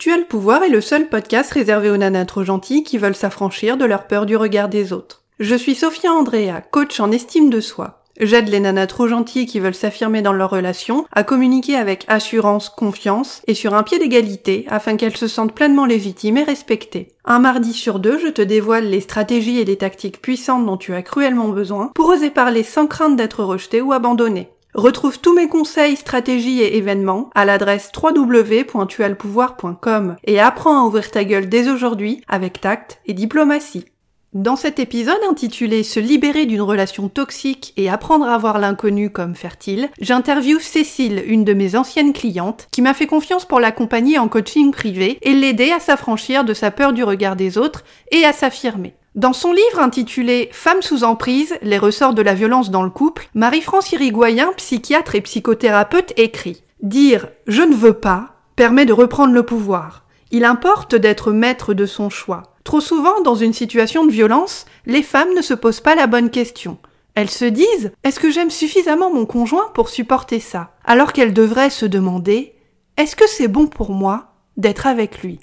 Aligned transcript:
Tu 0.00 0.10
as 0.12 0.16
le 0.16 0.24
pouvoir 0.24 0.62
est 0.62 0.70
le 0.70 0.80
seul 0.80 1.10
podcast 1.10 1.52
réservé 1.52 1.90
aux 1.90 1.96
nanas 1.98 2.24
trop 2.24 2.42
gentilles 2.42 2.84
qui 2.84 2.96
veulent 2.96 3.14
s'affranchir 3.14 3.76
de 3.76 3.84
leur 3.84 4.06
peur 4.06 4.24
du 4.24 4.34
regard 4.34 4.70
des 4.70 4.94
autres. 4.94 5.24
Je 5.38 5.54
suis 5.54 5.74
Sophia 5.74 6.10
Andrea, 6.10 6.62
coach 6.70 7.00
en 7.00 7.12
estime 7.12 7.50
de 7.50 7.60
soi. 7.60 8.02
J'aide 8.18 8.48
les 8.48 8.60
nanas 8.60 8.86
trop 8.86 9.08
gentilles 9.08 9.44
qui 9.44 9.60
veulent 9.60 9.74
s'affirmer 9.74 10.22
dans 10.22 10.32
leur 10.32 10.48
relation 10.48 11.04
à 11.12 11.22
communiquer 11.22 11.76
avec 11.76 12.06
assurance, 12.08 12.70
confiance 12.70 13.42
et 13.46 13.52
sur 13.52 13.74
un 13.74 13.82
pied 13.82 13.98
d'égalité 13.98 14.64
afin 14.70 14.96
qu'elles 14.96 15.18
se 15.18 15.28
sentent 15.28 15.54
pleinement 15.54 15.84
légitimes 15.84 16.38
et 16.38 16.44
respectées. 16.44 17.08
Un 17.26 17.38
mardi 17.38 17.74
sur 17.74 17.98
deux, 17.98 18.18
je 18.18 18.28
te 18.28 18.40
dévoile 18.40 18.88
les 18.88 19.02
stratégies 19.02 19.60
et 19.60 19.66
les 19.66 19.76
tactiques 19.76 20.22
puissantes 20.22 20.64
dont 20.64 20.78
tu 20.78 20.94
as 20.94 21.02
cruellement 21.02 21.48
besoin 21.48 21.90
pour 21.94 22.08
oser 22.08 22.30
parler 22.30 22.62
sans 22.62 22.86
crainte 22.86 23.16
d'être 23.16 23.44
rejeté 23.44 23.82
ou 23.82 23.92
abandonné. 23.92 24.48
Retrouve 24.74 25.18
tous 25.18 25.34
mes 25.34 25.48
conseils, 25.48 25.96
stratégies 25.96 26.60
et 26.60 26.76
événements 26.76 27.30
à 27.34 27.44
l'adresse 27.44 27.90
www.tualpouvoir.com 28.00 30.14
et 30.24 30.38
apprends 30.38 30.80
à 30.80 30.84
ouvrir 30.86 31.10
ta 31.10 31.24
gueule 31.24 31.48
dès 31.48 31.68
aujourd'hui 31.68 32.22
avec 32.28 32.60
tact 32.60 33.00
et 33.06 33.12
diplomatie. 33.12 33.86
Dans 34.32 34.54
cet 34.54 34.78
épisode 34.78 35.18
intitulé 35.28 35.82
Se 35.82 35.98
libérer 35.98 36.46
d'une 36.46 36.62
relation 36.62 37.08
toxique 37.08 37.72
et 37.76 37.90
apprendre 37.90 38.28
à 38.28 38.38
voir 38.38 38.60
l'inconnu 38.60 39.10
comme 39.10 39.34
fertile, 39.34 39.90
j'interviewe 40.00 40.60
Cécile, 40.60 41.24
une 41.26 41.44
de 41.44 41.52
mes 41.52 41.74
anciennes 41.74 42.12
clientes, 42.12 42.68
qui 42.70 42.80
m'a 42.80 42.94
fait 42.94 43.08
confiance 43.08 43.44
pour 43.44 43.58
l'accompagner 43.58 44.20
en 44.20 44.28
coaching 44.28 44.70
privé 44.70 45.18
et 45.22 45.34
l'aider 45.34 45.72
à 45.72 45.80
s'affranchir 45.80 46.44
de 46.44 46.54
sa 46.54 46.70
peur 46.70 46.92
du 46.92 47.02
regard 47.02 47.34
des 47.34 47.58
autres 47.58 47.82
et 48.12 48.24
à 48.24 48.32
s'affirmer. 48.32 48.94
Dans 49.16 49.32
son 49.32 49.52
livre 49.52 49.80
intitulé 49.80 50.48
Femmes 50.52 50.82
sous 50.82 51.02
emprise, 51.02 51.56
les 51.62 51.78
ressorts 51.78 52.14
de 52.14 52.22
la 52.22 52.34
violence 52.34 52.70
dans 52.70 52.84
le 52.84 52.90
couple, 52.90 53.28
Marie-France 53.34 53.90
Irigoyen, 53.90 54.52
psychiatre 54.56 55.16
et 55.16 55.20
psychothérapeute, 55.20 56.12
écrit 56.16 56.62
Dire 56.80 57.26
je 57.48 57.62
ne 57.62 57.74
veux 57.74 57.94
pas 57.94 58.36
permet 58.54 58.86
de 58.86 58.92
reprendre 58.92 59.32
le 59.32 59.42
pouvoir. 59.42 60.04
Il 60.30 60.44
importe 60.44 60.94
d'être 60.94 61.32
maître 61.32 61.74
de 61.74 61.86
son 61.86 62.08
choix. 62.08 62.54
Trop 62.62 62.80
souvent, 62.80 63.20
dans 63.22 63.34
une 63.34 63.52
situation 63.52 64.04
de 64.06 64.12
violence, 64.12 64.64
les 64.86 65.02
femmes 65.02 65.34
ne 65.34 65.42
se 65.42 65.54
posent 65.54 65.80
pas 65.80 65.96
la 65.96 66.06
bonne 66.06 66.30
question. 66.30 66.78
Elles 67.16 67.30
se 67.30 67.46
disent 67.46 67.90
Est-ce 68.04 68.20
que 68.20 68.30
j'aime 68.30 68.50
suffisamment 68.50 69.12
mon 69.12 69.26
conjoint 69.26 69.72
pour 69.74 69.88
supporter 69.88 70.38
ça? 70.38 70.70
Alors 70.84 71.12
qu'elles 71.12 71.34
devraient 71.34 71.70
se 71.70 71.86
demander 71.86 72.54
Est-ce 72.96 73.16
que 73.16 73.28
c'est 73.28 73.48
bon 73.48 73.66
pour 73.66 73.90
moi 73.90 74.34
d'être 74.56 74.86
avec 74.86 75.22
lui? 75.24 75.40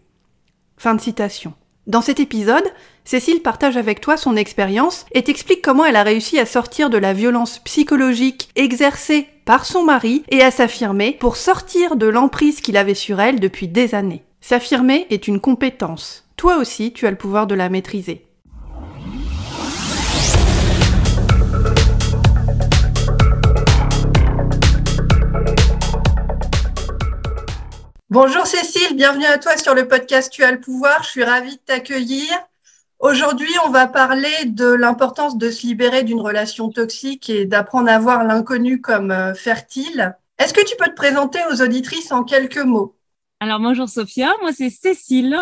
Fin 0.77 0.95
de 0.95 1.01
citation. 1.01 1.53
Dans 1.87 2.01
cet 2.01 2.19
épisode, 2.19 2.65
Cécile 3.05 3.41
partage 3.41 3.77
avec 3.77 4.01
toi 4.01 4.17
son 4.17 4.35
expérience 4.35 5.05
et 5.13 5.23
t'explique 5.23 5.61
comment 5.61 5.85
elle 5.85 5.95
a 5.95 6.03
réussi 6.03 6.37
à 6.37 6.45
sortir 6.45 6.89
de 6.89 6.97
la 6.97 7.13
violence 7.13 7.59
psychologique 7.59 8.49
exercée 8.57 9.29
par 9.45 9.63
son 9.63 9.83
mari 9.83 10.23
et 10.27 10.41
à 10.41 10.51
s'affirmer 10.51 11.13
pour 11.13 11.37
sortir 11.37 11.95
de 11.95 12.07
l'emprise 12.07 12.59
qu'il 12.59 12.75
avait 12.75 12.93
sur 12.93 13.21
elle 13.21 13.39
depuis 13.39 13.69
des 13.69 13.95
années. 13.95 14.23
S'affirmer 14.41 15.07
est 15.09 15.29
une 15.29 15.39
compétence. 15.39 16.25
Toi 16.35 16.57
aussi, 16.57 16.91
tu 16.91 17.07
as 17.07 17.11
le 17.11 17.17
pouvoir 17.17 17.47
de 17.47 17.55
la 17.55 17.69
maîtriser. 17.69 18.26
Bonjour 28.19 28.47
Cécile, 28.47 28.95
bienvenue 28.95 29.27
à 29.27 29.37
toi 29.37 29.57
sur 29.57 29.75
le 29.75 29.87
podcast 29.87 30.33
Tu 30.33 30.43
as 30.43 30.51
le 30.51 30.59
pouvoir. 30.59 31.03
Je 31.03 31.09
suis 31.09 31.23
ravie 31.23 31.57
de 31.57 31.61
t'accueillir. 31.61 32.25
Aujourd'hui, 32.97 33.53
on 33.63 33.69
va 33.69 33.85
parler 33.85 34.45
de 34.45 34.65
l'importance 34.65 35.37
de 35.37 35.51
se 35.51 35.67
libérer 35.67 36.01
d'une 36.01 36.19
relation 36.19 36.71
toxique 36.71 37.29
et 37.29 37.45
d'apprendre 37.45 37.91
à 37.91 37.99
voir 37.99 38.23
l'inconnu 38.23 38.81
comme 38.81 39.11
euh, 39.11 39.35
fertile. 39.35 40.15
Est-ce 40.39 40.55
que 40.55 40.65
tu 40.65 40.75
peux 40.77 40.89
te 40.89 40.95
présenter 40.95 41.37
aux 41.51 41.61
auditrices 41.61 42.11
en 42.11 42.23
quelques 42.23 42.57
mots? 42.57 42.95
Alors 43.39 43.59
bonjour 43.59 43.87
Sophia, 43.87 44.33
moi 44.41 44.51
c'est 44.51 44.71
Cécile. 44.71 45.37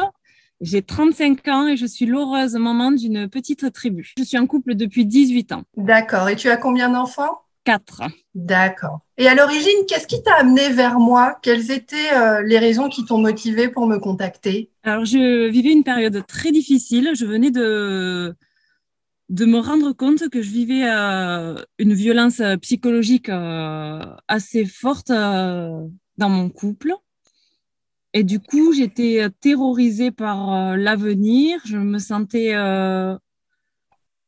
J'ai 0.60 0.82
35 0.82 1.48
ans 1.48 1.68
et 1.70 1.78
je 1.78 1.86
suis 1.86 2.06
l'heureuse 2.06 2.56
maman 2.56 2.92
d'une 2.92 3.30
petite 3.30 3.72
tribu. 3.72 4.12
Je 4.18 4.24
suis 4.26 4.38
en 4.38 4.48
couple 4.48 4.76
depuis 4.76 5.06
18 5.06 5.54
ans. 5.54 5.64
D'accord. 5.78 6.28
Et 6.28 6.36
tu 6.36 6.50
as 6.50 6.58
combien 6.58 6.90
d'enfants? 6.90 7.45
D'accord. 8.36 9.00
Et 9.18 9.28
à 9.28 9.36
l'origine, 9.36 9.86
qu'est-ce 9.88 10.08
qui 10.08 10.22
t'a 10.22 10.36
amené 10.36 10.70
vers 10.70 11.00
moi? 11.00 11.38
Quelles 11.42 11.72
étaient 11.72 12.14
euh, 12.14 12.42
les 12.44 12.60
raisons 12.60 12.90
qui 12.90 13.06
t'ont 13.06 13.18
motivé 13.18 13.70
pour 13.70 13.88
me 13.88 13.98
contacter? 13.98 14.70
Alors, 14.84 15.06
je 15.06 15.48
vivais 15.50 15.72
une 15.72 15.84
période 15.84 16.26
très 16.28 16.52
difficile. 16.52 17.12
Je 17.16 17.26
venais 17.26 17.52
de 17.52 18.36
de 19.30 19.46
me 19.46 19.58
rendre 19.58 19.92
compte 19.94 20.30
que 20.30 20.44
je 20.44 20.52
vivais 20.52 20.84
euh, 20.88 21.56
une 21.80 21.94
violence 21.94 22.42
psychologique 22.62 23.30
euh, 23.30 24.00
assez 24.28 24.66
forte 24.66 25.10
dans 25.10 26.30
mon 26.30 26.50
couple. 26.50 26.94
Et 28.14 28.24
du 28.24 28.40
coup, 28.40 28.74
j'étais 28.74 29.28
terrorisée 29.42 30.12
par 30.12 30.78
l'avenir. 30.78 31.60
Je 31.66 31.78
me 31.78 32.00
sentais 32.00 32.54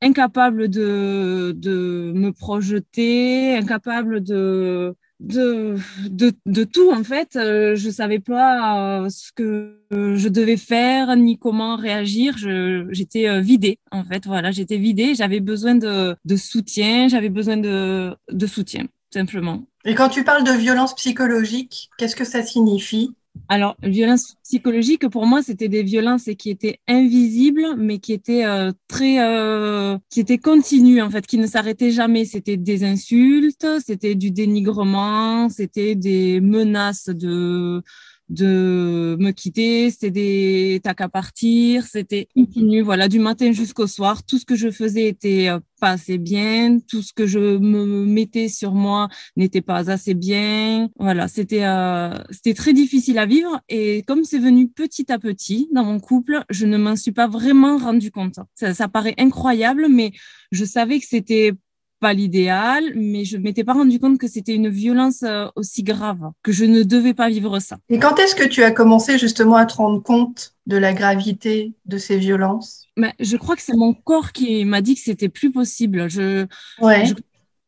incapable 0.02 0.70
de, 0.70 1.54
de 1.56 2.12
me 2.14 2.32
projeter, 2.32 3.56
incapable 3.56 4.24
de, 4.24 4.96
de, 5.20 5.76
de, 6.10 6.64
tout 6.64 6.92
en 6.92 7.04
fait. 7.04 7.36
Euh, 7.36 7.76
je 7.76 7.90
savais 7.90 8.20
pas 8.20 9.02
euh, 9.02 9.10
ce 9.10 9.32
que 9.32 9.82
je 9.92 10.28
devais 10.28 10.58
faire 10.58 11.16
ni 11.16 11.38
comment 11.38 11.76
réagir. 11.76 12.36
J'étais 12.38 13.28
euh, 13.28 13.40
vidée 13.40 13.80
en 13.92 14.04
fait. 14.04 14.26
Voilà, 14.26 14.52
j'étais 14.52 14.78
vidée. 14.78 15.16
J'avais 15.16 15.40
besoin 15.40 15.76
de, 15.76 16.16
de 16.26 16.36
soutien. 16.36 17.08
J'avais 17.08 17.30
besoin 17.30 17.58
de, 17.58 18.16
de 18.32 18.48
soutien 18.48 18.86
simplement. 19.12 19.66
Et 19.86 19.96
quand 19.96 20.10
tu 20.10 20.24
parles 20.24 20.44
de 20.44 20.52
violence 20.52 20.94
psychologique, 20.96 21.90
qu'est-ce 21.98 22.16
que 22.16 22.26
ça 22.26 22.44
signifie? 22.44 23.16
Alors, 23.50 23.78
violence 23.82 24.36
psychologique, 24.44 25.08
pour 25.08 25.26
moi, 25.26 25.42
c'était 25.42 25.70
des 25.70 25.84
violences 25.84 26.30
qui 26.38 26.50
étaient 26.50 26.80
invisibles, 26.88 27.76
mais 27.78 28.00
qui 28.00 28.12
étaient 28.12 28.46
euh, 28.46 28.72
très, 28.88 29.20
euh, 29.20 29.98
qui 30.10 30.20
étaient 30.20 30.38
continues 30.38 31.02
en 31.02 31.10
fait, 31.10 31.26
qui 31.26 31.38
ne 31.38 31.48
s'arrêtaient 31.48 31.92
jamais. 31.92 32.26
C'était 32.26 32.58
des 32.58 32.84
insultes, 32.84 33.66
c'était 33.86 34.16
du 34.16 34.32
dénigrement, 34.32 35.48
c'était 35.50 35.96
des 35.96 36.42
menaces 36.42 37.08
de 37.10 37.82
de 38.30 39.16
me 39.20 39.32
quitter, 39.32 39.90
c'était 39.90 40.12
des 40.12 40.82
tacs 40.84 41.02
à 41.02 41.10
partir, 41.10 41.86
c'était 41.86 42.28
continu, 42.36 42.82
voilà, 42.82 43.08
du 43.08 43.20
matin 43.20 43.52
jusqu'au 43.52 43.88
soir. 43.88 44.24
Tout 44.24 44.38
ce 44.38 44.46
que 44.46 44.56
je 44.56 44.70
faisais 44.70 45.08
était 45.08 45.50
euh, 45.50 45.60
pas 45.80 45.92
assez 45.92 46.18
bien, 46.18 46.80
tout 46.80 47.02
ce 47.02 47.14
que 47.14 47.26
je 47.26 47.40
me 47.40 48.06
mettais 48.06 48.50
sur 48.50 48.74
moi 48.74 49.08
n'était 49.38 49.62
pas 49.62 49.90
assez 49.90 50.14
bien. 50.14 50.90
Voilà, 51.00 51.28
c'était 51.28 51.64
euh, 51.64 52.18
c'était 52.32 52.54
très 52.54 52.74
difficile 52.74 53.18
à 53.18 53.26
vivre 53.26 53.62
et 53.70 54.04
comme 54.04 54.24
c'est 54.24 54.40
venu 54.40 54.68
petit 54.68 55.12
à 55.12 55.20
petit 55.20 55.70
dans 55.74 55.86
mon 55.86 56.00
couple, 56.00 56.44
je 56.50 56.66
ne 56.66 56.78
m'en 56.78 56.96
suis 56.96 57.12
pas 57.14 57.28
vraiment 57.28 57.78
rendu 57.78 58.12
compte. 58.12 58.40
Ça, 58.56 58.74
ça 58.74 58.88
paraît 58.88 59.16
incroyable, 59.18 59.88
mais 59.90 60.12
je 60.52 60.66
savais 60.66 61.00
que 61.00 61.06
c'était 61.08 61.54
pas 62.00 62.14
l'idéal, 62.14 62.94
mais 62.96 63.26
je 63.26 63.38
m'étais 63.38 63.64
pas 63.64 63.74
rendu 63.74 64.00
compte 64.00 64.18
que 64.18 64.28
c'était 64.28 64.56
une 64.56 64.70
violence 64.70 65.24
euh, 65.24 65.48
aussi 65.56 65.84
grave, 65.84 66.32
que 66.44 66.52
je 66.52 66.66
ne 66.66 66.84
devais 66.84 67.14
pas 67.14 67.30
vivre 67.30 67.60
ça. 67.60 67.78
Et 67.90 68.00
quand 68.00 68.20
est-ce 68.20 68.36
que 68.36 68.48
tu 68.48 68.64
as 68.64 68.72
commencé 68.72 69.18
justement 69.18 69.56
à 69.56 69.66
te 69.66 69.76
rendre 69.76 70.02
compte 70.02 70.56
de 70.66 70.78
la 70.78 70.94
gravité 70.94 71.74
de 71.86 71.98
ces 71.98 72.18
violences? 72.18 72.88
Mais 72.96 73.14
Je 73.20 73.38
crois 73.38 73.56
que 73.56 73.62
c'est 73.62 73.76
mon 73.76 73.94
corps 73.94 74.32
qui 74.32 74.66
m'a 74.66 74.82
dit 74.82 74.96
que 74.96 75.02
c'était 75.02 75.30
plus 75.30 75.52
possible. 75.52 76.10
Je, 76.10 76.46
ouais. 76.82 77.14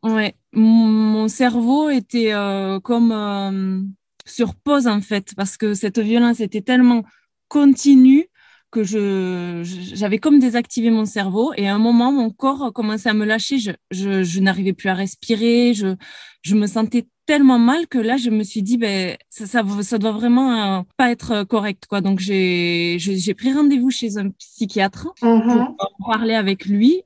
ouais. 0.04 0.36
Mon 0.54 1.28
cerveau 1.28 1.90
était 1.90 2.34
euh, 2.34 2.80
comme 2.80 3.12
euh, 3.12 3.82
sur 4.26 4.56
pause 4.56 4.88
en 4.88 5.02
fait, 5.02 5.34
parce 5.36 5.58
que 5.58 5.74
cette 5.74 6.00
violence 6.00 6.40
était 6.40 6.62
tellement 6.62 7.04
continue 7.48 8.29
que 8.72 8.84
je 8.84 9.62
j'avais 9.64 10.20
comme 10.20 10.40
désactivé 10.40 10.90
mon 10.90 11.06
cerveau 11.06 11.54
et 11.58 11.68
à 11.68 11.76
un 11.76 11.80
moment 11.80 12.12
mon 12.12 12.30
corps 12.30 12.72
commençait 12.74 13.10
à 13.10 13.14
me 13.14 13.26
lâcher. 13.26 13.58
Je, 13.60 13.72
je, 13.92 14.24
je 14.24 14.40
n'arrivais 14.40 14.74
plus 14.74 14.90
à 14.90 14.94
respirer. 14.94 15.74
Je 15.74 15.96
je 16.42 16.56
me 16.56 16.68
sentais 16.68 17.08
tellement 17.26 17.60
mal 17.60 17.88
que 17.88 17.98
là 17.98 18.18
je 18.18 18.30
me 18.30 18.44
suis 18.44 18.64
dit 18.64 18.78
ben 18.78 19.18
ça 19.30 19.46
ça, 19.46 19.64
ça 19.82 19.98
doit 19.98 20.12
vraiment 20.12 20.80
euh, 20.80 20.82
pas 20.98 21.12
être 21.12 21.44
correct 21.44 21.86
quoi. 21.88 22.02
Donc 22.02 22.20
j'ai 22.20 22.98
j'ai 23.00 23.34
pris 23.34 23.54
rendez-vous 23.54 23.92
chez 23.92 24.18
un 24.18 24.30
psychiatre 24.32 25.10
mm-hmm. 25.22 25.76
pour 25.78 26.08
parler 26.08 26.36
avec 26.36 26.66
lui 26.66 27.04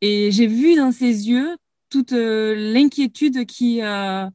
et 0.00 0.30
j'ai 0.30 0.46
vu 0.46 0.76
dans 0.76 0.92
ses 0.92 1.28
yeux 1.28 1.56
toute 1.90 2.12
euh, 2.12 2.54
l'inquiétude 2.72 3.46
qui 3.46 3.82
euh, 3.82 4.26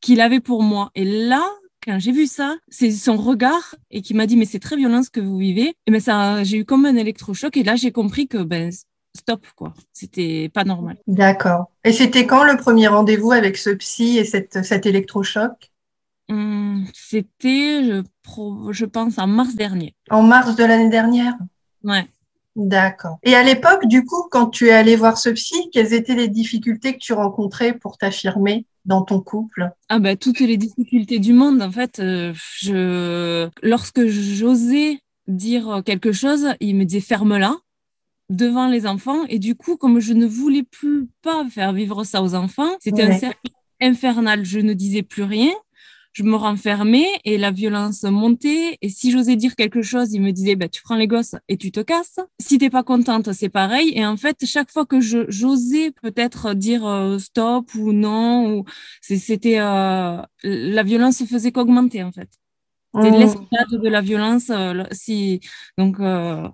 qu'il 0.00 0.20
avait 0.20 0.40
pour 0.40 0.62
moi. 0.62 0.90
Et 0.94 1.04
là 1.04 1.44
quand 1.86 1.98
j'ai 1.98 2.12
vu 2.12 2.26
ça, 2.26 2.56
c'est 2.68 2.90
son 2.90 3.16
regard 3.16 3.74
et 3.90 4.02
qui 4.02 4.14
m'a 4.14 4.26
dit 4.26 4.36
mais 4.36 4.44
c'est 4.44 4.58
très 4.58 4.76
violent 4.76 5.02
ce 5.02 5.10
que 5.10 5.20
vous 5.20 5.38
vivez. 5.38 5.74
Et 5.86 5.90
ben 5.90 6.00
ça, 6.00 6.42
j'ai 6.44 6.58
eu 6.58 6.64
comme 6.64 6.84
un 6.84 6.96
électrochoc 6.96 7.56
et 7.56 7.62
là 7.62 7.76
j'ai 7.76 7.92
compris 7.92 8.28
que 8.28 8.38
ben 8.38 8.70
stop 9.16 9.46
quoi, 9.56 9.72
c'était 9.92 10.50
pas 10.52 10.64
normal. 10.64 10.98
D'accord. 11.06 11.70
Et 11.84 11.92
c'était 11.92 12.26
quand 12.26 12.44
le 12.44 12.56
premier 12.56 12.88
rendez-vous 12.88 13.32
avec 13.32 13.56
ce 13.56 13.70
psy 13.70 14.18
et 14.18 14.24
cette, 14.24 14.64
cet 14.64 14.84
électrochoc? 14.86 15.70
Hum, 16.28 16.84
C'était, 16.92 17.84
je, 17.84 18.02
je 18.72 18.84
pense, 18.84 19.18
en 19.18 19.28
mars 19.28 19.54
dernier. 19.54 19.94
En 20.10 20.22
mars 20.22 20.56
de 20.56 20.64
l'année 20.64 20.90
dernière? 20.90 21.34
Ouais. 21.84 22.06
D'accord. 22.56 23.18
Et 23.22 23.34
à 23.34 23.42
l'époque, 23.42 23.86
du 23.86 24.04
coup, 24.04 24.26
quand 24.30 24.48
tu 24.48 24.68
es 24.68 24.72
allé 24.72 24.96
voir 24.96 25.18
ce 25.18 25.28
psy, 25.28 25.68
quelles 25.72 25.92
étaient 25.92 26.14
les 26.14 26.28
difficultés 26.28 26.94
que 26.94 26.98
tu 26.98 27.12
rencontrais 27.12 27.74
pour 27.74 27.98
t'affirmer 27.98 28.64
dans 28.86 29.02
ton 29.02 29.20
couple? 29.20 29.70
Ah 29.90 29.98
bah 29.98 30.16
toutes 30.16 30.40
les 30.40 30.56
difficultés 30.56 31.18
du 31.18 31.34
monde 31.34 31.60
en 31.60 31.70
fait. 31.70 31.98
Euh, 31.98 32.32
je 32.58 33.48
lorsque 33.62 34.06
j'osais 34.06 35.00
dire 35.28 35.82
quelque 35.84 36.12
chose, 36.12 36.48
il 36.60 36.76
me 36.76 36.84
disait 36.84 37.00
ferme-la 37.00 37.54
devant 38.30 38.68
les 38.68 38.86
enfants 38.86 39.24
et 39.28 39.38
du 39.38 39.54
coup 39.54 39.76
comme 39.76 40.00
je 40.00 40.12
ne 40.12 40.26
voulais 40.26 40.64
plus 40.64 41.08
pas 41.22 41.46
faire 41.50 41.72
vivre 41.72 42.04
ça 42.04 42.22
aux 42.22 42.34
enfants, 42.34 42.74
c'était 42.80 43.02
un 43.02 43.18
cercle 43.18 43.50
infernal. 43.82 44.44
Je 44.44 44.60
ne 44.60 44.72
disais 44.72 45.02
plus 45.02 45.24
rien 45.24 45.52
je 46.16 46.22
me 46.22 46.34
renfermais 46.34 47.08
et 47.26 47.36
la 47.36 47.50
violence 47.50 48.04
montait. 48.04 48.78
Et 48.80 48.88
si 48.88 49.10
j'osais 49.10 49.36
dire 49.36 49.54
quelque 49.54 49.82
chose, 49.82 50.14
il 50.14 50.22
me 50.22 50.32
disait, 50.32 50.56
bah, 50.56 50.66
tu 50.66 50.80
prends 50.80 50.94
les 50.96 51.06
gosses 51.06 51.34
et 51.48 51.58
tu 51.58 51.70
te 51.70 51.80
casses. 51.80 52.20
Si 52.40 52.56
t'es 52.56 52.70
pas 52.70 52.82
contente, 52.82 53.34
c'est 53.34 53.50
pareil. 53.50 53.92
Et 53.94 54.06
en 54.06 54.16
fait, 54.16 54.46
chaque 54.46 54.70
fois 54.70 54.86
que 54.86 54.98
je, 54.98 55.26
j'osais 55.28 55.90
peut-être 55.90 56.54
dire 56.54 56.86
euh, 56.86 57.18
stop 57.18 57.74
ou 57.74 57.92
non, 57.92 58.50
ou 58.50 58.64
c'était, 59.02 59.58
euh, 59.58 60.22
la 60.42 60.82
violence 60.82 61.22
faisait 61.26 61.52
qu'augmenter, 61.52 62.02
en 62.02 62.12
fait. 62.12 62.30
C'était 62.94 63.10
mmh. 63.10 63.20
l'escalade 63.20 63.82
de 63.82 63.88
la 63.90 64.00
violence. 64.00 64.48
Euh, 64.48 64.84
si, 64.92 65.40
donc, 65.76 65.98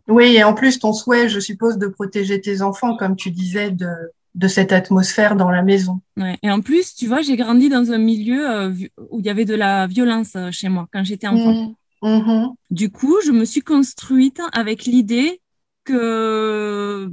Oui, 0.09 0.35
et 0.35 0.43
en 0.43 0.55
plus, 0.55 0.81
ton 0.81 0.93
souhait, 0.93 1.29
je 1.29 1.39
suppose, 1.39 1.79
de 1.79 1.87
protéger 1.87 2.41
tes 2.41 2.63
enfants, 2.63 2.97
comme 2.97 3.15
tu 3.15 3.31
disais, 3.31 3.71
de, 3.71 3.87
de 4.35 4.49
cette 4.49 4.73
atmosphère 4.73 5.37
dans 5.37 5.51
la 5.51 5.63
maison. 5.63 6.01
Et 6.43 6.51
en 6.51 6.61
plus, 6.61 6.95
tu 6.95 7.07
vois, 7.07 7.21
j'ai 7.21 7.37
grandi 7.37 7.69
dans 7.69 7.93
un 7.93 7.99
milieu 7.99 8.51
euh, 8.51 8.75
où 9.11 9.21
il 9.21 9.27
y 9.27 9.31
avait 9.31 9.45
de 9.45 9.55
la 9.55 9.87
violence 9.87 10.37
euh, 10.37 10.51
chez 10.51 10.69
moi 10.69 10.89
quand 10.93 11.05
j'étais 11.05 11.27
enfant. 11.27 11.75
Mmh. 12.03 12.09
Mmh. 12.09 12.55
Du 12.71 12.91
coup, 12.91 13.17
je 13.25 13.31
me 13.31 13.45
suis 13.45 13.61
construite 13.61 14.41
avec 14.53 14.85
l'idée 14.85 15.41
que 15.85 17.11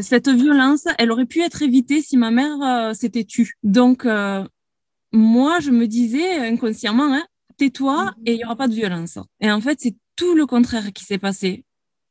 cette 0.00 0.28
violence, 0.28 0.86
elle 0.98 1.12
aurait 1.12 1.26
pu 1.26 1.40
être 1.42 1.62
évitée 1.62 2.00
si 2.00 2.16
ma 2.16 2.30
mère 2.30 2.62
euh, 2.62 2.94
s'était 2.94 3.24
tue. 3.24 3.54
Donc, 3.62 4.06
moi, 5.12 5.60
je 5.60 5.70
me 5.70 5.86
disais 5.86 6.38
inconsciemment, 6.48 7.12
hein, 7.14 7.24
tais-toi 7.58 8.06
mmh. 8.06 8.14
et 8.26 8.32
il 8.32 8.36
n'y 8.38 8.44
aura 8.44 8.56
pas 8.56 8.68
de 8.68 8.74
violence. 8.74 9.18
Et 9.40 9.50
en 9.52 9.60
fait, 9.60 9.78
c'est 9.80 9.96
tout 10.16 10.34
le 10.34 10.46
contraire 10.46 10.92
qui 10.92 11.04
s'est 11.04 11.18
passé 11.18 11.64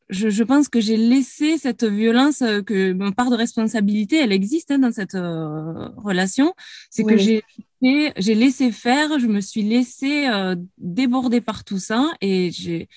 je, 0.10 0.30
je, 0.30 0.44
pense 0.44 0.70
que 0.70 0.80
j'ai 0.80 0.98
laissé 0.98 1.58
cette 1.58 1.84
violence, 1.84 2.42
euh, 2.42 2.62
que 2.62 2.94
ma 2.94 3.12
part 3.12 3.30
de 3.30 3.36
responsabilité, 3.36 4.18
elle 4.18 4.32
existe 4.32 4.72
hein, 4.72 4.80
dans 4.80 4.92
cette 4.92 5.16
euh, 5.16 5.90
relation. 5.98 6.54
C'est 6.90 7.04
que 7.04 7.18
j'ai 7.18 7.44
j'ai 7.82 8.36
laissé 8.36 8.72
faire, 8.72 9.20
je 9.20 9.28
me 9.28 9.40
suis 9.40 9.64
laissé 9.64 10.28
euh, 10.28 10.56
déborder 10.78 11.42
par 11.42 11.64
tout 11.64 11.80
ça 11.80 12.12
et 12.22 12.52
j'ai 12.52 12.90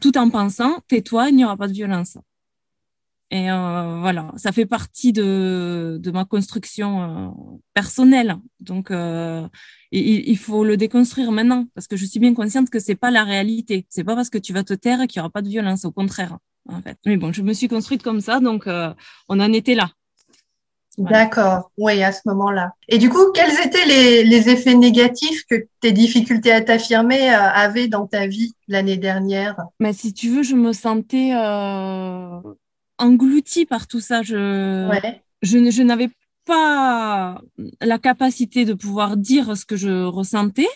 tout 0.00 0.18
en 0.18 0.28
pensant, 0.30 0.80
tais-toi, 0.88 1.30
il 1.30 1.36
n'y 1.36 1.44
aura 1.44 1.56
pas 1.56 1.68
de 1.68 1.72
violence. 1.72 2.18
Et 3.30 3.50
euh, 3.50 3.98
voilà, 4.00 4.32
ça 4.36 4.52
fait 4.52 4.66
partie 4.66 5.12
de, 5.12 5.98
de 6.00 6.10
ma 6.12 6.24
construction 6.24 7.02
euh, 7.02 7.58
personnelle. 7.74 8.36
Donc, 8.60 8.90
euh, 8.90 9.48
il, 10.00 10.28
il, 10.28 10.38
faut 10.38 10.64
le 10.64 10.76
déconstruire 10.76 11.32
maintenant 11.32 11.66
parce 11.74 11.86
que 11.86 11.96
je 11.96 12.04
suis 12.04 12.20
bien 12.20 12.34
consciente 12.34 12.70
que 12.70 12.78
c'est 12.78 12.94
pas 12.94 13.10
la 13.10 13.24
réalité. 13.24 13.86
C'est 13.88 14.04
pas 14.04 14.14
parce 14.14 14.30
que 14.30 14.38
tu 14.38 14.52
vas 14.52 14.64
te 14.64 14.74
taire 14.74 15.00
qu'il 15.06 15.18
y 15.18 15.20
aura 15.20 15.30
pas 15.30 15.42
de 15.42 15.48
violence. 15.48 15.84
Au 15.84 15.90
contraire, 15.90 16.38
en 16.68 16.82
fait. 16.82 16.98
Mais 17.06 17.16
bon, 17.16 17.32
je 17.32 17.42
me 17.42 17.52
suis 17.52 17.68
construite 17.68 18.02
comme 18.02 18.20
ça, 18.20 18.40
donc 18.40 18.66
euh, 18.66 18.92
on 19.28 19.40
en 19.40 19.52
était 19.52 19.74
là. 19.74 19.90
D'accord, 20.98 21.70
oui, 21.76 22.02
à 22.02 22.10
ce 22.10 22.20
moment-là. 22.24 22.72
Et 22.88 22.96
du 22.96 23.10
coup, 23.10 23.30
quels 23.34 23.66
étaient 23.66 23.84
les, 23.84 24.24
les, 24.24 24.48
effets 24.48 24.74
négatifs 24.74 25.44
que 25.48 25.66
tes 25.80 25.92
difficultés 25.92 26.52
à 26.52 26.62
t'affirmer 26.62 27.34
euh, 27.34 27.38
avaient 27.38 27.88
dans 27.88 28.06
ta 28.06 28.26
vie 28.26 28.54
l'année 28.66 28.96
dernière? 28.96 29.56
Mais 29.78 29.92
si 29.92 30.14
tu 30.14 30.30
veux, 30.30 30.42
je 30.42 30.54
me 30.54 30.72
sentais 30.72 31.32
euh, 31.34 32.40
engloutie 32.98 33.66
par 33.66 33.86
tout 33.86 34.00
ça. 34.00 34.22
Je, 34.22 34.88
je, 35.42 35.70
je 35.70 35.82
n'avais 35.82 36.08
pas 36.46 37.42
la 37.80 37.98
capacité 37.98 38.64
de 38.64 38.72
pouvoir 38.72 39.16
dire 39.16 39.56
ce 39.56 39.66
que 39.66 39.76
je 39.76 40.04
ressentais 40.04 40.68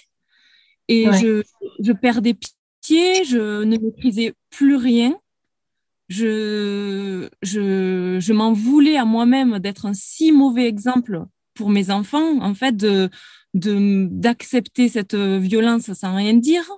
et 0.89 1.07
je, 1.13 1.43
je 1.79 1.93
perdais 1.93 2.37
pied, 2.83 3.25
je 3.25 3.63
ne 3.63 3.79
maîtrisais 3.79 4.35
plus 4.51 4.77
rien. 4.77 5.17
Je, 6.09 7.29
je, 7.43 8.19
je 8.21 8.33
m'en 8.33 8.53
voulais 8.53 8.97
à 8.97 9.05
moi-même 9.05 9.61
d'être 9.61 9.87
un 9.87 9.95
si 9.95 10.33
mauvais 10.33 10.67
exemple 10.67 11.25
pour 11.55 11.71
mes 11.71 11.91
enfants, 11.91 12.41
en 12.41 12.55
fait, 12.55 12.77
de, 12.77 13.09
de, 13.55 14.09
d'accepter 14.11 14.89
cette 14.89 15.15
violence 15.15 15.93
sans 15.93 16.17
rien 16.17 16.35
dire, 16.35 16.69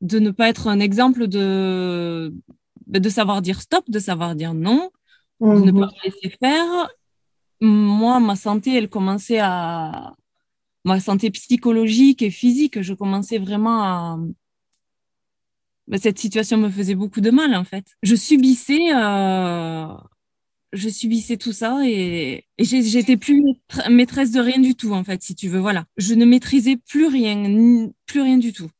de 0.00 0.18
ne 0.18 0.32
pas 0.32 0.48
être 0.48 0.66
un 0.66 0.80
exemple 0.80 1.28
de, 1.28 2.34
de 2.88 3.08
savoir 3.08 3.42
dire 3.42 3.60
stop, 3.60 3.84
de 3.88 4.00
savoir 4.00 4.34
dire 4.34 4.54
non, 4.54 4.90
de 5.40 5.46
ne 5.46 5.70
mhm. 5.70 5.80
pas 5.80 5.90
laisser 6.04 6.36
faire. 6.40 6.90
Moi, 7.62 8.18
ma 8.18 8.34
santé, 8.36 8.74
elle 8.76 8.88
commençait 8.88 9.38
à. 9.40 10.14
Ma 10.84 10.98
santé 10.98 11.30
psychologique 11.30 12.22
et 12.22 12.30
physique, 12.30 12.82
je 12.82 12.92
commençais 12.92 13.38
vraiment 13.38 13.82
à. 13.84 14.18
Cette 15.96 16.18
situation 16.18 16.58
me 16.58 16.68
faisait 16.68 16.96
beaucoup 16.96 17.20
de 17.20 17.30
mal, 17.30 17.54
en 17.54 17.64
fait. 17.64 17.96
Je 18.02 18.16
subissais. 18.16 18.92
Euh... 18.94 19.86
Je 20.72 20.88
subissais 20.88 21.36
tout 21.36 21.52
ça 21.52 21.80
et, 21.84 22.46
et 22.56 22.64
j'étais 22.64 23.18
plus 23.18 23.44
maîtresse 23.90 24.30
de 24.32 24.40
rien 24.40 24.58
du 24.58 24.74
tout, 24.74 24.92
en 24.92 25.04
fait, 25.04 25.22
si 25.22 25.34
tu 25.34 25.48
veux. 25.48 25.60
Voilà. 25.60 25.84
Je 25.98 26.14
ne 26.14 26.24
maîtrisais 26.24 26.78
plus 26.78 27.06
rien, 27.06 27.90
plus 28.06 28.22
rien 28.22 28.38
du 28.38 28.52
tout. 28.52 28.70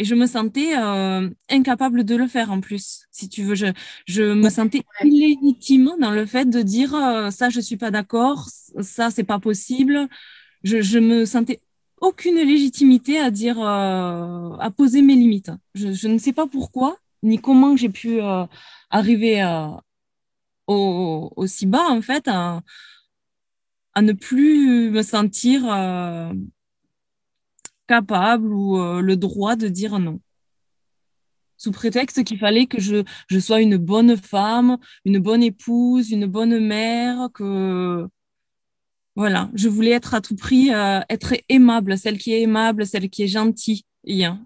Et 0.00 0.04
je 0.04 0.14
me 0.14 0.26
sentais 0.26 0.78
euh, 0.78 1.28
incapable 1.50 2.04
de 2.04 2.16
le 2.16 2.26
faire 2.26 2.50
en 2.50 2.62
plus, 2.62 3.04
si 3.10 3.28
tu 3.28 3.42
veux. 3.42 3.54
Je, 3.54 3.66
je 4.06 4.22
me 4.22 4.48
sentais 4.48 4.82
illégitime 5.04 5.92
dans 6.00 6.10
le 6.10 6.24
fait 6.24 6.48
de 6.48 6.62
dire 6.62 6.94
euh, 6.94 7.30
ça, 7.30 7.50
je 7.50 7.60
suis 7.60 7.76
pas 7.76 7.90
d'accord, 7.90 8.48
ça, 8.80 9.10
c'est 9.10 9.24
pas 9.24 9.38
possible. 9.38 10.08
Je, 10.64 10.80
je 10.80 10.98
me 10.98 11.26
sentais 11.26 11.60
aucune 12.00 12.36
légitimité 12.36 13.20
à 13.20 13.30
dire, 13.30 13.60
euh, 13.60 14.56
à 14.58 14.70
poser 14.74 15.02
mes 15.02 15.16
limites. 15.16 15.50
Je, 15.74 15.92
je, 15.92 16.08
ne 16.08 16.16
sais 16.16 16.32
pas 16.32 16.46
pourquoi, 16.46 16.96
ni 17.22 17.38
comment 17.38 17.76
j'ai 17.76 17.90
pu 17.90 18.22
euh, 18.22 18.46
arriver 18.88 19.44
au, 20.66 21.30
aussi 21.36 21.66
bas, 21.66 21.90
en 21.90 22.00
fait, 22.00 22.26
à, 22.26 22.62
à 23.92 24.00
ne 24.00 24.14
plus 24.14 24.90
me 24.90 25.02
sentir 25.02 25.64
capable 27.90 28.54
ou 28.54 28.78
euh, 28.78 29.00
le 29.00 29.16
droit 29.16 29.56
de 29.56 29.66
dire 29.66 29.98
non. 29.98 30.20
Sous 31.56 31.72
prétexte 31.72 32.22
qu'il 32.22 32.38
fallait 32.38 32.66
que 32.66 32.80
je, 32.80 33.02
je 33.28 33.38
sois 33.40 33.60
une 33.60 33.78
bonne 33.78 34.16
femme, 34.16 34.78
une 35.04 35.18
bonne 35.18 35.42
épouse, 35.42 36.12
une 36.12 36.26
bonne 36.26 36.56
mère, 36.64 37.28
que 37.34 38.06
voilà, 39.16 39.50
je 39.54 39.68
voulais 39.68 39.90
être 39.90 40.14
à 40.14 40.20
tout 40.20 40.36
prix, 40.36 40.72
euh, 40.72 41.00
être 41.10 41.34
aimable, 41.48 41.98
celle 41.98 42.16
qui 42.16 42.32
est 42.32 42.42
aimable, 42.42 42.86
celle 42.86 43.10
qui 43.10 43.24
est 43.24 43.32
gentille, 43.38 43.84
hein, 44.08 44.38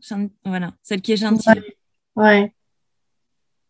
voilà, 0.46 0.72
celle 0.82 1.02
qui 1.02 1.12
est 1.12 1.18
gentille. 1.18 1.62
Ouais. 2.16 2.50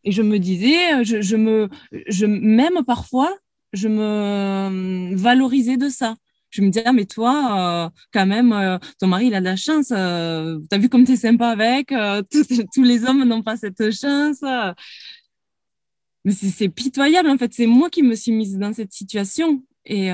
Et 0.04 0.12
je 0.12 0.22
me 0.22 0.38
disais, 0.38 1.04
je, 1.04 1.20
je 1.20 1.36
me, 1.36 1.68
je, 2.06 2.26
même 2.26 2.84
parfois, 2.86 3.36
je 3.72 3.88
me 3.88 5.16
valorisais 5.16 5.76
de 5.76 5.88
ça 5.88 6.14
je 6.54 6.62
me 6.62 6.68
disais, 6.68 6.84
ah, 6.86 6.92
mais 6.92 7.04
toi, 7.04 7.88
euh, 7.88 7.90
quand 8.12 8.26
même, 8.26 8.52
euh, 8.52 8.78
ton 9.00 9.08
mari, 9.08 9.26
il 9.26 9.34
a 9.34 9.40
de 9.40 9.44
la 9.44 9.56
chance. 9.56 9.88
Euh, 9.90 10.60
tu 10.70 10.76
as 10.76 10.78
vu 10.78 10.88
comme 10.88 11.04
tu 11.04 11.12
es 11.12 11.16
sympa 11.16 11.48
avec. 11.48 11.88
tous 12.74 12.82
les 12.84 13.04
hommes 13.04 13.24
n'ont 13.24 13.42
pas 13.42 13.56
cette 13.56 13.90
chance. 13.90 14.40
Mais 16.24 16.32
c'est 16.32 16.68
pitoyable, 16.68 17.28
en 17.28 17.36
fait. 17.38 17.52
C'est 17.52 17.66
moi 17.66 17.90
qui 17.90 18.04
me 18.04 18.14
suis 18.14 18.30
mise 18.30 18.56
dans 18.56 18.72
cette 18.72 18.92
situation. 18.92 19.64
Et 19.84 20.10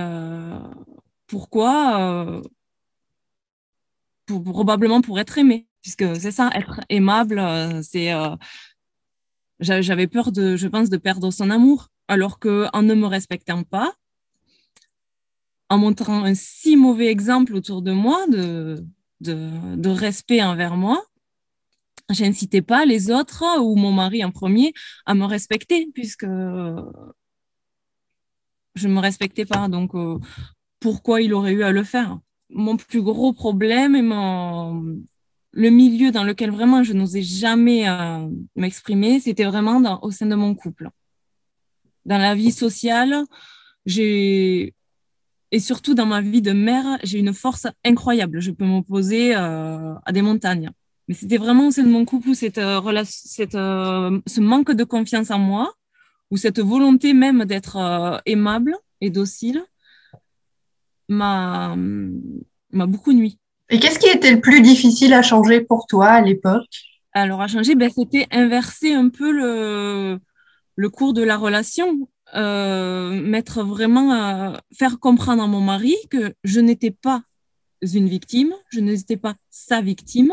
pourquoi 1.26 2.40
pour, 4.24 4.42
Probablement 4.42 5.02
pour 5.02 5.20
être 5.20 5.36
aimée. 5.36 5.66
Puisque 5.82 6.16
c'est 6.16 6.32
ça, 6.32 6.50
être 6.54 6.80
aimable, 6.88 7.42
c'est. 7.82 8.12
J'avais 9.60 10.06
peur, 10.06 10.32
de, 10.32 10.56
je 10.56 10.68
pense, 10.68 10.88
de 10.88 10.96
perdre 10.96 11.30
son 11.30 11.50
amour. 11.50 11.88
Alors 12.08 12.38
qu'en 12.38 12.82
ne 12.82 12.94
me 12.94 13.06
respectant 13.06 13.62
pas, 13.62 13.94
en 15.70 15.78
montrant 15.78 16.24
un 16.24 16.34
si 16.34 16.76
mauvais 16.76 17.06
exemple 17.06 17.54
autour 17.54 17.80
de 17.80 17.92
moi 17.92 18.26
de, 18.28 18.84
de, 19.20 19.88
respect 19.88 20.42
envers 20.42 20.76
moi, 20.76 21.02
j'incitais 22.10 22.60
pas 22.60 22.84
les 22.84 23.10
autres 23.10 23.44
ou 23.60 23.76
mon 23.76 23.92
mari 23.92 24.24
en 24.24 24.32
premier 24.32 24.74
à 25.06 25.14
me 25.14 25.24
respecter 25.24 25.88
puisque 25.94 26.26
je 28.74 28.88
me 28.88 28.98
respectais 28.98 29.46
pas. 29.46 29.68
Donc, 29.68 29.94
euh, 29.94 30.18
pourquoi 30.80 31.22
il 31.22 31.32
aurait 31.34 31.52
eu 31.52 31.62
à 31.62 31.70
le 31.70 31.84
faire? 31.84 32.18
Mon 32.48 32.76
plus 32.76 33.02
gros 33.02 33.32
problème 33.32 33.94
et 33.94 34.02
mon, 34.02 35.00
le 35.52 35.70
milieu 35.70 36.10
dans 36.10 36.24
lequel 36.24 36.50
vraiment 36.50 36.82
je 36.82 36.94
n'osais 36.94 37.22
jamais 37.22 37.88
euh, 37.88 38.28
m'exprimer, 38.56 39.20
c'était 39.20 39.44
vraiment 39.44 40.02
au 40.02 40.10
sein 40.10 40.26
de 40.26 40.34
mon 40.34 40.56
couple. 40.56 40.90
Dans 42.06 42.18
la 42.18 42.34
vie 42.34 42.50
sociale, 42.50 43.24
j'ai 43.86 44.74
et 45.52 45.58
surtout, 45.58 45.94
dans 45.94 46.06
ma 46.06 46.20
vie 46.20 46.42
de 46.42 46.52
mère, 46.52 46.98
j'ai 47.02 47.18
une 47.18 47.32
force 47.32 47.66
incroyable. 47.84 48.40
Je 48.40 48.50
peux 48.50 48.64
m'opposer 48.64 49.34
euh, 49.34 49.94
à 50.04 50.12
des 50.12 50.22
montagnes. 50.22 50.70
Mais 51.08 51.14
c'était 51.14 51.38
vraiment 51.38 51.66
au 51.66 51.70
sein 51.72 51.82
de 51.82 51.88
mon 51.88 52.04
couple 52.04 52.34
cette, 52.36 52.58
euh, 52.58 53.02
cette, 53.04 53.56
euh, 53.56 54.20
ce 54.26 54.40
manque 54.40 54.70
de 54.70 54.84
confiance 54.84 55.32
en 55.32 55.40
moi, 55.40 55.72
ou 56.30 56.36
cette 56.36 56.60
volonté 56.60 57.14
même 57.14 57.44
d'être 57.46 57.76
euh, 57.78 58.18
aimable 58.26 58.76
et 59.00 59.10
docile, 59.10 59.64
m'a 61.08 61.74
beaucoup 62.72 63.12
nuit. 63.12 63.38
Et 63.70 63.80
qu'est-ce 63.80 63.98
qui 63.98 64.08
était 64.08 64.30
le 64.32 64.40
plus 64.40 64.60
difficile 64.60 65.12
à 65.12 65.22
changer 65.22 65.60
pour 65.60 65.86
toi 65.88 66.06
à 66.06 66.20
l'époque? 66.20 66.68
Alors, 67.12 67.40
à 67.40 67.48
changer, 67.48 67.74
ben, 67.74 67.90
c'était 67.90 68.28
inverser 68.30 68.92
un 68.92 69.08
peu 69.08 69.32
le, 69.32 70.20
le 70.76 70.90
cours 70.90 71.12
de 71.12 71.22
la 71.22 71.36
relation. 71.36 72.08
Mettre 72.34 73.62
vraiment, 73.62 74.54
faire 74.72 74.98
comprendre 74.98 75.42
à 75.42 75.46
mon 75.46 75.60
mari 75.60 75.96
que 76.10 76.34
je 76.44 76.60
n'étais 76.60 76.90
pas 76.90 77.22
une 77.82 78.08
victime, 78.08 78.52
je 78.68 78.80
n'étais 78.80 79.16
pas 79.16 79.34
sa 79.50 79.80
victime. 79.80 80.32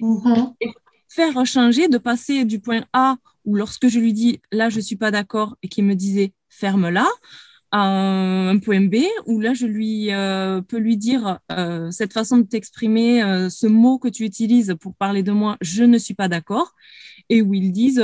Mm-hmm. 0.00 0.54
Et 0.60 0.70
faire 1.08 1.46
changer, 1.46 1.88
de 1.88 1.98
passer 1.98 2.44
du 2.44 2.58
point 2.60 2.84
A 2.92 3.16
où 3.44 3.54
lorsque 3.54 3.88
je 3.88 4.00
lui 4.00 4.12
dis 4.12 4.40
là 4.50 4.68
je 4.68 4.80
suis 4.80 4.96
pas 4.96 5.10
d'accord 5.10 5.56
et 5.62 5.68
qu'il 5.68 5.84
me 5.84 5.94
disait 5.94 6.32
ferme-la, 6.48 7.06
à 7.70 7.80
un 7.80 8.58
point 8.58 8.82
B 8.82 8.96
où 9.26 9.40
là 9.40 9.54
je 9.54 9.66
lui 9.66 10.12
euh, 10.12 10.60
peux 10.60 10.78
lui 10.78 10.96
dire 10.96 11.40
euh, 11.52 11.90
cette 11.90 12.12
façon 12.12 12.38
de 12.38 12.44
t'exprimer, 12.44 13.22
euh, 13.22 13.48
ce 13.48 13.66
mot 13.66 13.98
que 13.98 14.08
tu 14.08 14.24
utilises 14.24 14.74
pour 14.80 14.94
parler 14.94 15.22
de 15.22 15.32
moi, 15.32 15.56
je 15.60 15.84
ne 15.84 15.98
suis 15.98 16.14
pas 16.14 16.28
d'accord 16.28 16.72
et 17.28 17.42
où 17.42 17.54
ils 17.54 17.72
disent 17.72 18.02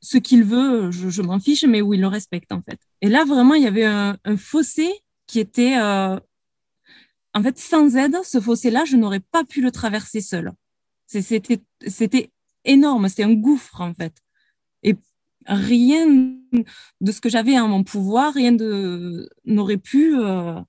ce 0.00 0.18
qu'il 0.18 0.44
veut, 0.44 0.90
je, 0.90 1.22
m'en 1.22 1.40
fiche, 1.40 1.64
mais 1.64 1.82
où 1.82 1.94
ils 1.94 2.00
le 2.00 2.06
respectent 2.06 2.52
en 2.52 2.62
fait. 2.62 2.78
Et 3.00 3.08
là 3.08 3.24
vraiment 3.24 3.54
il 3.54 3.62
y 3.62 3.66
avait 3.66 3.84
un, 3.84 4.16
un 4.24 4.36
fossé 4.36 4.90
qui 5.26 5.40
était 5.40 5.76
en 7.34 7.42
fait, 7.42 7.58
sans 7.58 7.96
aide, 7.96 8.16
ce 8.24 8.40
fossé-là, 8.40 8.84
je 8.84 8.96
n'aurais 8.96 9.20
pas 9.20 9.44
pu 9.44 9.60
le 9.60 9.70
traverser 9.70 10.20
seul. 10.20 10.52
C'était, 11.06 11.60
énorme, 12.64 13.08
c'était 13.08 13.24
un 13.24 13.34
gouffre, 13.34 13.80
en 13.80 13.94
fait. 13.94 14.14
Et 14.82 14.96
rien 15.46 16.06
de 17.00 17.12
ce 17.12 17.20
que 17.20 17.28
j'avais 17.28 17.58
en 17.58 17.68
mon 17.68 17.84
pouvoir, 17.84 18.34
rien 18.34 18.56
n'aurait 19.44 19.76
pu, 19.76 20.16
euh, 20.18 20.60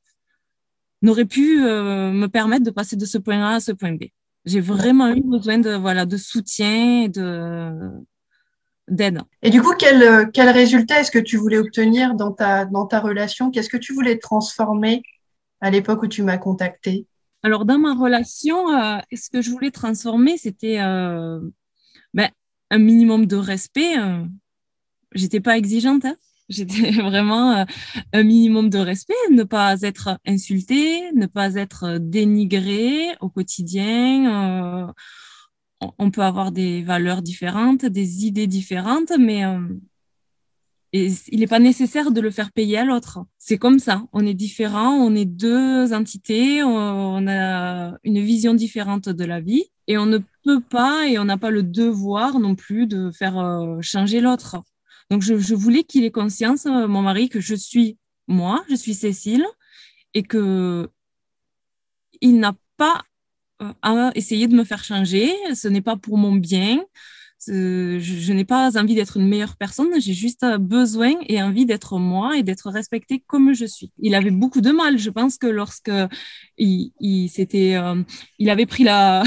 pu 1.30 1.64
euh, 1.64 2.12
me 2.12 2.28
permettre 2.28 2.64
de 2.64 2.72
passer 2.72 2.96
de 2.96 3.06
ce 3.06 3.18
point 3.18 3.44
A 3.44 3.56
à 3.56 3.60
ce 3.60 3.72
point 3.72 3.94
B. 3.94 4.06
J'ai 4.46 4.60
vraiment 4.60 5.10
eu 5.10 5.22
besoin 5.22 5.60
de, 5.60 5.76
voilà, 5.76 6.06
de 6.06 6.18
soutien, 6.18 7.08
de, 7.08 7.92
d'aide. 8.88 9.22
Et 9.42 9.50
du 9.50 9.62
coup, 9.62 9.74
quel, 9.78 10.32
quel 10.32 10.50
résultat 10.50 11.00
est-ce 11.00 11.12
que 11.12 11.20
tu 11.20 11.38
voulais 11.38 11.58
obtenir 11.58 12.16
dans 12.16 12.32
ta, 12.32 12.66
dans 12.66 12.86
ta 12.86 13.00
relation? 13.00 13.52
Qu'est-ce 13.52 13.70
que 13.70 13.78
tu 13.78 13.94
voulais 13.94 14.18
transformer 14.18 15.04
à 15.62 15.70
l'époque 15.70 16.04
où 16.04 16.08
tu 16.08 16.24
m'as 16.24 16.38
contacté 16.38 17.06
Alors, 17.44 17.66
dans 17.66 17.78
ma 17.78 17.94
relation, 17.94 18.74
euh, 18.74 18.98
ce 19.14 19.30
que 19.30 19.42
je 19.42 19.52
voulais 19.52 19.72
transformer, 19.72 20.38
c'était 20.38 20.80
euh, 20.82 21.40
ben, 22.14 22.30
un 22.72 22.80
minimum 22.80 23.28
de 23.28 23.36
respect. 23.36 23.98
Euh. 23.98 24.26
J'étais 25.14 25.40
pas 25.40 25.58
exigeante. 25.58 26.06
Hein. 26.06 26.16
J'étais 26.52 26.92
vraiment 27.02 27.66
un 28.14 28.24
minimum 28.24 28.70
de 28.70 28.78
respect, 28.78 29.14
ne 29.32 29.44
pas 29.44 29.82
être 29.82 30.20
insultée, 30.26 31.12
ne 31.14 31.26
pas 31.26 31.56
être 31.56 31.98
dénigrée 31.98 33.08
au 33.22 33.30
quotidien. 33.30 34.94
on 35.98 36.12
peut 36.12 36.22
avoir 36.22 36.52
des 36.52 36.84
valeurs 36.84 37.22
différentes, 37.22 37.86
des 37.86 38.26
idées 38.26 38.48
différentes, 38.48 39.14
mais 39.18 39.44
il 40.94 41.40
n'est 41.40 41.48
pas 41.48 41.60
nécessaire 41.60 42.12
de 42.12 42.20
le 42.20 42.32
faire 42.32 42.52
payer 42.52 42.80
à 42.80 42.86
l'autre. 42.86 43.20
C'est 43.38 43.58
comme 43.58 43.80
ça. 43.80 44.04
On 44.12 44.26
est 44.26 44.34
différents, 44.34 44.94
on 44.94 45.16
est 45.16 45.26
deux 45.26 45.94
entités, 45.94 46.64
on 46.64 47.28
a 47.28 47.98
une 48.04 48.20
vision 48.20 48.54
différente 48.54 49.08
de 49.08 49.24
la 49.24 49.40
vie 49.40 49.66
et 49.88 49.98
on 49.98 50.06
ne 50.06 50.20
peut 50.44 50.62
pas 50.62 51.08
et 51.08 51.18
on 51.18 51.26
n'a 51.26 51.38
pas 51.38 51.52
le 51.52 51.64
devoir 51.64 52.40
non 52.40 52.56
plus 52.56 52.88
de 52.88 53.12
faire 53.12 53.38
euh, 53.40 53.78
changer 53.82 54.20
l'autre. 54.20 54.58
Donc 55.12 55.24
je, 55.24 55.54
voulais 55.54 55.84
qu'il 55.84 56.06
ait 56.06 56.12
conscience, 56.12 56.66
euh, 56.66 56.88
mon 56.88 57.02
mari, 57.02 57.28
que 57.28 57.42
je 57.42 57.54
suis 57.54 57.98
moi, 58.30 58.64
je 58.70 58.76
suis 58.76 58.94
Cécile 58.94 59.46
et 60.14 60.24
que 60.24 60.90
il 62.22 62.40
n'a 62.40 62.56
pas 62.78 63.02
euh, 63.62 63.74
à 63.82 64.12
essayer 64.16 64.48
de 64.48 64.56
me 64.56 64.64
faire 64.64 64.86
changer. 64.86 65.34
Ce 65.54 65.68
n'est 65.68 65.82
pas 65.82 65.98
pour 65.98 66.18
mon 66.18 66.34
bien 66.34 66.82
je, 67.48 68.34
n'ai 68.34 68.46
pas 68.46 68.78
envie 68.80 68.96
d'être 68.96 69.18
une 69.18 69.28
meilleure 69.28 69.58
personne, 69.58 69.90
j'ai 70.00 70.14
juste 70.14 70.46
besoin 70.60 71.14
et 71.28 71.42
envie 71.42 71.66
d'être 71.66 71.98
moi 71.98 72.38
et 72.38 72.44
d'être 72.44 72.70
respectée 72.70 73.24
comme 73.26 73.54
je 73.54 73.66
suis. 73.66 73.92
Il 74.00 74.16
avait 74.16 74.32
beaucoup 74.32 74.62
de 74.62 74.72
mal, 74.72 74.98
je 74.98 75.10
pense 75.10 75.38
que 75.38 75.48
lorsque 75.48 75.92
il, 76.58 76.92
il 77.00 77.30
euh, 77.76 78.04
il 78.40 78.50
avait 78.50 78.66
pris 78.66 78.84
la, 78.84 79.24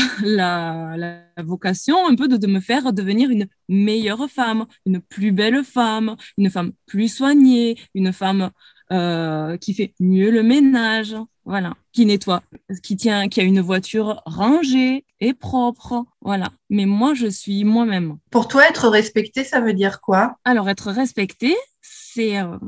vocation 1.42 2.06
un 2.06 2.14
peu 2.14 2.28
de, 2.28 2.46
me 2.46 2.60
faire 2.60 2.92
devenir 2.92 3.30
une 3.30 3.46
meilleure 3.68 4.28
femme, 4.30 4.66
une 4.86 5.00
plus 5.00 5.32
belle 5.32 5.64
femme, 5.64 6.16
une 6.38 6.50
femme 6.50 6.72
plus 6.86 7.08
soignée, 7.08 7.76
une 7.94 8.12
femme 8.12 8.50
euh, 8.92 9.56
qui 9.56 9.72
fait 9.72 9.94
mieux 9.98 10.30
le 10.30 10.42
ménage, 10.42 11.16
voilà, 11.46 11.72
qui 11.92 12.04
nettoie, 12.04 12.42
qui 12.82 12.96
tient, 12.96 13.28
qui 13.28 13.40
a 13.40 13.42
une 13.42 13.62
voiture 13.62 14.22
rangée 14.26 15.06
et 15.20 15.32
propre, 15.32 16.04
voilà. 16.20 16.50
Mais 16.68 16.84
moi, 16.84 17.14
je 17.14 17.26
suis 17.26 17.64
moi-même. 17.64 18.18
Pour 18.30 18.46
toi, 18.46 18.68
être 18.68 18.88
respecté, 18.88 19.42
ça 19.42 19.62
veut 19.62 19.72
dire 19.72 20.02
quoi? 20.02 20.36
Alors, 20.44 20.68
être 20.68 20.90
respecté, 20.90 21.56
c'est 21.80 22.38
euh, 22.38 22.58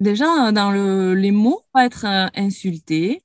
déjà 0.00 0.50
dans 0.50 0.72
le, 0.72 1.14
les 1.14 1.30
mots, 1.30 1.62
pas 1.72 1.86
être 1.86 2.04
euh, 2.04 2.26
insulté. 2.34 3.22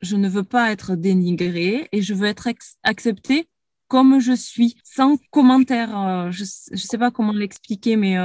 Je 0.00 0.16
ne 0.16 0.28
veux 0.28 0.44
pas 0.44 0.72
être 0.72 0.96
dénigré 0.96 1.88
et 1.92 2.02
je 2.02 2.14
veux 2.14 2.26
être 2.26 2.48
accepté 2.82 3.48
comme 3.86 4.18
je 4.18 4.32
suis, 4.32 4.76
sans 4.82 5.18
commentaire. 5.30 6.32
je 6.32 6.42
ne 6.42 6.76
sais 6.76 6.98
pas 6.98 7.12
comment 7.12 7.32
l'expliquer, 7.32 7.94
mais 7.94 8.16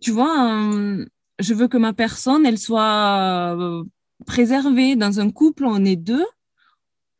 tu 0.00 0.12
vois, 0.12 0.60
je 1.38 1.54
veux 1.54 1.68
que 1.68 1.76
ma 1.76 1.92
personne, 1.92 2.46
elle 2.46 2.58
soit 2.58 3.56
euh, 3.58 3.84
préservée. 4.26 4.96
Dans 4.96 5.20
un 5.20 5.30
couple, 5.30 5.64
on 5.64 5.84
est 5.84 5.96
deux. 5.96 6.26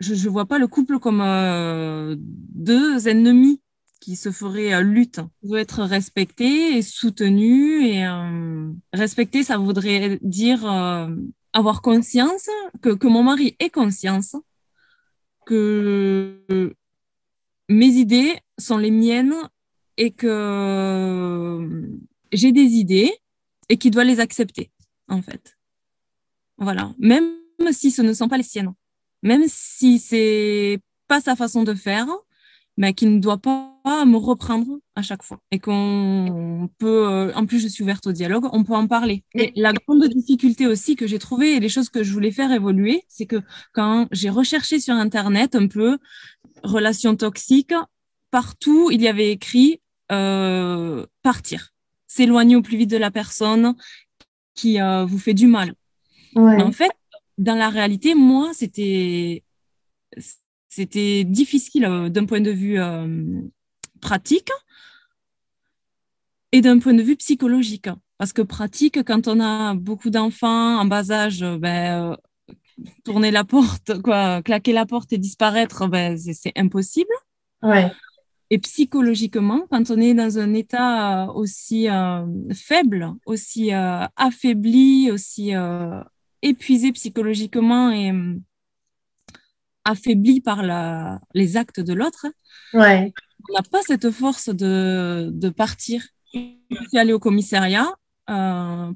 Je 0.01 0.15
ne 0.15 0.31
vois 0.31 0.47
pas 0.47 0.59
le 0.59 0.69
couple 0.69 0.99
comme 0.99 1.21
euh, 1.21 2.17
deux 2.19 3.09
ennemis 3.09 3.61
qui 4.01 4.17
se 4.17 4.31
feraient 4.31 4.75
euh, 4.75 4.83
lutte. 4.83 5.21
Je 5.43 5.49
veux 5.49 5.59
être 5.59 5.83
respecté 5.83 6.77
et 6.77 6.83
soutenu. 6.83 7.87
Et 7.87 8.05
respecter, 8.93 9.43
ça 9.43 9.59
voudrait 9.59 10.19
dire 10.23 10.67
avoir 11.53 11.83
conscience, 11.83 12.49
que, 12.83 12.91
que 12.91 13.07
mon 13.07 13.23
mari 13.23 13.57
ait 13.59 13.71
conscience 13.71 14.37
que 15.47 16.75
mes 17.71 17.87
idées 17.87 18.39
sont 18.59 18.77
les 18.77 18.91
miennes 18.91 19.35
et 19.97 20.11
que 20.11 21.89
j'ai 22.33 22.53
des 22.53 22.61
idées 22.61 23.13
et 23.69 23.77
qui 23.77 23.91
doit 23.91 24.05
les 24.05 24.21
accepter, 24.21 24.71
en 25.09 25.23
fait. 25.23 25.59
Voilà. 26.59 26.93
Même 26.99 27.33
si 27.73 27.91
ce 27.91 28.03
ne 28.03 28.13
sont 28.13 28.29
pas 28.29 28.37
les 28.37 28.43
siennes. 28.43 28.73
Même 29.23 29.45
si 29.47 29.99
c'est 29.99 30.81
pas 31.07 31.21
sa 31.21 31.37
façon 31.37 31.65
de 31.65 31.75
faire, 31.75 32.07
mais 32.77 32.95
qu'il 32.95 33.13
ne 33.13 33.19
doit 33.19 33.39
pas 33.39 34.05
me 34.05 34.17
reprendre 34.17 34.79
à 34.95 35.03
chaque 35.03 35.23
fois. 35.23 35.41
Et 35.51 35.59
qu'on 35.59 36.71
peut, 36.79 37.09
euh, 37.09 37.33
en 37.35 37.45
plus 37.45 37.59
je 37.59 37.69
suis 37.69 37.83
ouverte 37.83 38.07
au 38.07 38.13
dialogue, 38.13 38.47
on 38.53 38.63
peut 38.63 38.75
en 38.75 38.87
parler. 38.87 39.25
Et 39.35 39.53
la 39.57 39.73
grande 39.73 40.07
difficulté 40.07 40.67
aussi 40.67 40.95
que 40.95 41.07
j'ai 41.07 41.19
trouvée 41.19 41.57
et 41.57 41.61
les 41.61 41.69
choses 41.69 41.89
que 41.89 42.05
je 42.05 42.13
voulais 42.13 42.31
faire 42.31 42.53
évoluer, 42.53 43.03
c'est 43.09 43.27
que 43.27 43.43
quand 43.73 44.07
j'ai 44.13 44.31
recherché 44.31 44.79
sur 44.79 44.95
Internet 44.95 45.57
un 45.57 45.67
peu 45.67 45.99
relations 46.63 47.17
toxiques, 47.17 47.75
partout 48.31 48.91
il 48.93 49.03
y 49.03 49.09
avait 49.09 49.33
écrit 49.33 49.81
euh, 50.13 51.05
partir 51.23 51.73
s'éloigner 52.09 52.57
au 52.57 52.63
plus 52.63 52.77
vite 52.77 52.91
de 52.91 52.97
la 52.97 53.13
personne 53.13 53.77
qui 54.55 54.81
euh, 54.81 55.05
vous 55.05 55.19
fait 55.19 55.35
du 55.35 55.47
mal. 55.47 55.75
En 56.35 56.73
fait, 56.73 56.91
dans 57.37 57.55
la 57.55 57.69
réalité, 57.69 58.15
moi, 58.15 58.51
c'était 58.53 59.45
c'était 60.69 61.25
difficile 61.25 61.85
euh, 61.85 62.09
d'un 62.09 62.25
point 62.27 62.41
de 62.41 62.51
vue 62.51 62.79
euh, 62.79 63.41
pratique 64.01 64.51
et 66.53 66.61
d'un 66.61 66.79
point 66.79 66.95
de 66.95 67.03
vue 67.03 67.17
psychologique. 67.17 67.89
Parce 68.17 68.33
que 68.33 68.43
pratique, 68.43 69.03
quand 69.05 69.29
on 69.29 69.41
a 69.41 69.75
beaucoup 69.75 70.11
d'enfants 70.11 70.79
en 70.79 70.85
bas 70.85 71.11
âge, 71.11 71.45
ben, 71.59 72.17
tourner 73.05 73.31
la 73.31 73.45
porte, 73.45 74.01
quoi, 74.03 74.43
claquer 74.43 74.73
la 74.73 74.87
porte 74.87 75.13
et 75.13 75.19
disparaître, 75.19 75.87
ben, 75.89 76.17
c'est 76.19 76.53
impossible. 76.57 77.13
Ouais. 77.63 77.91
Et 78.51 78.59
psychologiquement, 78.59 79.67
quand 79.71 79.91
on 79.91 80.01
est 80.01 80.15
dans 80.15 80.39
un 80.39 80.55
état 80.55 81.25
euh, 81.25 81.33
aussi 81.33 81.89
euh, 81.89 82.25
faible, 82.55 83.13
aussi 83.27 83.75
euh, 83.75 84.07
affaibli, 84.17 85.11
aussi 85.11 85.53
épuisé 86.41 86.93
psychologiquement 86.93 87.91
et 87.91 88.13
affaibli 89.85 90.41
par 90.41 90.63
la, 90.63 91.21
les 91.35 91.57
actes 91.57 91.81
de 91.81 91.93
l'autre, 91.93 92.27
ouais. 92.73 93.13
on 93.49 93.55
n'a 93.55 93.63
pas 93.71 93.83
cette 93.83 94.11
force 94.11 94.49
de, 94.49 95.31
de 95.33 95.49
partir. 95.51 96.07
Je 96.33 96.39
suis 96.89 96.99
allée 96.99 97.13
au 97.13 97.19
commissariat 97.19 97.93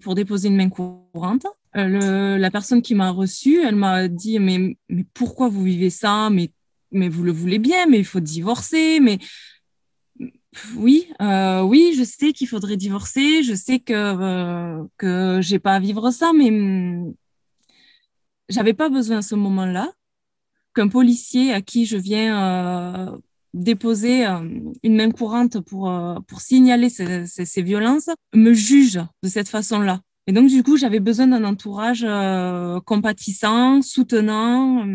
pour 0.00 0.14
déposer 0.14 0.48
une 0.48 0.56
main 0.56 0.70
courante. 0.70 1.46
Le, 1.74 2.36
la 2.36 2.50
personne 2.50 2.82
qui 2.82 2.94
m'a 2.94 3.10
reçue, 3.10 3.62
elle 3.62 3.76
m'a 3.76 4.06
dit 4.08 4.38
mais, 4.38 4.76
mais 4.88 5.04
pourquoi 5.14 5.48
vous 5.48 5.62
vivez 5.62 5.90
ça? 5.90 6.28
Mais 6.30 6.52
mais 6.92 7.08
vous 7.08 7.22
le 7.24 7.32
voulez 7.32 7.58
bien, 7.58 7.86
mais 7.86 7.98
il 7.98 8.04
faut 8.04 8.20
divorcer, 8.20 9.00
mais 9.00 9.18
oui, 10.76 11.08
euh, 11.20 11.62
oui, 11.62 11.94
je 11.96 12.04
sais 12.04 12.32
qu'il 12.32 12.48
faudrait 12.48 12.76
divorcer, 12.76 13.42
je 13.42 13.54
sais 13.54 13.78
que 13.80 13.92
euh, 13.94 14.84
que 14.98 15.40
j'ai 15.42 15.58
pas 15.58 15.74
à 15.74 15.80
vivre 15.80 16.10
ça, 16.10 16.32
mais 16.32 16.50
hum, 16.50 17.14
j'avais 18.48 18.74
pas 18.74 18.88
besoin 18.88 19.18
à 19.18 19.22
ce 19.22 19.34
moment-là 19.34 19.92
qu'un 20.74 20.88
policier 20.88 21.52
à 21.52 21.62
qui 21.62 21.86
je 21.86 21.96
viens 21.96 23.08
euh, 23.12 23.18
déposer 23.54 24.26
euh, 24.26 24.40
une 24.82 24.96
main 24.96 25.10
courante 25.10 25.60
pour 25.60 25.92
pour 26.28 26.40
signaler 26.40 26.90
ces, 26.90 27.26
ces, 27.26 27.46
ces, 27.46 27.62
violences 27.62 28.10
me 28.34 28.52
juge 28.52 29.00
de 29.22 29.28
cette 29.28 29.48
façon-là. 29.48 30.00
Et 30.26 30.32
donc 30.32 30.48
du 30.48 30.62
coup, 30.62 30.76
j'avais 30.76 31.00
besoin 31.00 31.28
d'un 31.28 31.44
entourage 31.44 32.06
compatissant, 32.84 33.82
soutenant. 33.82 34.86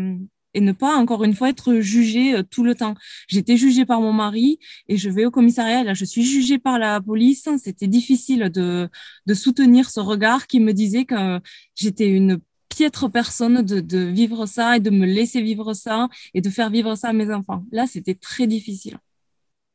Et 0.54 0.60
ne 0.60 0.72
pas, 0.72 0.96
encore 0.96 1.24
une 1.24 1.34
fois, 1.34 1.50
être 1.50 1.74
jugée 1.80 2.34
euh, 2.34 2.42
tout 2.42 2.64
le 2.64 2.74
temps. 2.74 2.94
J'étais 3.28 3.56
jugée 3.56 3.84
par 3.84 4.00
mon 4.00 4.12
mari 4.12 4.58
et 4.88 4.96
je 4.96 5.10
vais 5.10 5.24
au 5.24 5.30
commissariat. 5.30 5.84
Là, 5.84 5.94
je 5.94 6.04
suis 6.04 6.24
jugée 6.24 6.58
par 6.58 6.78
la 6.78 7.00
police. 7.00 7.48
C'était 7.58 7.86
difficile 7.86 8.50
de, 8.50 8.88
de 9.26 9.34
soutenir 9.34 9.90
ce 9.90 10.00
regard 10.00 10.46
qui 10.46 10.60
me 10.60 10.72
disait 10.72 11.04
que 11.04 11.40
j'étais 11.74 12.08
une 12.08 12.40
piètre 12.68 13.10
personne 13.10 13.62
de, 13.62 13.80
de 13.80 13.98
vivre 13.98 14.46
ça 14.46 14.76
et 14.76 14.80
de 14.80 14.90
me 14.90 15.06
laisser 15.06 15.42
vivre 15.42 15.74
ça 15.74 16.08
et 16.34 16.40
de 16.40 16.50
faire 16.50 16.70
vivre 16.70 16.94
ça 16.94 17.08
à 17.08 17.12
mes 17.12 17.32
enfants. 17.32 17.64
Là, 17.72 17.86
c'était 17.86 18.14
très 18.14 18.46
difficile. 18.46 18.98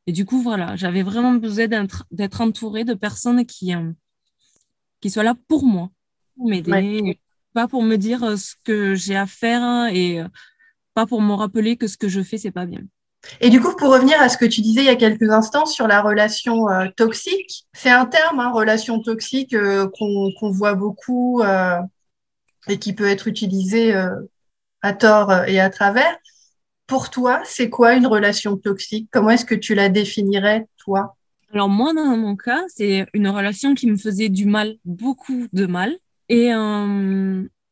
Et 0.06 0.12
du 0.12 0.24
coup, 0.24 0.40
voilà, 0.40 0.76
j'avais 0.76 1.02
vraiment 1.02 1.34
besoin 1.34 1.66
d'être 2.10 2.40
entourée 2.40 2.84
de 2.84 2.94
personnes 2.94 3.46
qui, 3.46 3.74
euh, 3.74 3.90
qui 5.00 5.10
soient 5.10 5.22
là 5.22 5.34
pour 5.48 5.64
moi, 5.64 5.90
pour 6.36 6.48
m'aider, 6.48 7.20
pas 7.54 7.68
pour 7.68 7.82
me 7.82 7.96
dire 7.96 8.22
euh, 8.22 8.36
ce 8.36 8.54
que 8.64 8.94
j'ai 8.94 9.16
à 9.16 9.26
faire 9.26 9.88
et 9.94 10.20
pas 10.94 11.06
pour 11.06 11.20
me 11.20 11.34
rappeler 11.34 11.76
que 11.76 11.86
ce 11.86 11.96
que 11.96 12.08
je 12.08 12.22
fais, 12.22 12.38
c'est 12.38 12.50
pas 12.50 12.66
bien. 12.66 12.80
Et 13.40 13.50
du 13.50 13.60
coup, 13.60 13.74
pour 13.76 13.90
revenir 13.90 14.20
à 14.20 14.28
ce 14.28 14.36
que 14.36 14.44
tu 14.44 14.60
disais 14.60 14.82
il 14.82 14.86
y 14.86 14.90
a 14.90 14.96
quelques 14.96 15.30
instants 15.30 15.66
sur 15.66 15.86
la 15.86 16.02
relation 16.02 16.68
euh, 16.68 16.86
toxique, 16.96 17.66
c'est 17.72 17.90
un 17.90 18.06
terme, 18.06 18.38
hein, 18.40 18.52
relation 18.52 19.00
toxique, 19.00 19.54
euh, 19.54 19.88
qu'on 19.98 20.50
voit 20.50 20.74
beaucoup 20.74 21.40
euh, 21.42 21.78
et 22.68 22.78
qui 22.78 22.92
peut 22.92 23.08
être 23.08 23.26
utilisé 23.26 23.94
euh, 23.94 24.10
à 24.82 24.92
tort 24.92 25.32
et 25.46 25.60
à 25.60 25.70
travers. 25.70 26.16
Pour 26.86 27.08
toi, 27.08 27.40
c'est 27.44 27.70
quoi 27.70 27.94
une 27.94 28.06
relation 28.06 28.58
toxique? 28.58 29.08
Comment 29.10 29.30
est-ce 29.30 29.46
que 29.46 29.54
tu 29.54 29.74
la 29.74 29.88
définirais, 29.88 30.66
toi? 30.76 31.16
Alors 31.52 31.70
moi, 31.70 31.94
dans 31.94 32.16
mon 32.16 32.36
cas, 32.36 32.62
c'est 32.68 33.06
une 33.14 33.28
relation 33.28 33.74
qui 33.74 33.86
me 33.90 33.96
faisait 33.96 34.28
du 34.28 34.44
mal, 34.44 34.76
beaucoup 34.84 35.46
de 35.52 35.66
mal. 35.66 35.96
Et 36.28 36.50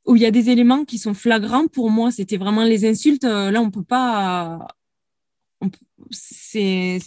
où 0.07 0.17
il 0.17 0.23
y 0.23 0.27
a 0.27 0.31
des 0.31 0.51
éléments 0.51 0.85
qui 0.85 0.99
sont 0.99 1.15
flagrants 1.15 1.69
pour 1.69 1.91
moi. 1.91 2.11
C'était 2.11 2.37
vraiment 2.37 2.65
les 2.65 2.85
insultes. 2.89 3.25
Euh, 3.25 3.51
là, 3.51 3.61
on 3.61 3.71
peut 3.71 3.85
pas. 3.85 4.67
C'est 6.11 6.99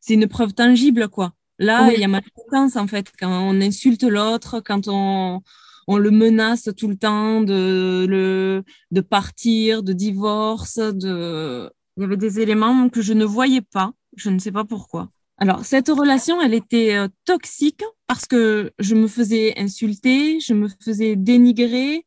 c'est 0.00 0.14
une 0.14 0.28
preuve 0.28 0.54
tangible, 0.54 1.08
quoi. 1.08 1.32
Là, 1.58 1.92
il 1.92 2.00
y 2.00 2.04
a 2.04 2.08
ma 2.08 2.20
maltraitance, 2.20 2.76
en 2.76 2.86
fait, 2.86 3.10
quand 3.18 3.30
on 3.30 3.60
insulte 3.60 4.04
l'autre, 4.04 4.60
quand 4.60 4.88
on, 4.88 5.42
on 5.88 5.96
le 5.96 6.10
menace 6.10 6.68
tout 6.76 6.86
le 6.86 6.96
temps 6.96 7.40
de, 7.40 8.06
le, 8.08 8.62
de 8.90 9.00
partir, 9.00 9.82
de 9.82 9.92
divorce, 9.92 10.76
de... 10.76 11.70
il 11.96 12.02
y 12.02 12.04
avait 12.04 12.16
des 12.18 12.40
éléments 12.40 12.88
que 12.88 13.02
je 13.02 13.14
ne 13.14 13.24
voyais 13.24 13.62
pas. 13.62 13.92
Je 14.16 14.30
ne 14.30 14.38
sais 14.38 14.52
pas 14.52 14.64
pourquoi. 14.64 15.10
Alors, 15.38 15.64
cette 15.64 15.88
relation, 15.88 16.40
elle 16.40 16.54
était 16.54 16.94
euh, 16.94 17.08
toxique 17.24 17.82
parce 18.06 18.26
que 18.26 18.72
je 18.78 18.94
me 18.94 19.08
faisais 19.08 19.58
insulter, 19.58 20.40
je 20.40 20.54
me 20.54 20.68
faisais 20.80 21.16
dénigrer, 21.16 22.06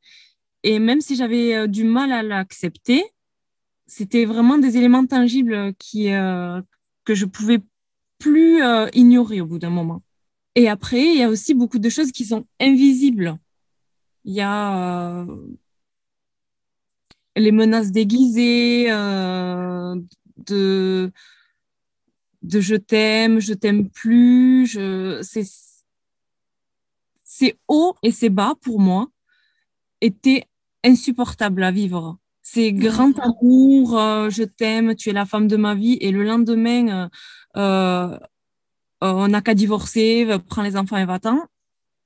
et 0.64 0.80
même 0.80 1.02
si 1.02 1.16
j'avais 1.16 1.56
euh, 1.56 1.68
du 1.68 1.84
mal 1.84 2.12
à 2.12 2.24
l'accepter, 2.24 3.04
c'était 3.88 4.26
vraiment 4.26 4.58
des 4.58 4.78
éléments 4.78 5.06
tangibles 5.06 5.74
qui, 5.80 6.12
euh, 6.14 6.62
que 7.06 7.16
je 7.16 7.26
pouvais 7.26 7.60
plus 8.20 8.62
ignorer 8.94 9.42
au 9.42 9.46
bout 9.46 9.60
d'un 9.60 9.70
moment. 9.70 10.04
Et 10.56 10.68
après, 10.68 11.02
il 11.02 11.18
y 11.18 11.24
a 11.24 11.30
aussi 11.30 11.54
beaucoup 11.54 11.80
de 11.80 11.90
choses 11.90 12.12
qui 12.12 12.26
sont 12.26 12.46
invisibles. 12.60 13.38
Il 14.26 14.34
y 14.34 14.42
a 14.42 15.26
les 17.36 17.52
menaces 17.52 17.92
déguisées, 17.92 18.90
de 20.48 21.12
de 22.42 22.62
je 22.62 22.76
t'aime, 22.76 23.40
je 23.40 23.54
t'aime 23.54 23.90
plus, 23.90 24.66
je 24.68 25.20
c'est 25.22 25.44
c'est 27.40 27.58
haut 27.70 27.96
et 28.04 28.12
c'est 28.12 28.30
bas 28.30 28.56
pour 28.62 28.82
moi 28.82 29.08
étaient 30.02 30.46
insupportables 30.84 31.64
à 31.64 31.72
vivre. 31.72 32.18
C'est 32.42 32.74
grand 32.74 33.18
amour, 33.20 33.98
euh, 33.98 34.30
je 34.30 34.44
t'aime, 34.44 34.96
tu 34.96 35.10
es 35.10 35.14
la 35.14 35.26
femme 35.26 35.48
de 35.48 35.56
ma 35.56 35.74
vie 35.74 35.98
et 36.02 36.12
le 36.12 36.24
lendemain 36.24 37.10
euh, 37.56 37.58
euh, 37.58 38.20
on 39.02 39.30
n'a 39.30 39.42
qu'à 39.42 39.54
divorcer, 39.54 40.28
prends 40.48 40.64
les 40.64 40.76
enfants 40.76 40.98
et 40.98 41.06
va-t'en. 41.06 41.46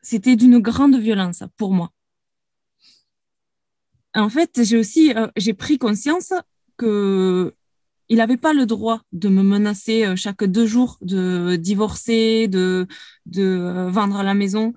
C'était 0.03 0.35
d'une 0.35 0.59
grande 0.59 0.97
violence 0.97 1.43
pour 1.57 1.73
moi. 1.73 1.89
En 4.13 4.29
fait, 4.29 4.63
j'ai 4.63 4.77
aussi 4.77 5.13
j'ai 5.35 5.53
pris 5.53 5.79
conscience 5.79 6.33
que 6.77 7.55
il 8.09 8.17
n'avait 8.17 8.37
pas 8.37 8.53
le 8.53 8.67
droit 8.67 9.01
de 9.11 9.29
me 9.29 9.41
menacer 9.41 10.15
chaque 10.15 10.43
deux 10.43 10.67
jours 10.67 10.99
de 11.01 11.55
divorcer, 11.55 12.47
de, 12.47 12.85
de 13.25 13.87
vendre 13.89 14.21
la 14.21 14.35
maison. 14.35 14.73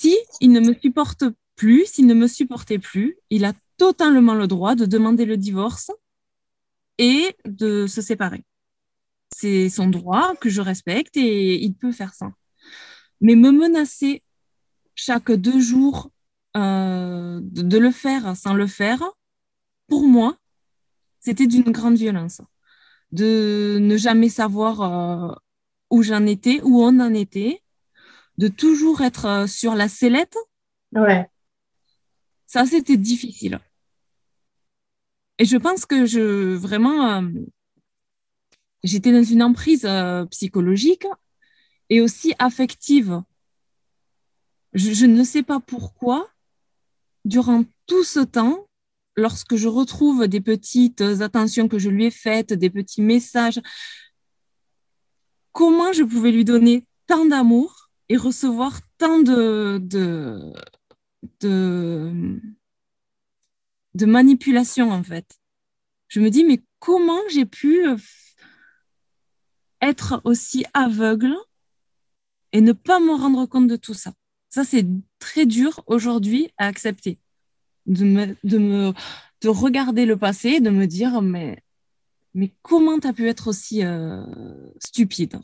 Si 0.00 0.16
il 0.40 0.50
ne 0.52 0.60
me 0.60 0.72
supporte 0.72 1.24
plus, 1.56 1.84
s'il 1.84 2.06
ne 2.06 2.14
me 2.14 2.26
supportait 2.26 2.78
plus, 2.78 3.18
il 3.28 3.44
a 3.44 3.52
totalement 3.76 4.32
le 4.32 4.46
droit 4.46 4.74
de 4.74 4.86
demander 4.86 5.26
le 5.26 5.36
divorce 5.36 5.90
et 6.96 7.36
de 7.44 7.86
se 7.86 8.00
séparer. 8.00 8.42
C'est 9.36 9.68
son 9.68 9.88
droit 9.88 10.34
que 10.36 10.48
je 10.48 10.62
respecte 10.62 11.18
et 11.18 11.62
il 11.62 11.74
peut 11.74 11.92
faire 11.92 12.14
ça. 12.14 12.32
Mais 13.20 13.34
me 13.34 13.50
menacer 13.50 14.22
chaque 14.94 15.32
deux 15.32 15.60
jours 15.60 16.10
euh, 16.56 17.38
de 17.42 17.76
le 17.76 17.90
faire 17.90 18.34
sans 18.38 18.54
le 18.54 18.66
faire, 18.66 19.02
pour 19.86 20.04
moi, 20.06 20.38
c'était 21.18 21.46
d'une 21.46 21.72
grande 21.72 21.98
violence. 21.98 22.40
De 23.12 23.76
ne 23.78 23.98
jamais 23.98 24.30
savoir 24.30 24.80
euh, 24.80 25.34
où 25.90 26.02
j'en 26.02 26.24
étais, 26.24 26.62
où 26.62 26.82
on 26.82 27.00
en 27.00 27.12
était, 27.12 27.62
de 28.40 28.48
toujours 28.48 29.02
être 29.02 29.26
euh, 29.26 29.46
sur 29.46 29.74
la 29.74 29.86
sellette? 29.86 30.38
Ouais. 30.92 31.28
Ça, 32.46 32.64
c'était 32.64 32.96
difficile. 32.96 33.60
Et 35.38 35.44
je 35.44 35.58
pense 35.58 35.84
que 35.84 36.06
je 36.06 36.54
vraiment, 36.54 37.18
euh, 37.18 37.28
j'étais 38.82 39.12
dans 39.12 39.22
une 39.22 39.42
emprise 39.42 39.86
psychologique 40.30 41.06
et 41.90 42.00
aussi 42.00 42.34
affective. 42.38 43.22
Je, 44.72 44.92
je, 44.92 45.04
ne 45.04 45.22
sais 45.22 45.42
pas 45.42 45.60
pourquoi, 45.60 46.30
durant 47.26 47.64
tout 47.86 48.04
ce 48.04 48.20
temps, 48.20 48.68
lorsque 49.16 49.56
je 49.56 49.68
retrouve 49.68 50.28
des 50.28 50.40
petites 50.40 51.02
attentions 51.02 51.68
que 51.68 51.78
je 51.78 51.90
lui 51.90 52.06
ai 52.06 52.10
faites, 52.10 52.54
des 52.54 52.70
petits 52.70 53.02
messages, 53.02 53.60
comment 55.52 55.92
je 55.92 56.04
pouvais 56.04 56.32
lui 56.32 56.46
donner 56.46 56.86
tant 57.06 57.26
d'amour 57.26 57.79
et 58.10 58.16
recevoir 58.16 58.80
tant 58.98 59.20
de, 59.20 59.78
de, 59.78 60.52
de, 61.40 62.40
de 63.94 64.06
manipulation, 64.06 64.90
en 64.90 65.02
fait. 65.04 65.38
Je 66.08 66.20
me 66.20 66.28
dis, 66.28 66.44
mais 66.44 66.60
comment 66.80 67.20
j'ai 67.30 67.46
pu 67.46 67.86
être 69.80 70.20
aussi 70.24 70.66
aveugle 70.74 71.36
et 72.52 72.60
ne 72.60 72.72
pas 72.72 72.98
me 72.98 73.14
rendre 73.14 73.46
compte 73.46 73.68
de 73.68 73.76
tout 73.76 73.94
ça? 73.94 74.12
Ça, 74.48 74.64
c'est 74.64 74.86
très 75.20 75.46
dur 75.46 75.80
aujourd'hui 75.86 76.50
à 76.58 76.66
accepter 76.66 77.20
de 77.86 78.04
me, 78.04 78.36
de 78.42 78.58
me 78.58 78.92
de 79.40 79.48
regarder 79.48 80.04
le 80.04 80.18
passé, 80.18 80.60
de 80.60 80.70
me 80.70 80.86
dire 80.86 81.22
mais 81.22 81.62
mais 82.34 82.52
comment 82.62 82.98
tu 82.98 83.06
as 83.06 83.12
pu 83.12 83.28
être 83.28 83.46
aussi 83.48 83.84
euh, 83.84 84.24
stupide? 84.80 85.40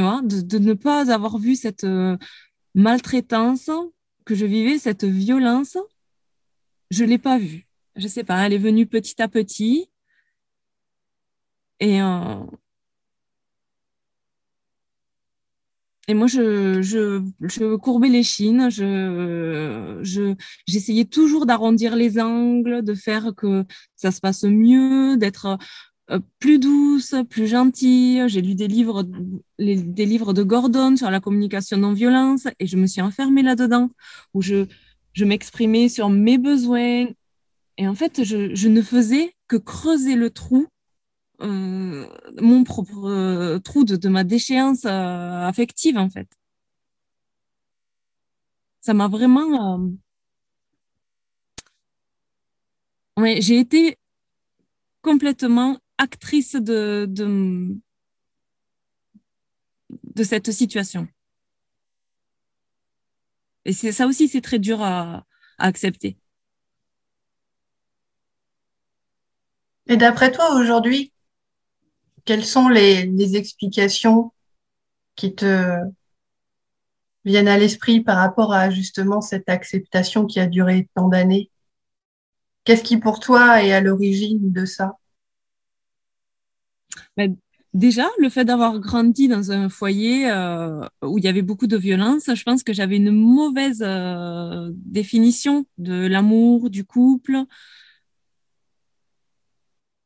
Vois, 0.00 0.20
de, 0.22 0.58
ne 0.58 0.74
pas 0.74 1.12
avoir 1.12 1.38
vu 1.38 1.56
cette 1.56 1.84
euh, 1.84 2.16
maltraitance 2.74 3.70
que 4.24 4.34
je 4.34 4.46
vivais, 4.46 4.78
cette 4.78 5.04
violence, 5.04 5.76
je 6.90 7.04
l'ai 7.04 7.18
pas 7.18 7.38
vue. 7.38 7.66
Je 7.96 8.08
sais 8.08 8.24
pas, 8.24 8.46
elle 8.46 8.52
est 8.54 8.58
venue 8.58 8.86
petit 8.86 9.20
à 9.22 9.28
petit. 9.28 9.90
Et, 11.80 12.00
euh, 12.02 12.44
Et 16.06 16.12
moi, 16.14 16.26
je, 16.26 16.82
je, 16.82 17.22
je 17.40 17.76
courbais 17.76 18.08
les 18.10 18.22
chines, 18.22 18.68
je, 18.70 20.00
je, 20.02 20.34
j'essayais 20.66 21.06
toujours 21.06 21.46
d'arrondir 21.46 21.96
les 21.96 22.20
angles, 22.20 22.82
de 22.82 22.94
faire 22.94 23.32
que 23.34 23.64
ça 23.96 24.10
se 24.10 24.20
passe 24.20 24.44
mieux, 24.44 25.16
d'être 25.16 25.56
plus 26.38 26.58
douce, 26.58 27.14
plus 27.30 27.46
gentille. 27.46 28.24
J'ai 28.28 28.42
lu 28.42 28.54
des 28.54 28.68
livres, 28.68 29.04
des 29.58 30.06
livres 30.06 30.32
de 30.32 30.42
Gordon 30.42 30.96
sur 30.96 31.10
la 31.10 31.20
communication 31.20 31.76
non 31.78 31.92
violence 31.92 32.46
et 32.58 32.66
je 32.66 32.76
me 32.76 32.86
suis 32.86 33.00
enfermée 33.00 33.42
là-dedans 33.42 33.90
où 34.34 34.42
je, 34.42 34.66
je 35.14 35.24
m'exprimais 35.24 35.88
sur 35.88 36.10
mes 36.10 36.38
besoins 36.38 37.06
Et 37.78 37.88
en 37.88 37.94
fait, 37.94 38.24
je, 38.24 38.68
ne 38.68 38.82
faisais 38.82 39.34
que 39.48 39.56
creuser 39.56 40.16
le 40.16 40.30
trou, 40.30 40.66
euh, 41.42 42.06
mon 42.40 42.64
propre 42.64 43.06
euh, 43.06 43.58
trou 43.58 43.84
de, 43.84 44.08
ma 44.08 44.24
déchéance 44.24 44.84
euh, 44.84 45.48
affective, 45.48 45.98
en 45.98 46.10
fait. 46.10 46.28
Ça 48.80 48.94
m'a 48.94 49.08
vraiment... 49.08 49.80
Ouais, 53.16 53.40
j'ai 53.40 53.58
été 53.58 53.96
complètement 55.02 55.78
actrice 55.98 56.54
de, 56.54 57.06
de, 57.08 57.76
cette 60.22 60.50
situation. 60.52 61.06
Et 63.64 63.72
ça 63.72 64.06
aussi, 64.06 64.28
c'est 64.28 64.40
très 64.40 64.58
dur 64.58 64.82
à 64.82 65.24
accepter. 65.58 66.18
Et 69.86 69.96
d'après 69.96 70.32
toi, 70.32 70.54
aujourd'hui, 70.54 71.12
quelles 72.24 72.44
sont 72.44 72.68
les, 72.68 73.36
explications 73.36 74.32
qui 75.14 75.34
te 75.34 75.76
viennent 77.24 77.48
à 77.48 77.58
l'esprit 77.58 78.00
par 78.00 78.16
rapport 78.16 78.52
à 78.52 78.70
justement 78.70 79.20
cette 79.20 79.48
acceptation 79.48 80.26
qui 80.26 80.40
a 80.40 80.46
duré 80.46 80.88
tant 80.94 81.08
d'années? 81.08 81.50
Qu'est-ce 82.64 82.82
qui 82.82 82.96
pour 82.96 83.20
toi 83.20 83.62
est 83.62 83.72
à 83.72 83.80
l'origine 83.80 84.52
de 84.52 84.64
ça? 84.64 84.96
Ben, 87.16 87.36
Déjà, 87.74 88.08
le 88.18 88.28
fait 88.28 88.44
d'avoir 88.44 88.78
grandi 88.78 89.26
dans 89.26 89.50
un 89.50 89.68
foyer 89.68 90.30
euh, 90.30 90.86
où 91.02 91.18
il 91.18 91.24
y 91.24 91.26
avait 91.26 91.42
beaucoup 91.42 91.66
de 91.66 91.76
violence, 91.76 92.32
je 92.32 92.42
pense 92.44 92.62
que 92.62 92.72
j'avais 92.72 92.98
une 92.98 93.10
mauvaise 93.10 93.82
euh, 93.84 94.70
définition 94.76 95.66
de 95.76 96.06
l'amour, 96.06 96.70
du 96.70 96.84
couple, 96.84 97.46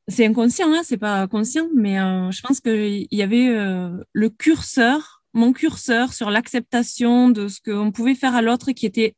c'est 0.09 0.27
inconscient, 0.27 0.73
hein, 0.73 0.81
c'est 0.83 0.97
pas 0.97 1.29
conscient, 1.29 1.69
mais 1.75 2.01
euh, 2.01 2.31
je 2.31 2.41
pense 2.41 2.61
qu'il 2.61 3.07
y 3.11 3.23
avait 3.23 3.49
euh, 3.49 4.03
le 4.13 4.31
curseur, 4.31 5.23
mon 5.35 5.53
curseur 5.53 6.15
sur 6.15 6.31
l'acceptation 6.31 7.29
de 7.29 7.49
ce 7.49 7.61
qu'on 7.61 7.93
pouvait 7.93 8.15
faire 8.15 8.35
à 8.35 8.41
l'autre 8.41 8.73
qui 8.73 8.87
était 8.87 9.15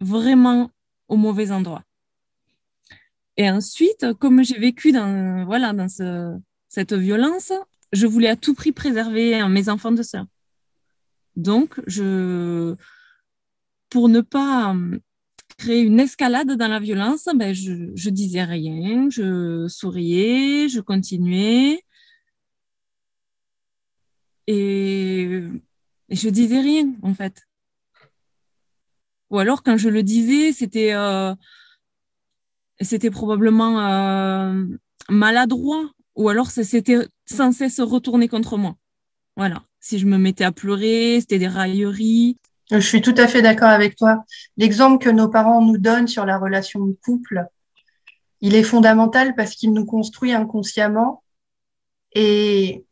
vraiment 0.00 0.70
au 1.08 1.16
mauvais 1.16 1.52
endroit. 1.52 1.82
Et 3.36 3.50
ensuite, 3.50 4.14
comme 4.18 4.42
j'ai 4.42 4.58
vécu 4.58 4.92
dans, 4.92 5.44
voilà, 5.44 5.74
dans 5.74 5.88
cette 6.70 6.94
violence, 6.94 7.52
je 7.92 8.06
voulais 8.06 8.28
à 8.28 8.36
tout 8.36 8.54
prix 8.54 8.72
préserver 8.72 9.46
mes 9.48 9.68
enfants 9.68 9.92
de 9.92 10.02
ça. 10.02 10.24
Donc, 11.36 11.78
je, 11.86 12.74
pour 13.90 14.08
ne 14.08 14.22
pas 14.22 14.74
créer 15.58 15.82
une 15.82 16.00
escalade 16.00 16.52
dans 16.52 16.68
la 16.68 16.78
violence, 16.78 17.28
ben 17.34 17.52
je, 17.52 17.90
je 17.94 18.10
disais 18.10 18.44
rien, 18.44 19.10
je 19.10 19.66
souriais, 19.68 20.68
je 20.68 20.80
continuais. 20.80 21.84
Et, 24.46 25.42
je 26.08 26.28
disais 26.28 26.60
rien, 26.60 26.92
en 27.02 27.14
fait. 27.14 27.46
Ou 29.30 29.38
alors, 29.38 29.62
quand 29.62 29.76
je 29.76 29.88
le 29.88 30.02
disais, 30.02 30.52
c'était 30.52 30.92
euh, 30.94 31.34
c'était 32.80 33.10
probablement 33.10 33.80
euh, 33.80 34.64
maladroit. 35.08 35.90
Ou 36.16 36.28
alors, 36.28 36.50
c'était 36.50 36.98
censé 37.24 37.68
se 37.68 37.82
retourner 37.82 38.28
contre 38.28 38.56
moi. 38.56 38.76
Voilà. 39.36 39.62
Si 39.80 39.98
je 39.98 40.06
me 40.06 40.18
mettais 40.18 40.44
à 40.44 40.52
pleurer, 40.52 41.18
c'était 41.20 41.38
des 41.38 41.48
railleries. 41.48 42.36
Je 42.70 42.78
suis 42.78 43.00
tout 43.00 43.14
à 43.16 43.26
fait 43.26 43.42
d'accord 43.42 43.70
avec 43.70 43.96
toi. 43.96 44.24
L'exemple 44.56 45.02
que 45.02 45.10
nos 45.10 45.28
parents 45.28 45.62
nous 45.62 45.78
donnent 45.78 46.08
sur 46.08 46.26
la 46.26 46.38
relation 46.38 46.84
de 46.86 46.96
couple, 47.02 47.44
il 48.40 48.54
est 48.54 48.62
fondamental 48.62 49.34
parce 49.34 49.54
qu'il 49.54 49.72
nous 49.72 49.84
construit 49.84 50.32
inconsciemment. 50.32 51.22
Et 52.12 52.84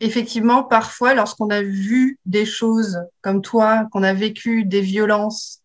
effectivement, 0.00 0.64
parfois, 0.64 1.14
lorsqu'on 1.14 1.50
a 1.50 1.62
vu 1.62 2.18
des 2.24 2.46
choses 2.46 3.00
comme 3.20 3.42
toi, 3.42 3.86
qu'on 3.92 4.02
a 4.02 4.14
vécu 4.14 4.64
des 4.64 4.80
violences 4.80 5.62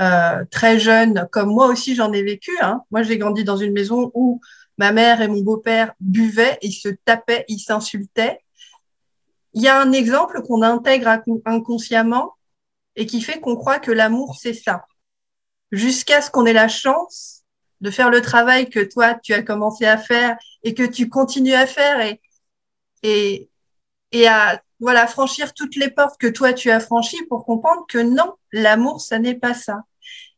euh, 0.00 0.44
très 0.50 0.78
jeunes, 0.78 1.26
comme 1.32 1.50
moi 1.50 1.66
aussi 1.66 1.94
j'en 1.94 2.12
ai 2.12 2.22
vécu. 2.22 2.52
Hein. 2.60 2.82
Moi, 2.90 3.02
j'ai 3.02 3.18
grandi 3.18 3.44
dans 3.44 3.56
une 3.56 3.72
maison 3.72 4.10
où 4.14 4.40
ma 4.78 4.92
mère 4.92 5.20
et 5.20 5.28
mon 5.28 5.40
beau-père 5.40 5.92
buvaient, 6.00 6.58
ils 6.62 6.72
se 6.72 6.88
tapaient, 6.88 7.44
ils 7.48 7.60
s'insultaient 7.60 8.40
il 9.54 9.62
y 9.62 9.68
a 9.68 9.80
un 9.80 9.92
exemple 9.92 10.42
qu'on 10.42 10.62
intègre 10.62 11.20
inconsciemment 11.44 12.34
et 12.96 13.06
qui 13.06 13.20
fait 13.20 13.40
qu'on 13.40 13.56
croit 13.56 13.78
que 13.78 13.90
l'amour, 13.90 14.36
c'est 14.40 14.54
ça. 14.54 14.86
Jusqu'à 15.72 16.22
ce 16.22 16.30
qu'on 16.30 16.46
ait 16.46 16.52
la 16.52 16.68
chance 16.68 17.42
de 17.80 17.90
faire 17.90 18.10
le 18.10 18.20
travail 18.20 18.70
que 18.70 18.80
toi, 18.80 19.14
tu 19.14 19.34
as 19.34 19.42
commencé 19.42 19.84
à 19.84 19.98
faire 19.98 20.36
et 20.62 20.74
que 20.74 20.82
tu 20.82 21.08
continues 21.08 21.54
à 21.54 21.66
faire 21.66 22.00
et, 22.00 22.20
et, 23.02 23.50
et 24.12 24.28
à 24.28 24.62
voilà, 24.80 25.06
franchir 25.06 25.52
toutes 25.54 25.74
les 25.74 25.90
portes 25.90 26.20
que 26.20 26.28
toi, 26.28 26.52
tu 26.52 26.70
as 26.70 26.78
franchies 26.78 27.26
pour 27.26 27.44
comprendre 27.44 27.84
que 27.88 27.98
non, 27.98 28.34
l'amour, 28.52 29.00
ça 29.00 29.18
n'est 29.18 29.34
pas 29.34 29.54
ça. 29.54 29.82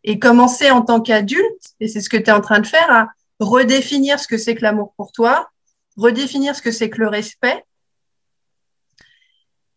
Et 0.02 0.18
commencer 0.18 0.70
en 0.70 0.80
tant 0.80 1.02
qu'adulte, 1.02 1.74
et 1.78 1.88
c'est 1.88 2.00
ce 2.00 2.08
que 2.08 2.16
tu 2.16 2.30
es 2.30 2.32
en 2.32 2.40
train 2.40 2.60
de 2.60 2.66
faire, 2.66 2.90
à 2.90 3.08
redéfinir 3.40 4.20
ce 4.20 4.28
que 4.28 4.38
c'est 4.38 4.54
que 4.54 4.62
l'amour 4.62 4.92
pour 4.96 5.12
toi, 5.12 5.48
redéfinir 5.96 6.54
ce 6.54 6.62
que 6.62 6.70
c'est 6.70 6.90
que 6.90 7.00
le 7.00 7.08
respect, 7.08 7.64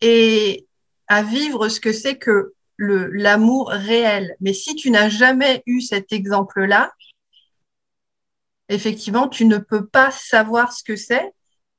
et 0.02 0.67
à 1.08 1.23
vivre 1.23 1.69
ce 1.69 1.80
que 1.80 1.93
c'est 1.93 2.17
que 2.17 2.54
l'amour 2.78 3.69
réel. 3.69 4.36
Mais 4.41 4.54
si 4.54 4.76
tu 4.76 4.91
n'as 4.91 5.10
jamais 5.10 5.63
eu 5.65 5.80
cet 5.80 6.12
exemple-là, 6.12 6.91
effectivement, 8.67 9.28
tu 9.28 9.45
ne 9.45 9.58
peux 9.58 9.86
pas 9.86 10.12
savoir 10.12 10.73
ce 10.73 10.84
que 10.84 10.95
c'est. 10.95 11.34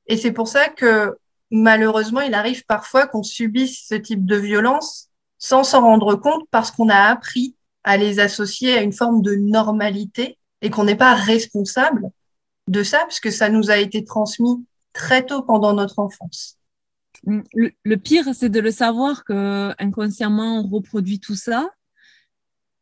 Et 0.07 0.17
c'est 0.17 0.31
pour 0.31 0.47
ça 0.47 0.69
que 0.69 1.15
malheureusement, 1.51 2.21
il 2.21 2.33
arrive 2.33 2.65
parfois 2.65 3.07
qu'on 3.07 3.23
subisse 3.23 3.85
ce 3.87 3.95
type 3.95 4.25
de 4.25 4.37
violence 4.37 5.09
sans 5.37 5.63
s'en 5.63 5.81
rendre 5.81 6.15
compte 6.15 6.47
parce 6.49 6.71
qu'on 6.71 6.89
a 6.89 7.09
appris 7.09 7.55
à 7.83 7.97
les 7.97 8.19
associer 8.19 8.77
à 8.77 8.81
une 8.81 8.93
forme 8.93 9.21
de 9.21 9.35
normalité 9.35 10.39
et 10.65 10.71
qu'on 10.71 10.83
n'est 10.83 10.95
pas 10.95 11.13
responsable 11.13 12.09
de 12.67 12.81
ça 12.81 13.05
puisque 13.07 13.31
ça 13.31 13.49
nous 13.49 13.69
a 13.69 13.77
été 13.77 14.03
transmis 14.03 14.65
très 14.93 15.23
tôt 15.23 15.43
pendant 15.43 15.73
notre 15.73 15.99
enfance. 15.99 16.57
Le, 17.23 17.95
pire, 17.95 18.33
c'est 18.33 18.49
de 18.49 18.59
le 18.59 18.71
savoir 18.71 19.23
que 19.23 19.73
inconsciemment 19.77 20.59
on 20.59 20.67
reproduit 20.67 21.19
tout 21.19 21.35
ça. 21.35 21.69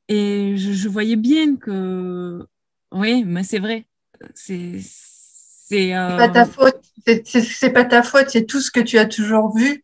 Et 0.08 0.56
je, 0.56 0.88
voyais 0.88 1.18
bien 1.18 1.58
que, 1.58 2.48
oui, 2.94 3.26
mais 3.26 3.44
c'est 3.44 3.60
vrai. 3.60 3.86
C'est 4.34 4.80
c'est 4.80 5.94
euh... 5.94 6.18
pas 6.18 6.30
ta 6.30 6.46
faute. 6.46 6.82
C'est 7.26 7.70
pas 7.72 7.86
ta 7.86 8.02
faute. 8.02 8.30
C'est 8.30 8.46
tout 8.46 8.62
ce 8.62 8.72
que 8.72 8.80
tu 8.80 8.98
as 8.98 9.06
toujours 9.06 9.56
vu. 9.56 9.84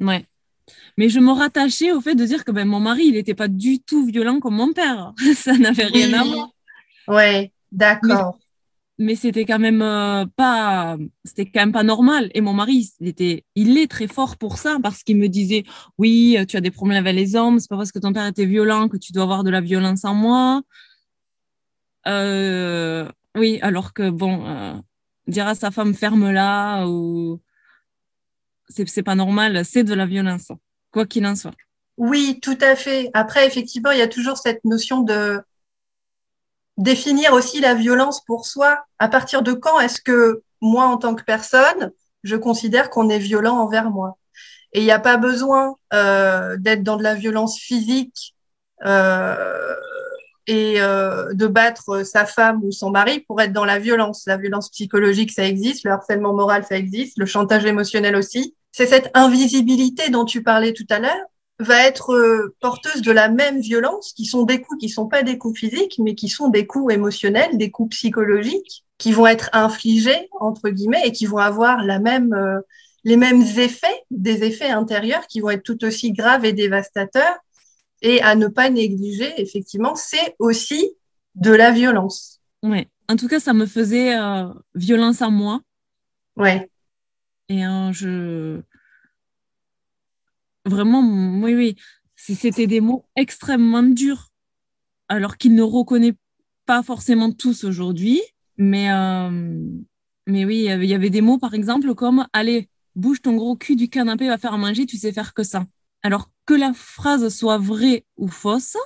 Ouais. 0.00 0.24
Mais 0.96 1.08
je 1.08 1.20
me 1.20 1.30
rattachais 1.30 1.92
au 1.92 2.00
fait 2.00 2.16
de 2.16 2.24
dire 2.24 2.44
que 2.44 2.50
ben, 2.50 2.66
mon 2.66 2.80
mari, 2.80 3.04
il 3.06 3.12
n'était 3.12 3.34
pas 3.34 3.48
du 3.48 3.78
tout 3.80 4.04
violent 4.06 4.40
comme 4.40 4.56
mon 4.56 4.72
père. 4.72 5.12
ça 5.36 5.52
n'avait 5.56 5.84
rien 5.84 6.12
à 6.12 6.24
voir. 6.24 6.50
Ouais, 7.08 7.52
d'accord. 7.72 8.38
mais 8.98 9.14
c'était 9.14 9.44
quand 9.44 9.58
même 9.60 9.80
euh, 9.80 10.26
pas 10.36 10.96
c'était 11.24 11.46
quand 11.46 11.60
même 11.60 11.72
pas 11.72 11.84
normal. 11.84 12.30
Et 12.34 12.40
mon 12.40 12.52
mari 12.52 12.90
il 13.00 13.08
était 13.08 13.44
il 13.54 13.78
est 13.78 13.90
très 13.90 14.08
fort 14.08 14.36
pour 14.36 14.58
ça 14.58 14.78
parce 14.82 15.02
qu'il 15.02 15.16
me 15.16 15.28
disait 15.28 15.64
oui 15.98 16.36
tu 16.48 16.56
as 16.56 16.60
des 16.60 16.70
problèmes 16.70 16.98
avec 16.98 17.14
les 17.14 17.36
hommes 17.36 17.60
c'est 17.60 17.68
pas 17.68 17.76
parce 17.76 17.92
que 17.92 17.98
ton 18.00 18.12
père 18.12 18.26
était 18.26 18.46
violent 18.46 18.88
que 18.88 18.96
tu 18.96 19.12
dois 19.12 19.22
avoir 19.22 19.44
de 19.44 19.50
la 19.50 19.60
violence 19.60 20.04
en 20.04 20.14
moi 20.14 20.62
euh, 22.08 23.08
oui 23.36 23.58
alors 23.62 23.92
que 23.92 24.10
bon 24.10 24.46
euh, 24.46 24.74
dire 25.28 25.46
à 25.46 25.54
sa 25.54 25.70
femme 25.70 25.94
ferme 25.94 26.30
là 26.30 26.86
ou 26.86 27.40
c'est 28.68 28.88
c'est 28.88 29.02
pas 29.02 29.14
normal 29.14 29.64
c'est 29.64 29.84
de 29.84 29.94
la 29.94 30.06
violence 30.06 30.50
quoi 30.90 31.06
qu'il 31.06 31.26
en 31.26 31.36
soit. 31.36 31.54
Oui 31.96 32.38
tout 32.40 32.58
à 32.60 32.76
fait. 32.76 33.10
Après 33.14 33.46
effectivement 33.46 33.90
il 33.92 33.98
y 33.98 34.02
a 34.02 34.08
toujours 34.08 34.38
cette 34.38 34.64
notion 34.64 35.02
de 35.02 35.40
définir 36.78 37.34
aussi 37.34 37.60
la 37.60 37.74
violence 37.74 38.24
pour 38.24 38.46
soi. 38.46 38.78
À 38.98 39.08
partir 39.08 39.42
de 39.42 39.52
quand 39.52 39.78
est-ce 39.80 40.00
que 40.00 40.42
moi, 40.62 40.86
en 40.86 40.96
tant 40.96 41.14
que 41.14 41.24
personne, 41.24 41.92
je 42.22 42.36
considère 42.36 42.88
qu'on 42.88 43.10
est 43.10 43.18
violent 43.18 43.58
envers 43.58 43.90
moi? 43.90 44.16
Et 44.72 44.80
il 44.80 44.84
n'y 44.84 44.92
a 44.92 44.98
pas 44.98 45.16
besoin 45.16 45.76
euh, 45.92 46.56
d'être 46.58 46.82
dans 46.82 46.96
de 46.96 47.02
la 47.02 47.14
violence 47.14 47.58
physique 47.58 48.34
euh, 48.84 49.74
et 50.46 50.80
euh, 50.80 51.32
de 51.34 51.46
battre 51.46 52.04
sa 52.04 52.26
femme 52.26 52.62
ou 52.62 52.70
son 52.70 52.90
mari 52.90 53.20
pour 53.20 53.40
être 53.40 53.52
dans 53.52 53.64
la 53.64 53.78
violence. 53.78 54.24
La 54.26 54.36
violence 54.36 54.70
psychologique, 54.70 55.32
ça 55.32 55.44
existe, 55.44 55.84
le 55.84 55.92
harcèlement 55.92 56.32
moral, 56.32 56.64
ça 56.64 56.76
existe, 56.76 57.18
le 57.18 57.26
chantage 57.26 57.64
émotionnel 57.64 58.14
aussi. 58.14 58.54
C'est 58.72 58.86
cette 58.86 59.10
invisibilité 59.14 60.10
dont 60.10 60.24
tu 60.24 60.42
parlais 60.42 60.72
tout 60.72 60.86
à 60.90 60.98
l'heure 60.98 61.26
va 61.58 61.86
être 61.86 62.14
euh, 62.14 62.54
porteuse 62.60 63.02
de 63.02 63.10
la 63.10 63.28
même 63.28 63.60
violence, 63.60 64.12
qui 64.12 64.26
sont 64.26 64.44
des 64.44 64.60
coups 64.60 64.80
qui 64.80 64.88
sont 64.88 65.08
pas 65.08 65.22
des 65.22 65.38
coups 65.38 65.58
physiques, 65.58 65.98
mais 65.98 66.14
qui 66.14 66.28
sont 66.28 66.48
des 66.48 66.66
coups 66.66 66.92
émotionnels, 66.92 67.58
des 67.58 67.70
coups 67.70 67.96
psychologiques, 67.96 68.84
qui 68.96 69.12
vont 69.12 69.26
être 69.26 69.50
infligés 69.52 70.28
entre 70.40 70.70
guillemets 70.70 71.02
et 71.04 71.12
qui 71.12 71.26
vont 71.26 71.38
avoir 71.38 71.84
la 71.84 71.98
même 71.98 72.32
euh, 72.32 72.60
les 73.04 73.16
mêmes 73.16 73.42
effets, 73.42 74.04
des 74.10 74.44
effets 74.44 74.70
intérieurs 74.70 75.26
qui 75.26 75.40
vont 75.40 75.50
être 75.50 75.62
tout 75.62 75.84
aussi 75.84 76.12
graves 76.12 76.44
et 76.44 76.52
dévastateurs. 76.52 77.36
Et 78.02 78.20
à 78.22 78.34
ne 78.34 78.46
pas 78.46 78.70
négliger, 78.70 79.40
effectivement, 79.40 79.94
c'est 79.94 80.36
aussi 80.38 80.92
de 81.34 81.52
la 81.52 81.70
violence. 81.70 82.40
Ouais. 82.62 82.88
En 83.08 83.16
tout 83.16 83.28
cas, 83.28 83.40
ça 83.40 83.54
me 83.54 83.66
faisait 83.66 84.14
violence 84.74 85.22
à 85.22 85.30
moi. 85.30 85.60
Ouais. 86.36 86.70
Et 87.48 87.62
je. 87.92 88.60
Vraiment, 90.64 91.00
oui, 91.42 91.54
oui. 91.54 91.76
C'était 92.16 92.66
des 92.66 92.80
mots 92.80 93.06
extrêmement 93.16 93.82
durs, 93.82 94.30
alors 95.08 95.36
qu'ils 95.36 95.54
ne 95.54 95.62
reconnaissent 95.62 96.14
pas 96.66 96.82
forcément 96.82 97.32
tous 97.32 97.64
aujourd'hui. 97.64 98.20
Mais, 98.58 98.88
mais 100.26 100.44
oui, 100.44 100.66
il 100.68 100.84
y 100.84 100.94
avait 100.94 101.10
des 101.10 101.20
mots, 101.20 101.38
par 101.38 101.54
exemple, 101.54 101.94
comme 101.94 102.26
Allez, 102.32 102.68
bouge 102.96 103.22
ton 103.22 103.36
gros 103.36 103.56
cul 103.56 103.76
du 103.76 103.88
canapé, 103.88 104.26
va 104.26 104.36
faire 104.36 104.52
à 104.52 104.58
manger, 104.58 104.84
tu 104.84 104.96
sais 104.96 105.12
faire 105.12 105.32
que 105.32 105.44
ça. 105.44 105.64
Alors 106.02 106.30
que 106.44 106.54
la 106.54 106.72
phrase 106.74 107.28
soit 107.34 107.58
vraie 107.58 108.04
ou 108.16 108.28
fausse, 108.28 108.76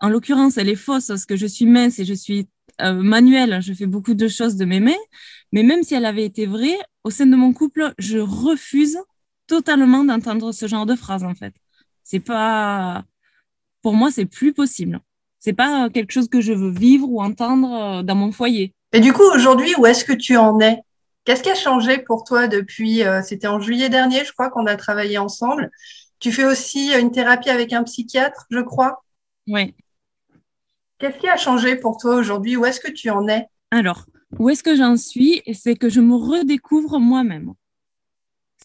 en 0.00 0.08
l'occurrence, 0.08 0.56
elle 0.56 0.68
est 0.68 0.74
fausse 0.74 1.06
parce 1.06 1.26
que 1.26 1.36
je 1.36 1.46
suis 1.46 1.66
mince 1.66 1.98
et 1.98 2.04
je 2.04 2.14
suis 2.14 2.48
euh, 2.80 2.94
manuelle, 2.94 3.60
je 3.62 3.72
fais 3.72 3.86
beaucoup 3.86 4.14
de 4.14 4.28
choses 4.28 4.56
de 4.56 4.64
mes 4.64 4.80
mains. 4.80 5.02
Mais 5.52 5.62
même 5.62 5.82
si 5.82 5.94
elle 5.94 6.04
avait 6.04 6.24
été 6.24 6.46
vraie, 6.46 6.78
au 7.04 7.10
sein 7.10 7.26
de 7.26 7.36
mon 7.36 7.52
couple, 7.52 7.94
je 7.98 8.18
refuse 8.18 8.98
totalement 9.52 10.02
d'entendre 10.02 10.50
ce 10.52 10.66
genre 10.66 10.86
de 10.86 10.96
phrase 10.96 11.24
en 11.24 11.34
fait. 11.34 11.52
C'est 12.02 12.20
pas, 12.20 13.04
pour 13.82 13.92
moi, 13.92 14.10
c'est 14.10 14.24
plus 14.24 14.54
possible. 14.54 14.98
C'est 15.40 15.52
pas 15.52 15.90
quelque 15.90 16.10
chose 16.10 16.28
que 16.28 16.40
je 16.40 16.54
veux 16.54 16.70
vivre 16.70 17.06
ou 17.10 17.20
entendre 17.20 17.70
euh, 17.98 18.02
dans 18.02 18.14
mon 18.14 18.32
foyer. 18.32 18.72
Et 18.94 19.00
du 19.00 19.12
coup, 19.12 19.28
aujourd'hui, 19.34 19.74
où 19.76 19.84
est-ce 19.84 20.06
que 20.06 20.14
tu 20.14 20.38
en 20.38 20.58
es? 20.60 20.78
Qu'est-ce 21.24 21.42
qui 21.42 21.50
a 21.50 21.54
changé 21.54 21.98
pour 21.98 22.24
toi 22.24 22.48
depuis, 22.48 23.04
euh, 23.04 23.20
c'était 23.22 23.46
en 23.46 23.60
juillet 23.60 23.90
dernier, 23.90 24.24
je 24.24 24.32
crois 24.32 24.48
qu'on 24.48 24.64
a 24.66 24.76
travaillé 24.76 25.18
ensemble. 25.18 25.70
Tu 26.18 26.32
fais 26.32 26.46
aussi 26.46 26.90
une 26.98 27.10
thérapie 27.10 27.50
avec 27.50 27.74
un 27.74 27.82
psychiatre, 27.82 28.46
je 28.50 28.60
crois. 28.60 29.04
Oui. 29.48 29.74
Qu'est-ce 30.98 31.18
qui 31.18 31.28
a 31.28 31.36
changé 31.36 31.76
pour 31.76 31.98
toi 31.98 32.14
aujourd'hui? 32.14 32.56
Où 32.56 32.64
est-ce 32.64 32.80
que 32.80 32.90
tu 32.90 33.10
en 33.10 33.28
es? 33.28 33.46
Alors, 33.70 34.06
où 34.38 34.48
est-ce 34.48 34.62
que 34.62 34.76
j'en 34.76 34.96
suis? 34.96 35.42
C'est 35.52 35.76
que 35.76 35.90
je 35.90 36.00
me 36.00 36.14
redécouvre 36.14 36.98
moi-même. 36.98 37.52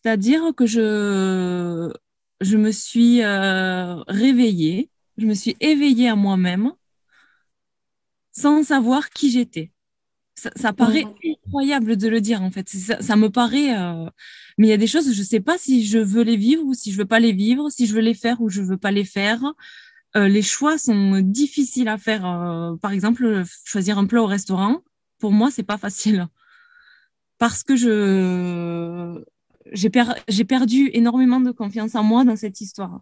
C'est-à-dire 0.07 0.53
que 0.55 0.65
je, 0.65 1.91
je 2.39 2.55
me 2.55 2.71
suis 2.71 3.23
euh, 3.23 3.95
réveillée, 4.07 4.89
je 5.17 5.25
me 5.25 5.33
suis 5.33 5.57
éveillée 5.59 6.07
à 6.07 6.15
moi-même 6.15 6.71
sans 8.31 8.63
savoir 8.63 9.09
qui 9.09 9.29
j'étais. 9.31 9.73
Ça, 10.35 10.71
paraît 10.71 11.03
incroyable 11.25 11.97
de 11.97 12.07
le 12.07 12.21
dire, 12.21 12.41
en 12.41 12.51
fait. 12.51 12.69
Ça, 12.69 13.15
me 13.17 13.29
paraît. 13.29 13.77
Euh, 13.77 14.09
mais 14.57 14.67
il 14.67 14.69
y 14.69 14.73
a 14.73 14.77
des 14.77 14.87
choses, 14.87 15.11
je 15.11 15.19
ne 15.19 15.25
sais 15.25 15.41
pas 15.41 15.57
si 15.57 15.85
je 15.85 15.99
veux 15.99 16.23
les 16.23 16.37
vivre 16.37 16.63
ou 16.63 16.73
si 16.73 16.91
je 16.91 16.95
ne 16.95 17.01
veux 17.01 17.07
pas 17.07 17.19
les 17.19 17.33
vivre, 17.33 17.69
si 17.69 17.85
je 17.85 17.93
veux 17.93 17.99
les 17.99 18.13
faire 18.13 18.39
ou 18.39 18.47
je 18.47 18.61
ne 18.61 18.67
veux 18.67 18.77
pas 18.77 18.91
les 18.91 19.03
faire. 19.03 19.43
Euh, 20.15 20.29
les 20.29 20.41
choix 20.41 20.77
sont 20.77 21.19
difficiles 21.19 21.89
à 21.89 21.97
faire. 21.97 22.25
Euh, 22.25 22.77
par 22.77 22.93
exemple, 22.93 23.43
choisir 23.65 23.97
un 23.97 24.05
plat 24.05 24.21
au 24.21 24.25
restaurant, 24.25 24.83
pour 25.19 25.33
moi, 25.33 25.51
c'est 25.51 25.63
pas 25.63 25.77
facile. 25.77 26.29
Parce 27.39 27.61
que 27.61 27.75
je 27.75 29.21
j'ai 29.73 30.45
perdu 30.45 30.89
énormément 30.93 31.39
de 31.39 31.51
confiance 31.51 31.95
en 31.95 32.03
moi 32.03 32.23
dans 32.23 32.35
cette 32.35 32.61
histoire. 32.61 32.99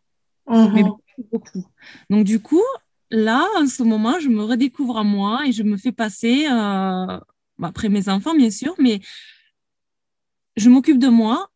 Mais 0.47 0.83
mhm. 0.83 0.91
beaucoup. 1.31 1.65
Donc, 2.09 2.25
du 2.25 2.39
coup, 2.39 2.63
là, 3.11 3.45
en 3.57 3.67
ce 3.67 3.83
moment, 3.83 4.19
je 4.19 4.29
me 4.29 4.43
redécouvre 4.43 4.97
à 4.97 5.03
moi 5.03 5.41
et 5.45 5.51
je 5.51 5.63
me 5.63 5.77
fais 5.77 5.91
passer, 5.91 6.47
euh, 6.47 7.19
après 7.61 7.89
mes 7.89 8.09
enfants, 8.09 8.35
bien 8.35 8.51
sûr, 8.51 8.75
mais 8.79 8.99
je 10.55 10.69
m'occupe 10.69 10.99
de 10.99 11.07
moi, 11.07 11.49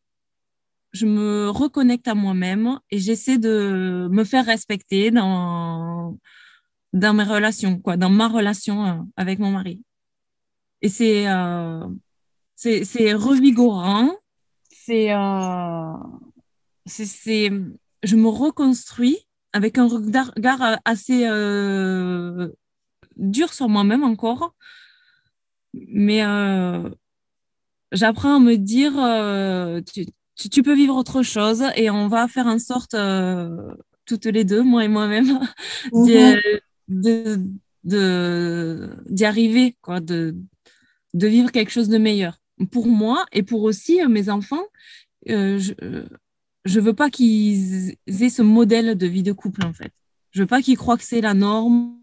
je 0.92 1.06
me 1.06 1.50
reconnecte 1.50 2.08
à 2.08 2.16
moi-même 2.16 2.80
et 2.90 3.00
j'essaie 3.00 3.38
de 3.38 4.08
me 4.12 4.24
faire 4.24 4.46
respecter 4.46 5.12
dans, 5.12 6.18
dans 6.94 7.14
mes 7.14 7.24
relations, 7.24 7.80
quoi, 7.80 7.98
dans 7.98 8.10
ma 8.10 8.28
relation 8.28 8.86
euh, 8.86 9.02
avec 9.16 9.40
mon 9.40 9.52
mari. 9.52 9.82
Et 10.82 10.90
c'est 10.90 11.28
euh, 11.28 11.86
c'est 12.56 13.14
revigorant, 13.14 14.12
c'est 14.90 15.14
euh, 15.14 15.94
c'est 16.88 17.52
je 18.02 18.16
me 18.16 18.28
reconstruis 18.28 19.20
avec 19.54 19.78
un 19.78 19.88
regard 19.88 20.80
assez 20.84 21.28
euh, 21.28 22.50
dur 23.16 23.54
sur 23.54 23.70
moi-même 23.70 24.04
encore. 24.04 24.56
Mais 25.74 26.26
euh, 26.26 26.90
j'apprends 27.92 28.38
à 28.38 28.40
me 28.40 28.56
dire, 28.56 28.94
tu, 30.52 30.64
peux 30.64 30.74
vivre 30.74 30.96
autre 30.96 31.22
chose 31.22 31.64
et 31.76 31.92
on 31.92 32.08
va 32.08 32.28
faire 32.28 32.48
en 32.48 32.58
sorte, 32.58 32.96
toutes 34.06 34.26
les 34.26 34.44
deux, 34.44 34.64
moi 34.64 34.86
et 34.86 34.88
moi-même, 34.88 35.40
mhm. 35.94 37.60
d'y 37.84 39.26
arriver, 39.26 39.78
quoi, 39.82 40.00
de, 40.00 40.36
de 41.14 41.28
vivre 41.28 41.52
quelque 41.52 41.72
chose 41.72 41.90
de 41.90 42.00
meilleur 42.00 42.40
pour 42.72 42.88
moi 42.88 43.26
et 43.32 43.44
pour 43.44 43.64
aussi 43.64 44.02
mes 44.08 44.30
enfants. 44.30 44.66
Je, 45.26 45.74
je 46.66 46.80
veux 46.80 46.94
pas 46.94 47.10
qu'ils 47.10 47.96
aient 48.08 48.30
ce 48.30 48.42
modèle 48.42 48.98
de 48.98 49.08
vie 49.08 49.24
de 49.24 49.32
couple 49.32 49.66
en 49.66 49.74
fait. 49.74 49.92
Je 50.32 50.42
veux 50.42 50.48
pas 50.48 50.62
qu'ils 50.62 50.78
croient 50.78 50.98
que 50.98 51.04
c'est 51.04 51.22
la 51.22 51.34
norme, 51.34 51.98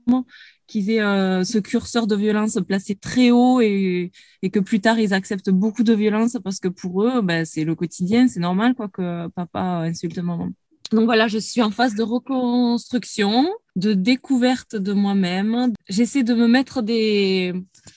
qu'ils 0.66 0.90
aient 0.90 1.02
euh, 1.02 1.44
ce 1.44 1.58
curseur 1.58 2.06
de 2.06 2.16
violence 2.16 2.58
placé 2.66 2.96
très 2.96 3.30
haut 3.30 3.60
et, 3.60 4.10
et, 4.42 4.50
que 4.50 4.58
plus 4.58 4.80
tard 4.80 4.98
ils 4.98 5.14
acceptent 5.14 5.50
beaucoup 5.50 5.84
de 5.84 5.92
violence 5.92 6.36
parce 6.42 6.58
que 6.58 6.68
pour 6.68 7.04
eux, 7.04 7.22
ben, 7.22 7.44
c'est 7.44 7.64
le 7.64 7.74
quotidien, 7.74 8.26
c'est 8.26 8.40
normal 8.40 8.74
quoi 8.74 8.88
que 8.88 9.28
papa 9.28 9.82
insulte 9.84 10.18
maman. 10.18 10.50
Donc 10.90 11.04
voilà, 11.04 11.28
je 11.28 11.38
suis 11.38 11.62
en 11.62 11.70
phase 11.70 11.94
de 11.94 12.02
reconstruction, 12.02 13.48
de 13.76 13.92
découverte 13.92 14.74
de 14.74 14.92
moi-même. 14.92 15.72
J'essaie 15.88 16.24
de 16.24 16.34
me 16.34 16.48
mettre 16.48 16.82
des, 16.82 17.52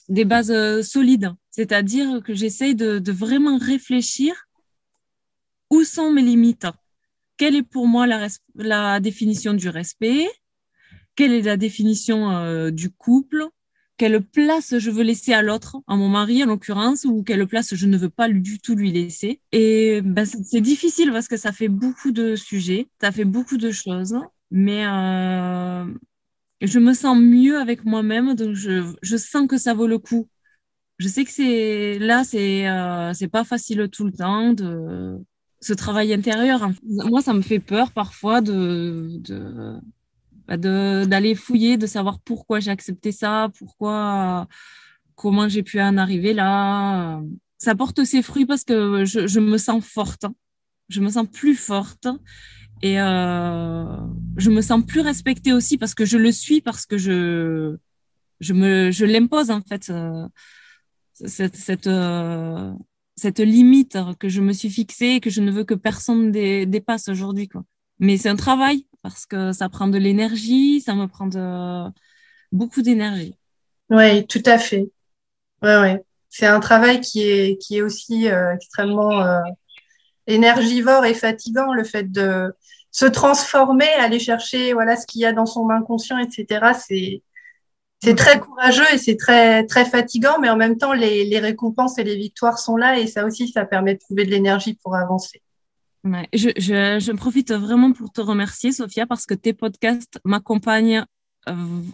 des 0.09 0.25
bases 0.25 0.81
solides, 0.81 1.31
c'est-à-dire 1.49 2.21
que 2.23 2.33
j'essaie 2.33 2.75
de, 2.75 2.99
de 2.99 3.11
vraiment 3.11 3.57
réfléchir 3.57 4.35
où 5.69 5.83
sont 5.83 6.11
mes 6.11 6.21
limites. 6.21 6.67
Quelle 7.37 7.55
est 7.55 7.63
pour 7.63 7.87
moi 7.87 8.05
la, 8.55 8.99
définition 8.99 9.53
du 9.53 9.69
respect? 9.69 10.27
Quelle 11.15 11.31
est 11.31 11.41
la 11.41 11.57
définition 11.57 12.31
euh, 12.31 12.71
du 12.71 12.89
couple? 12.89 13.45
Quelle 13.97 14.21
place 14.21 14.77
je 14.77 14.91
veux 14.91 15.03
laisser 15.03 15.33
à 15.33 15.41
l'autre, 15.41 15.77
à 15.87 15.95
mon 15.95 16.07
mari 16.07 16.43
en 16.43 16.47
l'occurrence, 16.47 17.03
ou 17.03 17.23
quelle 17.23 17.45
place 17.47 17.75
je 17.75 17.85
ne 17.85 17.97
veux 17.97 18.09
pas 18.09 18.29
du 18.29 18.59
tout 18.59 18.75
lui 18.75 18.91
laisser? 18.91 19.41
Et 19.51 20.01
ben, 20.01 20.25
c'est 20.25 20.61
difficile 20.61 21.11
parce 21.11 21.27
que 21.27 21.37
ça 21.37 21.51
fait 21.51 21.67
beaucoup 21.67 22.11
de 22.11 22.35
sujets, 22.35 22.87
ça 23.01 23.11
fait 23.11 23.25
beaucoup 23.25 23.57
de 23.57 23.71
choses, 23.71 24.15
mais 24.51 24.85
euh, 24.85 25.85
je 26.61 26.79
me 26.79 26.93
sens 26.93 27.17
mieux 27.17 27.59
avec 27.59 27.85
moi-même, 27.85 28.35
donc 28.35 28.55
je, 28.55 28.93
je 29.01 29.17
sens 29.17 29.47
que 29.47 29.57
ça 29.57 29.73
vaut 29.73 29.87
le 29.87 29.99
coup 29.99 30.27
je 30.99 31.07
sais 31.07 31.23
que 31.25 31.31
c'est 31.31 31.97
là 31.99 32.23
c'est 32.23 32.67
euh, 32.69 33.13
pas 33.31 33.43
facile 33.43 33.89
tout 33.89 34.05
le 34.05 34.11
temps 34.11 34.53
de 34.53 35.17
ce 35.61 35.73
travail 35.73 36.13
intérieur. 36.13 36.69
Moi, 36.83 37.21
ça 37.21 37.33
me 37.33 37.41
fait 37.41 37.59
peur 37.59 37.91
parfois 37.91 38.41
de, 38.41 39.19
bah, 40.47 40.57
de, 40.57 41.05
d'aller 41.05 41.35
fouiller, 41.35 41.77
de 41.77 41.85
savoir 41.85 42.19
pourquoi 42.19 42.59
j'ai 42.59 42.71
accepté 42.71 43.11
ça, 43.11 43.49
pourquoi, 43.57 44.47
comment 45.15 45.49
j'ai 45.49 45.63
pu 45.63 45.81
en 45.81 45.97
arriver 45.97 46.33
là. 46.33 47.21
Ça 47.57 47.75
porte 47.75 48.03
ses 48.05 48.21
fruits 48.21 48.45
parce 48.45 48.63
que 48.63 49.03
je, 49.05 49.27
je 49.27 49.39
me 49.39 49.57
sens 49.57 49.83
forte. 49.83 50.25
Je 50.87 51.01
me 51.01 51.09
sens 51.09 51.27
plus 51.31 51.55
forte 51.55 52.07
et 52.81 52.99
euh, 52.99 53.83
je 54.37 54.49
me 54.49 54.61
sens 54.61 54.85
plus 54.85 55.01
respectée 55.01 55.51
aussi 55.53 55.77
parce 55.77 55.93
que 55.93 56.05
je 56.05 56.17
le 56.17 56.31
suis, 56.31 56.61
parce 56.61 56.85
que 56.85 56.97
je, 56.97 57.77
je 58.39 58.53
me, 58.53 58.91
je 58.91 59.05
l'impose 59.05 59.51
en 59.51 59.61
fait. 59.61 59.89
Euh, 59.89 60.27
cette, 61.13 61.57
cette, 61.57 61.87
euh, 61.87 62.71
cette 63.17 63.39
limite 63.39 63.97
que 64.19 64.29
je 64.29 64.39
me 64.39 64.53
suis 64.53 64.69
fixée 64.69 65.15
et 65.15 65.19
que 65.19 65.29
je 65.29 65.41
ne 65.41 65.51
veux 65.51 65.65
que 65.65 65.73
personne 65.73 66.31
dépasse 66.31 67.09
aujourd'hui. 67.09 67.49
Quoi. 67.49 67.65
Mais 67.99 68.15
c'est 68.15 68.29
un 68.29 68.37
travail 68.37 68.85
parce 69.01 69.25
que 69.25 69.51
ça 69.51 69.67
prend 69.67 69.89
de 69.89 69.97
l'énergie, 69.97 70.79
ça 70.79 70.95
me 70.95 71.07
prend 71.07 71.91
beaucoup 72.53 72.81
d'énergie. 72.81 73.35
Oui, 73.89 74.25
tout 74.27 74.43
à 74.45 74.57
fait. 74.57 74.89
Ouais, 75.61 75.77
ouais. 75.81 76.05
C'est 76.29 76.45
un 76.45 76.61
travail 76.61 77.01
qui 77.01 77.23
est, 77.23 77.57
qui 77.61 77.77
est 77.77 77.81
aussi 77.81 78.27
extrêmement 78.27 79.41
énergivore 80.29 81.03
et 81.05 81.13
fatigant, 81.13 81.73
le 81.73 81.83
fait 81.83 82.09
de 82.09 82.53
se 82.91 83.05
transformer, 83.05 83.89
aller 83.99 84.19
chercher 84.19 84.73
voilà 84.73 84.95
ce 84.95 85.05
qu'il 85.05 85.21
y 85.21 85.25
a 85.25 85.33
dans 85.33 85.45
son 85.45 85.69
inconscient, 85.69 86.17
etc. 86.17 86.71
C'est 86.79 87.21
c'est 88.01 88.15
très 88.15 88.39
courageux 88.39 88.85
et 88.93 88.97
c'est 88.97 89.17
très 89.17 89.65
très 89.65 89.85
fatigant, 89.85 90.39
mais 90.39 90.49
en 90.49 90.55
même 90.55 90.77
temps, 90.77 90.93
les, 90.93 91.39
récompenses 91.39 91.97
et 91.97 92.03
les 92.03 92.15
victoires 92.15 92.57
sont 92.57 92.77
là 92.77 92.97
et 92.97 93.07
ça 93.07 93.25
aussi, 93.25 93.49
ça 93.49 93.65
permet 93.65 93.95
de 93.95 93.99
trouver 93.99 94.25
de 94.25 94.31
l'énergie 94.31 94.79
pour 94.81 94.95
avancer. 94.95 95.41
Je, 96.33 96.49
je, 96.57 97.11
profite 97.11 97.51
vraiment 97.51 97.91
pour 97.91 98.09
te 98.11 98.21
remercier, 98.21 98.71
Sophia, 98.71 99.05
parce 99.05 99.25
que 99.25 99.33
tes 99.33 99.51
podcasts 99.51 100.19
m'accompagnent 100.23 101.05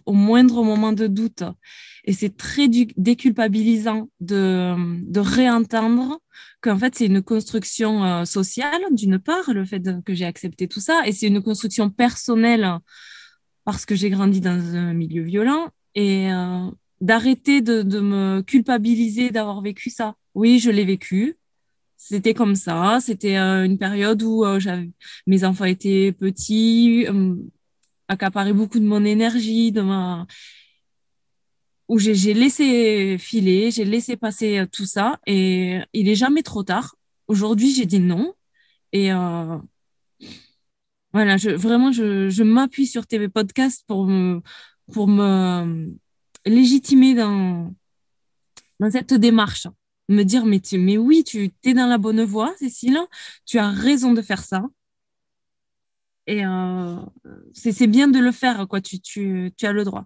au 0.05 0.13
moindre 0.13 0.63
moment 0.63 0.93
de 0.93 1.07
doute. 1.07 1.43
Et 2.05 2.13
c'est 2.13 2.37
très 2.37 2.67
déculpabilisant 2.67 4.09
de, 4.19 4.75
de 5.09 5.19
réentendre 5.19 6.19
qu'en 6.61 6.77
fait, 6.77 6.95
c'est 6.95 7.07
une 7.07 7.21
construction 7.21 8.03
euh, 8.03 8.25
sociale, 8.25 8.81
d'une 8.91 9.19
part, 9.19 9.53
le 9.53 9.65
fait 9.65 9.81
que 10.03 10.13
j'ai 10.13 10.25
accepté 10.25 10.67
tout 10.67 10.79
ça, 10.79 11.01
et 11.05 11.11
c'est 11.11 11.27
une 11.27 11.41
construction 11.41 11.89
personnelle 11.89 12.79
parce 13.63 13.85
que 13.85 13.95
j'ai 13.95 14.11
grandi 14.11 14.41
dans 14.41 14.75
un 14.75 14.93
milieu 14.93 15.23
violent 15.23 15.69
et 15.95 16.29
d'arrêter 17.01 17.61
de, 17.61 17.81
de, 17.81 17.99
me 17.99 18.41
culpabiliser 18.41 19.31
d'avoir 19.31 19.61
vécu 19.61 19.89
ça. 19.89 20.15
Oui, 20.35 20.59
je 20.59 20.69
l'ai 20.69 20.85
vécu. 20.85 21.37
C'était 21.97 22.35
comme 22.35 22.55
ça. 22.55 22.99
C'était 23.01 23.37
une 23.37 23.79
période 23.79 24.21
où 24.21 24.45
mes 25.25 25.43
enfants 25.43 25.65
étaient 25.65 26.11
petits, 26.11 27.07
accaparaient 28.07 28.53
beaucoup 28.53 28.79
de 28.79 28.85
mon 28.85 29.03
énergie, 29.05 29.71
de 29.71 29.81
ma 29.81 30.27
où 31.87 31.99
j'ai 31.99 32.33
laissé 32.33 33.17
filer, 33.19 33.71
j'ai 33.71 33.85
laissé 33.85 34.17
passer 34.17 34.59
euh, 34.59 34.65
tout 34.65 34.85
ça 34.85 35.19
et 35.27 35.79
il 35.93 36.09
est 36.09 36.15
jamais 36.15 36.43
trop 36.43 36.63
tard. 36.63 36.95
Aujourd'hui, 37.27 37.71
j'ai 37.71 37.85
dit 37.85 37.99
non 37.99 38.33
et 38.91 39.11
euh, 39.11 39.57
voilà, 41.13 41.37
je, 41.37 41.49
vraiment, 41.49 41.91
je, 41.91 42.43
m'appuie 42.43 42.87
sur 42.87 43.07
tes 43.07 43.29
podcasts 43.29 43.85
pour 43.87 44.05
me, 44.05 44.41
pour 44.91 45.07
me 45.07 45.93
légitimer 46.45 47.13
dans, 47.13 47.73
dans 48.79 48.91
cette 48.91 49.13
démarche. 49.13 49.67
Me 50.09 50.23
dire, 50.23 50.45
mais, 50.45 50.59
tu, 50.59 50.77
mais 50.77 50.97
oui, 50.97 51.23
tu 51.23 51.51
es 51.63 51.73
dans 51.73 51.87
la 51.87 51.97
bonne 51.97 52.23
voie, 52.23 52.53
Cécile, 52.59 52.99
tu 53.45 53.57
as 53.59 53.71
raison 53.71 54.13
de 54.13 54.21
faire 54.21 54.43
ça. 54.43 54.63
Et 56.27 56.45
euh, 56.45 56.95
c'est 57.53 57.87
bien 57.87 58.07
de 58.07 58.19
le 58.19 58.31
faire, 58.31 58.67
quoi. 58.67 58.81
Tu, 58.81 58.99
tu, 58.99 59.53
tu 59.57 59.65
as 59.65 59.71
le 59.71 59.83
droit. 59.83 60.05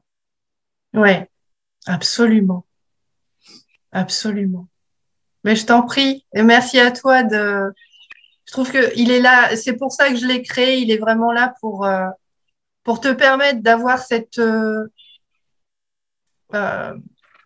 Ouais, 0.93 1.29
Absolument. 1.85 2.65
Absolument. 3.91 4.67
Mais 5.43 5.55
je 5.55 5.65
t'en 5.65 5.81
prie. 5.83 6.25
Et 6.33 6.43
merci 6.43 6.79
à 6.79 6.91
toi 6.91 7.23
de. 7.23 7.73
Je 8.45 8.51
trouve 8.51 8.71
qu'il 8.71 9.11
est 9.11 9.21
là. 9.21 9.55
C'est 9.55 9.73
pour 9.75 9.91
ça 9.91 10.09
que 10.09 10.15
je 10.15 10.25
l'ai 10.25 10.41
créé. 10.41 10.79
Il 10.79 10.91
est 10.91 10.97
vraiment 10.97 11.31
là 11.31 11.53
pour, 11.61 11.85
euh, 11.85 12.07
pour 12.83 12.99
te 12.99 13.11
permettre 13.11 13.61
d'avoir 13.61 13.99
cette. 13.99 14.39
Euh, 14.39 14.87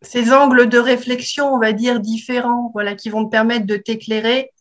ces 0.02 0.34
angles 0.34 0.68
de 0.68 0.78
réflexion, 0.78 1.54
on 1.54 1.60
va 1.60 1.72
dire, 1.72 2.00
différents, 2.02 2.70
voilà, 2.74 2.96
qui 2.96 3.10
vont 3.10 3.26
te 3.26 3.32
permettre 3.32 3.66
de 3.66 3.78
t'éclairer 3.78 4.52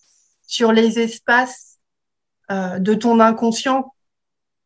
sur 0.47 0.73
les 0.73 0.99
espaces 1.01 1.79
de 2.51 2.95
ton 2.95 3.19
inconscient 3.19 3.95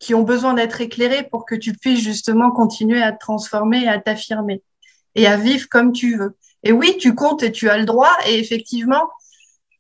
qui 0.07 0.15
ont 0.15 0.23
besoin 0.23 0.55
d'être 0.55 0.81
éclairés 0.81 1.25
pour 1.25 1.45
que 1.45 1.57
tu 1.57 1.73
puisses 1.73 1.99
justement 1.99 2.53
continuer 2.53 3.03
à 3.03 3.11
te 3.11 3.19
transformer 3.19 3.83
et 3.83 3.89
à 3.89 3.99
t'affirmer 3.99 4.63
et 5.17 5.27
à 5.27 5.37
vivre 5.37 5.69
comme 5.69 5.91
tu 5.91 6.17
veux. 6.17 6.37
Et 6.63 6.71
oui, 6.71 6.97
tu 7.01 7.17
comptes 7.17 7.43
et 7.43 7.51
tu 7.51 7.69
as 7.69 7.77
le 7.77 7.87
droit. 7.87 8.13
Et 8.29 8.39
effectivement, 8.39 9.11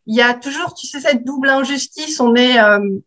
il 0.06 0.16
y 0.16 0.22
a 0.22 0.34
toujours, 0.34 0.74
tu 0.74 0.88
sais, 0.88 0.98
cette 0.98 1.24
double 1.24 1.48
injustice. 1.48 2.18
On 2.18 2.34
est, 2.34 2.58
euh, 2.58 2.98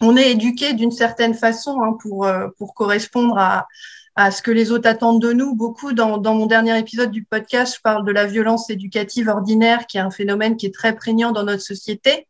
on 0.00 0.16
est 0.16 0.30
éduqué 0.30 0.72
d'une 0.72 0.90
certaine 0.90 1.34
façon 1.34 1.82
hein, 1.82 1.98
pour, 2.00 2.24
euh, 2.24 2.48
pour 2.56 2.72
correspondre 2.72 3.36
à, 3.36 3.66
à 4.14 4.30
ce 4.30 4.40
que 4.40 4.50
les 4.50 4.72
autres 4.72 4.88
attendent 4.88 5.20
de 5.20 5.34
nous. 5.34 5.54
Beaucoup 5.54 5.92
dans, 5.92 6.16
dans 6.16 6.34
mon 6.34 6.46
dernier 6.46 6.78
épisode 6.78 7.10
du 7.10 7.24
podcast, 7.24 7.74
je 7.76 7.82
parle 7.82 8.06
de 8.06 8.12
la 8.12 8.24
violence 8.24 8.70
éducative 8.70 9.28
ordinaire, 9.28 9.86
qui 9.86 9.98
est 9.98 10.00
un 10.00 10.10
phénomène 10.10 10.56
qui 10.56 10.64
est 10.64 10.74
très 10.74 10.96
prégnant 10.96 11.32
dans 11.32 11.44
notre 11.44 11.62
société. 11.62 12.26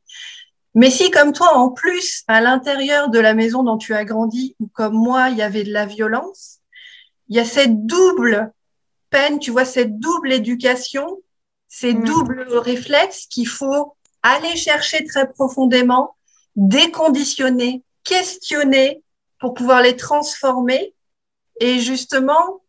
Mais 0.75 0.91
si, 0.91 1.11
comme 1.11 1.33
toi, 1.33 1.57
en 1.57 1.71
plus, 1.71 2.25
à 2.29 2.41
l'intérieur 2.41 3.09
de 3.09 3.19
la 3.19 3.35
maison 3.35 3.63
dont 3.63 3.79
tu 3.79 3.95
as 3.95 4.05
grandi, 4.05 4.55
ou 4.61 4.69
comme 4.69 4.95
moi, 4.95 5.31
il 5.31 5.39
y 5.39 5.43
avait 5.43 5.65
de 5.65 5.73
la 5.73 5.87
violence, 5.87 6.59
il 7.29 7.37
y 7.37 7.41
a 7.41 7.45
cette 7.45 7.87
double 7.87 8.53
peine, 9.11 9.39
tu 9.39 9.51
vois, 9.51 9.65
cette 9.65 9.99
double 9.99 10.33
éducation, 10.33 11.23
ces 11.69 11.95
mm. 11.95 12.05
doubles 12.05 12.47
réflexes 12.59 13.27
qu'il 13.27 13.49
faut 13.49 13.97
aller 14.23 14.57
chercher 14.57 15.05
très 15.05 15.29
profondément, 15.31 16.17
déconditionner, 16.57 17.83
questionner 18.05 19.03
pour 19.39 19.55
pouvoir 19.55 19.83
les 19.83 19.97
transformer 19.97 20.95
et 21.61 21.79
justement 21.79 22.63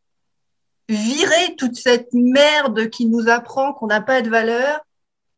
virer 0.87 1.55
toute 1.55 1.75
cette 1.75 2.13
merde 2.13 2.89
qui 2.89 3.05
nous 3.05 3.29
apprend 3.29 3.73
qu'on 3.73 3.87
n'a 3.87 4.01
pas 4.01 4.21
de 4.21 4.29
valeur 4.29 4.79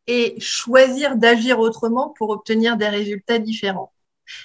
et 0.08 0.36
choisir 0.40 1.16
d'agir 1.16 1.60
autrement 1.60 2.10
pour 2.18 2.30
obtenir 2.30 2.78
des 2.78 2.90
résultats 2.90 3.40
différents. 3.40 3.92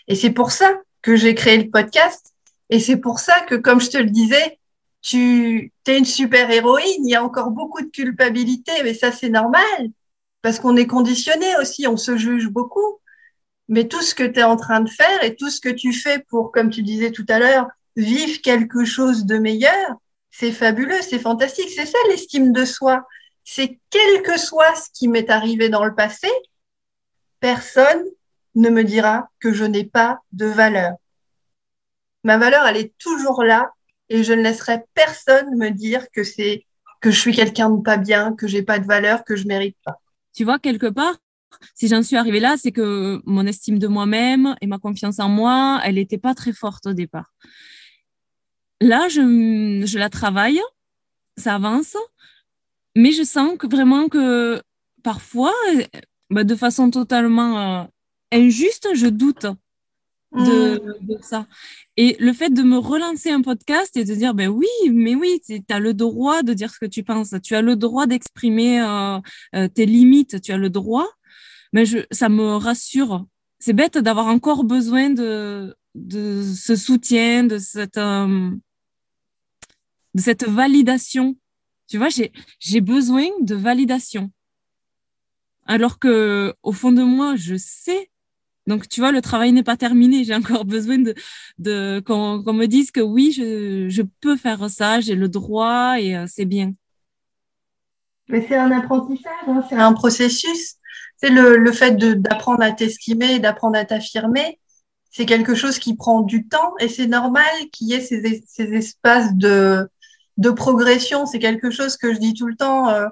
Et 0.09 0.15
c'est 0.15 0.31
pour 0.31 0.51
ça 0.51 0.81
que 1.03 1.17
j'ai 1.17 1.35
créé 1.35 1.57
le 1.59 1.71
podcast 1.71 2.35
et 2.71 2.81
c'est 2.81 2.97
pour 2.97 3.21
ça 3.21 3.41
que, 3.43 3.55
comme 3.55 3.81
je 3.81 3.91
te 3.91 3.99
le 3.99 4.11
disais, 4.11 4.59
tu 5.01 5.73
es 5.87 5.99
une 5.99 6.05
super 6.05 6.51
héroïne, 6.51 7.07
il 7.07 7.11
y 7.11 7.15
a 7.15 7.25
encore 7.25 7.51
beaucoup 7.51 7.81
de 7.81 7.91
culpabilité, 7.91 8.73
mais 8.83 8.95
ça 8.95 9.13
c'est 9.13 9.29
normal, 9.29 9.91
parce 10.43 10.59
qu'on 10.59 10.77
est 10.77 10.89
conditionné 10.89 11.47
aussi, 11.61 11.87
on 11.87 11.97
se 11.97 12.17
juge 12.17 12.49
beaucoup. 12.49 13.01
Mais 13.69 13.89
tout 13.89 14.03
ce 14.03 14.15
que 14.15 14.23
tu 14.23 14.39
es 14.39 14.45
en 14.45 14.57
train 14.57 14.81
de 14.81 14.89
faire 14.89 15.25
et 15.25 15.35
tout 15.35 15.51
ce 15.51 15.61
que 15.61 15.69
tu 15.69 15.93
fais 15.93 16.21
pour, 16.29 16.53
comme 16.53 16.71
tu 16.71 16.83
disais 16.83 17.11
tout 17.11 17.27
à 17.29 17.39
l'heure, 17.41 17.67
vivre 17.97 18.41
quelque 18.41 18.85
chose 18.85 19.27
de 19.27 19.39
meilleur, 19.39 19.97
c'est 20.31 20.53
fabuleux, 20.53 21.03
c'est 21.03 21.19
fantastique. 21.19 21.71
C'est 21.71 21.87
ça 21.87 21.99
l'estime 22.09 22.53
de 22.53 22.65
soi. 22.65 23.07
C'est 23.49 23.79
quel 23.91 24.23
que 24.23 24.39
soit 24.39 24.75
ce 24.75 24.91
qui 24.93 25.07
m'est 25.07 25.31
arrivé 25.31 25.69
dans 25.69 25.85
le 25.85 25.95
passé, 25.95 26.29
personne 27.39 28.03
ne 28.57 28.71
me 28.71 28.83
dira 28.83 29.31
que 29.39 29.53
je 29.53 29.63
n'ai 29.63 29.85
pas 29.85 30.19
de 30.33 30.47
valeur. 30.47 30.95
Ma 32.25 32.39
valeur, 32.39 32.67
elle 32.67 32.77
est 32.77 32.93
toujours 32.99 33.45
là 33.45 33.71
et 34.09 34.25
je 34.25 34.33
ne 34.33 34.43
laisserai 34.43 34.83
personne 34.95 35.57
me 35.57 35.71
dire 35.71 36.11
que 36.11 36.25
c'est 36.25 36.67
que 37.01 37.13
je 37.13 37.21
suis 37.21 37.33
quelqu'un 37.33 37.71
de 37.71 37.81
pas 37.83 37.99
bien, 37.99 38.35
que 38.35 38.49
j'ai 38.49 38.65
pas 38.65 38.81
de 38.81 38.87
valeur, 38.87 39.23
que 39.25 39.37
je 39.37 39.47
mérite 39.47 39.77
pas. 39.85 40.01
Tu 40.35 40.43
vois 40.43 40.59
quelque 40.59 40.89
part, 40.89 41.15
si 41.77 41.87
j'en 41.87 42.03
suis 42.03 42.17
arrivée 42.17 42.41
là, 42.41 42.57
c'est 42.61 42.73
que 42.73 43.23
mon 43.27 43.47
estime 43.47 43.79
de 43.79 43.87
moi-même 43.87 44.57
et 44.61 44.67
ma 44.67 44.79
confiance 44.79 45.21
en 45.21 45.29
moi, 45.29 45.81
elle 45.85 45.95
n'était 45.95 46.19
pas 46.19 46.35
très 46.35 46.53
forte 46.53 46.87
au 46.87 46.95
départ. 46.95 47.33
Là, 48.81 49.07
je, 49.09 49.85
je 49.87 49.99
la 49.99 50.11
travaille, 50.11 50.61
ça 51.37 51.55
avance, 51.55 51.97
mais 52.97 53.13
je 53.13 53.23
sens 53.23 53.57
que 53.59 53.69
vraiment 53.69 54.09
que 54.09 54.61
parfois, 55.03 55.55
bah, 56.31 56.45
de 56.45 56.57
façon 56.57 56.91
totalement 56.91 57.83
euh, 57.83 57.85
injuste, 58.33 58.89
je 58.95 59.07
doute 59.07 59.47
de, 60.33 60.81
mm. 61.03 61.07
de, 61.07 61.19
ça. 61.21 61.47
Et 61.99 62.17
le 62.19 62.33
fait 62.33 62.49
de 62.51 62.63
me 62.63 62.79
relancer 62.79 63.31
un 63.31 63.43
podcast 63.43 63.97
et 63.99 64.05
de 64.05 64.15
dire, 64.15 64.35
ben 64.35 64.49
oui, 64.49 64.67
mais 64.91 65.15
oui, 65.15 65.41
tu 65.47 65.63
as 65.69 65.79
le 65.79 65.93
droit 65.93 66.43
de 66.43 66.55
dire 66.55 66.71
ce 66.73 66.79
que 66.79 66.87
tu 66.87 67.05
penses, 67.05 67.35
tu 67.43 67.55
as 67.55 67.63
le 67.63 67.77
droit 67.77 68.07
d'exprimer 68.07 68.81
euh, 68.81 69.19
euh, 69.55 69.69
tes 69.69 69.85
limites, 69.85 70.41
tu 70.41 70.53
as 70.53 70.59
le 70.59 70.71
droit, 70.71 71.09
mais 71.75 71.85
je, 71.85 71.99
ça 72.11 72.31
me 72.31 72.57
rassure. 72.57 73.27
C'est 73.59 73.75
bête 73.75 73.99
d'avoir 73.99 74.27
encore 74.27 74.65
besoin 74.65 75.11
de, 75.11 75.77
de 75.95 76.43
ce 76.43 76.75
soutien, 76.77 77.45
de 77.45 77.59
cette, 77.59 77.99
de 77.99 78.59
cette 80.17 80.45
validation. 80.45 81.37
Tu 81.89 81.99
vois, 81.99 82.09
j'ai 82.11 82.81
besoin 82.81 83.27
de 83.41 83.55
validation. 83.55 84.31
Alors 85.67 85.99
que 85.99 86.55
au 86.63 86.73
fond 86.73 86.93
de 86.93 87.03
moi, 87.03 87.37
je 87.37 87.57
sais 87.57 88.11
donc, 88.67 88.89
tu 88.89 89.01
vois, 89.01 89.13
le 89.13 89.23
travail 89.23 89.53
n'est 89.53 89.63
pas 89.63 89.77
terminé. 89.77 90.25
J'ai 90.25 90.35
encore 90.35 90.65
besoin 90.65 90.99
de, 90.99 91.15
de 91.59 92.03
qu'on 92.05 92.53
me 92.53 92.67
dise 92.67 92.91
que 92.91 93.01
oui, 93.01 93.33
je, 93.33 93.89
je 93.89 94.03
peux 94.21 94.37
faire 94.37 94.69
ça, 94.69 95.01
j'ai 95.01 95.15
le 95.15 95.29
droit 95.29 96.01
et 96.01 96.17
euh, 96.17 96.27
c'est 96.27 96.45
bien. 96.45 96.73
Mais 98.29 98.45
c'est 98.49 98.57
un 98.57 98.73
apprentissage, 98.73 99.33
hein, 99.47 99.65
c'est 99.69 99.77
un 99.77 99.93
processus. 99.93 100.75
C'est 101.17 101.31
le, 101.31 101.57
le 101.57 101.73
fait 101.73 101.97
d'apprendre 101.97 102.63
à 102.63 102.73
t'estimer, 102.73 103.39
d'apprendre 103.39 103.79
à 103.79 103.85
t'affirmer. 103.85 104.59
C'est 105.11 105.27
quelque 105.27 105.55
chose 105.55 105.79
qui 105.79 105.95
prend 105.95 106.23
du 106.23 106.49
temps 106.49 106.75
et 106.81 106.89
c'est 106.89 107.07
normal 107.07 107.47
qu'il 107.73 107.89
y 107.89 107.95
ait 107.95 108.01
ces, 108.01 108.43
ces 108.47 108.75
espaces 108.75 109.33
de, 109.35 109.89
de 110.37 110.51
progression. 110.51 111.27
C'est 111.27 111.39
quelque 111.39 111.71
chose 111.71 111.97
que 111.97 112.13
je 112.13 112.19
dis 112.19 112.35
tout 112.35 112.47
le 112.47 112.57
temps. 112.57 112.89
Euh, 112.89 113.07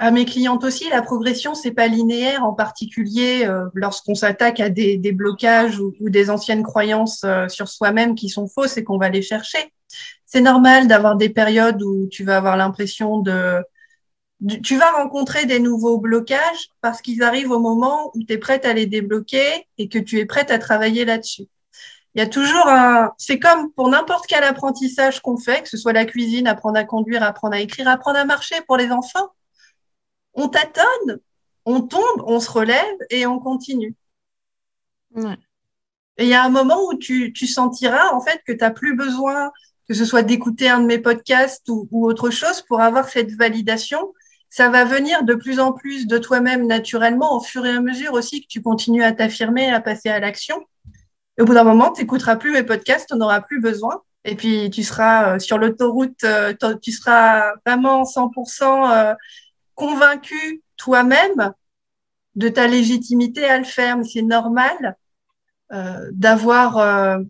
à 0.00 0.10
mes 0.10 0.24
clientes 0.24 0.64
aussi, 0.64 0.88
la 0.88 1.02
progression, 1.02 1.54
c'est 1.54 1.72
pas 1.72 1.86
linéaire, 1.86 2.42
en 2.42 2.54
particulier 2.54 3.44
euh, 3.44 3.66
lorsqu'on 3.74 4.14
s'attaque 4.14 4.58
à 4.58 4.70
des, 4.70 4.96
blocages 5.12 5.78
ou, 5.78 5.92
des 6.00 6.30
anciennes 6.30 6.62
croyances 6.62 7.22
euh, 7.24 7.48
sur 7.48 7.68
soi-même 7.68 8.14
qui 8.14 8.30
sont 8.30 8.48
fausses 8.48 8.78
et 8.78 8.82
qu'on 8.82 8.96
va 8.96 9.10
les 9.10 9.20
chercher. 9.20 9.58
C'est 10.24 10.40
normal 10.40 10.88
d'avoir 10.88 11.16
des 11.16 11.28
périodes 11.28 11.82
où 11.82 12.06
tu 12.06 12.24
vas 12.24 12.38
avoir 12.38 12.56
l'impression 12.56 13.18
de, 13.18 13.62
Tu 14.62 14.78
vas 14.78 14.90
rencontrer 14.92 15.44
des 15.44 15.60
nouveaux 15.60 15.98
blocages 15.98 16.70
parce 16.80 17.02
qu'ils 17.02 17.22
arrivent 17.22 17.50
au 17.50 17.60
moment 17.60 18.10
où 18.14 18.24
tu 18.24 18.32
es 18.32 18.38
prête 18.38 18.64
à 18.64 18.72
les 18.72 18.86
débloquer 18.86 19.66
et 19.76 19.90
que 19.90 19.98
tu 19.98 20.18
es 20.18 20.24
prête 20.24 20.50
à 20.50 20.58
travailler 20.58 21.04
là-dessus. 21.04 21.46
Il 22.14 22.18
y 22.18 22.22
a 22.22 22.26
toujours 22.26 22.66
un... 22.66 23.12
C'est 23.18 23.38
comme 23.38 23.72
pour 23.72 23.88
n'importe 23.88 24.26
quel 24.26 24.44
apprentissage 24.44 25.20
qu'on 25.20 25.36
fait, 25.36 25.62
que 25.62 25.68
ce 25.68 25.76
soit 25.76 25.92
la 25.92 26.04
cuisine, 26.04 26.46
apprendre 26.46 26.78
à 26.78 26.84
conduire, 26.84 27.22
apprendre 27.22 27.54
à 27.54 27.60
écrire, 27.60 27.88
apprendre 27.88 28.18
à 28.18 28.24
marcher 28.24 28.56
pour 28.66 28.76
les 28.76 28.90
enfants 28.90 29.30
on 30.34 30.48
tâtonne, 30.48 31.20
on 31.64 31.80
tombe, 31.82 32.22
on 32.26 32.40
se 32.40 32.50
relève 32.50 32.96
et 33.10 33.26
on 33.26 33.38
continue. 33.38 33.94
Et 35.16 36.24
il 36.24 36.28
y 36.28 36.34
a 36.34 36.44
un 36.44 36.50
moment 36.50 36.86
où 36.86 36.94
tu, 36.94 37.32
sentiras 37.46 38.12
en 38.12 38.20
fait 38.20 38.42
que 38.46 38.52
tu 38.52 38.58
n'as 38.58 38.70
plus 38.70 38.94
besoin, 38.94 39.50
que 39.88 39.94
ce 39.94 40.04
soit 40.04 40.22
d'écouter 40.22 40.68
un 40.68 40.80
de 40.80 40.86
mes 40.86 40.98
podcasts 40.98 41.68
ou, 41.68 41.88
autre 42.06 42.30
chose, 42.30 42.62
pour 42.62 42.80
avoir 42.80 43.08
cette 43.08 43.32
validation. 43.32 44.12
Ça 44.48 44.68
va 44.68 44.84
venir 44.84 45.24
de 45.24 45.34
plus 45.34 45.60
en 45.60 45.72
plus 45.72 46.06
de 46.06 46.18
toi-même 46.18 46.66
naturellement 46.66 47.36
au 47.36 47.40
fur 47.40 47.64
et 47.66 47.70
à 47.70 47.80
mesure 47.80 48.14
aussi 48.14 48.42
que 48.42 48.48
tu 48.48 48.62
continues 48.62 49.04
à 49.04 49.12
t'affirmer, 49.12 49.70
à 49.70 49.80
passer 49.80 50.08
à 50.08 50.18
l'action. 50.18 50.60
Au 51.38 51.44
bout 51.44 51.54
d'un 51.54 51.64
moment, 51.64 51.92
tu 51.92 52.00
n'écouteras 52.02 52.36
plus 52.36 52.52
mes 52.52 52.62
podcasts, 52.62 53.08
tu 53.08 53.14
n'en 53.14 53.26
auras 53.26 53.40
plus 53.40 53.60
besoin 53.60 54.02
Et 54.24 54.34
puis, 54.34 54.70
tu 54.70 54.82
seras 54.82 55.38
sur 55.38 55.58
l'autoroute, 55.58 56.24
tu 56.82 56.92
seras 56.92 57.52
vraiment 57.64 58.04
100% 58.04 59.14
convaincu 59.74 60.62
toi-même 60.76 61.52
de 62.34 62.48
ta 62.48 62.66
légitimité 62.66 63.44
à 63.44 63.58
le 63.58 63.64
faire. 63.64 63.96
Mais 63.96 64.04
c'est 64.04 64.22
normal 64.22 64.96
d'avoir 66.12 67.20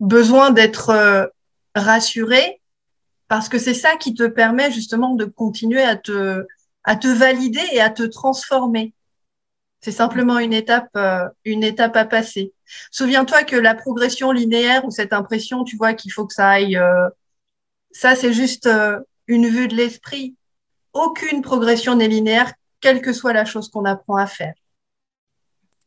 besoin 0.00 0.50
d'être 0.50 1.30
rassuré 1.74 2.60
parce 3.28 3.48
que 3.48 3.58
c'est 3.58 3.74
ça 3.74 3.96
qui 3.96 4.14
te 4.14 4.26
permet 4.26 4.70
justement 4.70 5.14
de 5.14 5.24
continuer 5.24 5.82
à 5.82 5.96
te 5.96 6.46
valider 7.06 7.62
et 7.72 7.80
à 7.80 7.90
te 7.90 8.02
transformer. 8.02 8.94
C'est 9.82 9.92
simplement 9.92 10.38
une 10.38 10.52
étape, 10.52 10.88
euh, 10.96 11.28
une 11.44 11.64
étape 11.64 11.96
à 11.96 12.04
passer. 12.04 12.52
Souviens-toi 12.92 13.42
que 13.42 13.56
la 13.56 13.74
progression 13.74 14.30
linéaire 14.30 14.84
ou 14.84 14.92
cette 14.92 15.12
impression, 15.12 15.64
tu 15.64 15.76
vois, 15.76 15.92
qu'il 15.92 16.12
faut 16.12 16.24
que 16.24 16.34
ça 16.34 16.50
aille, 16.50 16.76
euh, 16.76 17.08
ça 17.90 18.14
c'est 18.14 18.32
juste 18.32 18.66
euh, 18.66 19.00
une 19.26 19.48
vue 19.48 19.66
de 19.66 19.74
l'esprit. 19.74 20.36
Aucune 20.92 21.42
progression 21.42 21.96
n'est 21.96 22.06
linéaire, 22.06 22.52
quelle 22.80 23.02
que 23.02 23.12
soit 23.12 23.32
la 23.32 23.44
chose 23.44 23.68
qu'on 23.68 23.84
apprend 23.84 24.16
à 24.16 24.26
faire. 24.26 24.54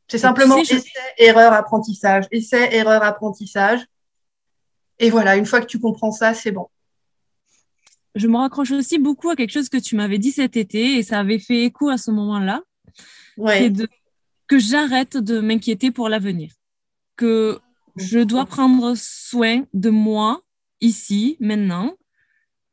C'est 0.09 0.17
simplement 0.17 0.57
essai, 0.57 0.83
erreur, 1.17 1.53
apprentissage, 1.53 2.25
essai, 2.31 2.75
erreur, 2.75 3.01
apprentissage. 3.01 3.79
Et 4.99 5.09
voilà, 5.09 5.37
une 5.37 5.45
fois 5.45 5.61
que 5.61 5.67
tu 5.67 5.79
comprends 5.79 6.11
ça, 6.11 6.33
c'est 6.33 6.51
bon 6.51 6.67
je 8.15 8.27
me 8.27 8.37
raccroche 8.37 8.71
aussi 8.71 8.97
beaucoup 8.97 9.29
à 9.29 9.35
quelque 9.35 9.51
chose 9.51 9.67
que 9.67 9.77
tu 9.77 9.97
m'avais 9.97 10.17
dit 10.17 10.31
cet 10.31 10.55
été 10.55 10.97
et 10.97 11.03
ça 11.03 11.19
avait 11.19 11.37
fait 11.37 11.63
écho 11.63 11.89
à 11.89 11.97
ce 11.97 12.11
moment-là. 12.11 12.61
C'est 13.37 13.73
que 14.47 14.59
j'arrête 14.59 15.17
de 15.17 15.39
m'inquiéter 15.39 15.91
pour 15.91 16.09
l'avenir. 16.09 16.51
Que 17.15 17.59
je 17.95 18.19
dois 18.19 18.45
prendre 18.45 18.93
soin 18.95 19.63
de 19.73 19.89
moi 19.89 20.41
ici, 20.81 21.37
maintenant. 21.39 21.95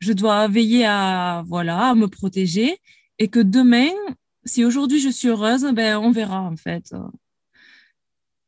Je 0.00 0.12
dois 0.12 0.48
veiller 0.48 0.84
à, 0.84 1.44
voilà, 1.46 1.90
à 1.90 1.94
me 1.94 2.08
protéger 2.08 2.78
et 3.18 3.28
que 3.28 3.38
demain, 3.38 3.90
si 4.44 4.64
aujourd'hui 4.64 5.00
je 5.00 5.08
suis 5.08 5.28
heureuse, 5.28 5.64
ben, 5.72 5.96
on 5.98 6.10
verra 6.10 6.40
en 6.40 6.56
fait. 6.56 6.92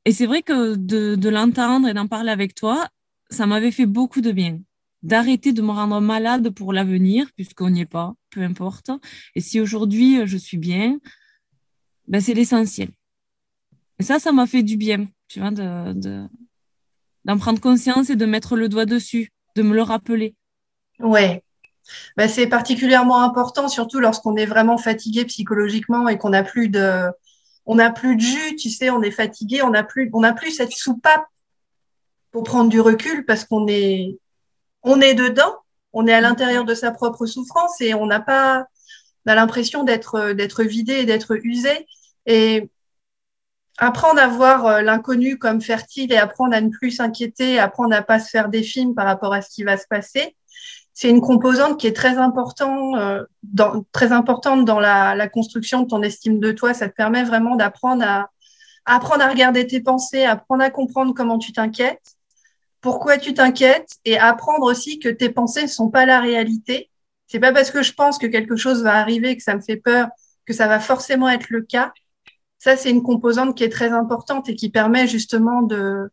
Et 0.05 0.13
c'est 0.13 0.27
vrai 0.27 0.43
que 0.43 0.75
de, 0.75 1.15
de 1.15 1.29
l'entendre 1.29 1.89
et 1.89 1.95
d'en 1.95 2.09
parler 2.09 2.31
avec 2.31 2.55
toi, 2.55 2.89
ça 3.31 3.47
m'avait 3.47 3.71
fait 3.71 3.87
beaucoup 3.87 4.21
de 4.21 4.33
bien 4.33 4.59
d'arrêter 5.05 5.53
de 5.53 5.63
me 5.63 5.71
rendre 5.71 6.01
malade 6.01 6.51
pour 6.51 6.73
l'avenir, 6.73 7.29
puisqu'on 7.37 7.71
n'y 7.71 7.83
est 7.83 7.87
pas, 7.87 8.15
peu 8.31 8.41
importe. 8.41 8.91
Et 9.35 9.41
si 9.41 9.61
aujourd'hui 9.61 10.19
euh, 10.21 10.27
je 10.27 10.39
suis 10.39 10.57
bien, 10.57 10.99
ben 12.09 12.21
c'est 12.21 12.35
l'essentiel. 12.35 12.91
Et 13.99 14.03
ça, 14.03 14.19
ça 14.19 14.33
m'a 14.33 14.47
fait 14.47 14.63
du 14.63 14.77
bien, 14.77 15.07
tu 15.29 15.41
vois, 15.41 15.51
d'en 15.51 15.95
de, 15.95 17.39
prendre 17.39 17.61
conscience 17.61 18.11
et 18.11 18.17
de 18.17 18.27
mettre 18.27 18.57
le 18.57 18.69
doigt 18.69 18.87
dessus, 18.87 19.31
de 19.55 19.63
me 19.63 19.75
le 19.75 19.83
rappeler. 19.83 20.35
Ouais. 20.99 21.43
Ben, 22.17 22.29
c'est 22.29 22.47
particulièrement 22.47 23.23
important, 23.23 23.69
surtout 23.69 24.01
lorsqu'on 24.01 24.37
est 24.37 24.47
vraiment 24.47 24.79
fatigué 24.79 25.25
psychologiquement 25.27 26.09
et 26.09 26.19
qu'on 26.19 26.31
n'a 26.31 26.43
plus 26.43 26.69
de, 26.69 27.11
on 27.67 27.77
plus 27.93 28.17
de 28.17 28.21
jus, 28.21 28.57
tu 28.57 28.71
sais, 28.71 28.91
on 28.91 29.03
est 29.03 29.11
fatigué, 29.11 29.63
on 29.63 29.71
n'a 29.71 29.85
plus, 29.85 30.11
on 30.13 30.21
n'a 30.21 30.33
plus 30.33 30.51
cette 30.51 30.73
soupape 30.73 31.25
pour 32.31 32.43
prendre 32.43 32.71
du 32.71 32.81
recul 32.81 33.25
parce 33.25 33.45
qu'on 33.45 33.67
est, 33.69 34.19
on 34.83 35.01
est 35.01 35.15
dedans, 35.15 35.55
on 35.93 36.07
est 36.07 36.13
à 36.13 36.21
l'intérieur 36.21 36.65
de 36.65 36.75
sa 36.75 36.91
propre 36.91 37.27
souffrance 37.27 37.81
et 37.81 37.95
on 37.95 38.07
n'a 38.07 38.21
pas, 38.21 38.67
on 39.27 39.31
a 39.31 39.35
l'impression 39.35 39.85
d'être 39.85 40.33
d'être 40.33 40.63
vidé 40.63 40.95
et 40.95 41.05
d'être 41.07 41.37
usé. 41.45 41.87
Et 42.27 42.71
apprendre 43.79 44.21
à 44.21 44.29
voir 44.29 44.67
euh, 44.67 44.83
l'inconnu 44.83 45.39
comme 45.39 45.61
fertile 45.61 46.13
et 46.13 46.17
apprendre 46.17 46.55
à 46.55 46.61
ne 46.61 46.71
plus 46.71 46.93
s'inquiéter, 46.93 47.59
apprendre 47.59 47.95
à 47.95 48.03
pas 48.03 48.21
se 48.21 48.31
faire 48.31 48.49
des 48.49 48.63
films 48.63 48.95
par 48.95 49.07
rapport 49.07 49.35
à 49.35 49.43
ce 49.43 49.51
qui 49.51 49.65
va 49.65 49.77
se 49.77 49.87
passer, 49.89 50.37
c'est 50.93 51.11
une 51.11 51.21
composante 51.21 51.79
qui 51.79 51.89
est 51.89 51.97
très 51.97 52.19
important, 52.19 52.97
euh, 52.97 53.25
dans, 53.43 53.85
très 53.93 54.13
importante 54.13 54.65
dans 54.65 54.79
la, 54.79 55.17
la, 55.17 55.29
construction 55.29 55.83
de 55.83 55.89
ton 55.89 56.03
estime 56.03 56.39
de 56.39 56.53
toi. 56.53 56.73
Ça 56.73 56.89
te 56.89 56.95
permet 56.95 57.25
vraiment 57.25 57.57
d'apprendre 57.57 58.05
à 58.07 58.31
apprendre 58.85 59.23
à 59.25 59.29
regarder 59.29 59.67
tes 59.67 59.81
pensées, 59.81 60.25
apprendre 60.25 60.63
à 60.63 60.71
comprendre 60.71 61.13
comment 61.15 61.39
tu 61.39 61.53
t'inquiètes 61.53 62.17
pourquoi 62.85 63.17
tu 63.17 63.33
t'inquiètes 63.33 63.97
et 64.05 64.19
apprendre 64.19 64.67
aussi 64.67 64.99
que 64.99 65.09
tes 65.09 65.31
pensées 65.31 65.63
ne 65.63 65.69
sont 65.69 65.89
pas 65.89 66.05
la 66.05 66.21
réalité. 66.21 66.91
C'est 67.35 67.41
pas 67.41 67.53
parce 67.53 67.73
que 67.73 67.83
je 67.83 67.93
pense 67.93 68.19
que 68.19 68.29
quelque 68.29 68.55
chose 68.55 68.85
va 68.85 68.95
arriver, 68.95 69.37
que 69.37 69.43
ça 69.43 69.57
me 69.57 69.61
fait 69.61 69.77
peur, 69.77 70.07
que 70.47 70.53
ça 70.53 70.69
va 70.69 70.79
forcément 70.79 71.29
être 71.29 71.51
le 71.51 71.63
cas. 71.63 71.93
Ça, 72.61 72.77
c'est 72.77 72.91
une 72.91 73.03
composante 73.03 73.57
qui 73.57 73.65
est 73.65 73.71
très 73.71 73.91
importante 73.91 74.49
et 74.49 74.55
qui 74.55 74.71
permet 74.71 75.09
justement 75.09 75.63
de 75.63 76.13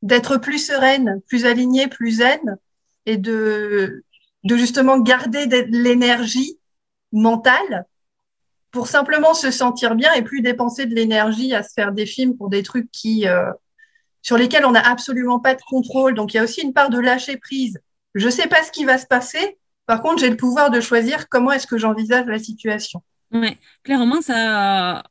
d'être 0.00 0.36
plus 0.36 0.64
sereine, 0.64 1.20
plus 1.26 1.44
alignée, 1.44 1.88
plus 1.88 2.18
zen 2.18 2.56
et 3.04 3.16
de 3.16 4.04
de 4.44 4.56
justement 4.56 5.00
garder 5.00 5.48
de 5.48 5.64
l'énergie 5.76 6.56
mentale 7.10 7.86
pour 8.70 8.86
simplement 8.86 9.34
se 9.34 9.50
sentir 9.50 9.96
bien 9.96 10.12
et 10.12 10.22
plus 10.22 10.40
dépenser 10.40 10.86
de 10.86 10.94
l'énergie 10.94 11.52
à 11.52 11.64
se 11.64 11.72
faire 11.72 11.90
des 11.90 12.06
films 12.06 12.36
pour 12.36 12.48
des 12.48 12.62
trucs 12.62 12.92
qui 12.92 13.26
euh, 13.26 13.50
sur 14.22 14.36
lesquels 14.36 14.66
on 14.66 14.70
n'a 14.70 14.88
absolument 14.88 15.40
pas 15.40 15.56
de 15.56 15.62
contrôle. 15.62 16.14
Donc 16.14 16.32
il 16.32 16.36
y 16.36 16.40
a 16.40 16.44
aussi 16.44 16.60
une 16.60 16.72
part 16.72 16.90
de 16.90 17.00
lâcher 17.00 17.38
prise. 17.38 17.80
Je 18.14 18.28
sais 18.28 18.46
pas 18.46 18.62
ce 18.62 18.70
qui 18.70 18.84
va 18.84 18.98
se 18.98 19.06
passer. 19.06 19.58
Par 19.92 20.00
contre, 20.00 20.20
j'ai 20.20 20.30
le 20.30 20.38
pouvoir 20.38 20.70
de 20.70 20.80
choisir 20.80 21.28
comment 21.28 21.52
est-ce 21.52 21.66
que 21.66 21.76
j'envisage 21.76 22.24
la 22.24 22.38
situation. 22.38 23.02
Oui, 23.30 23.58
clairement, 23.82 24.22
ça, 24.22 25.02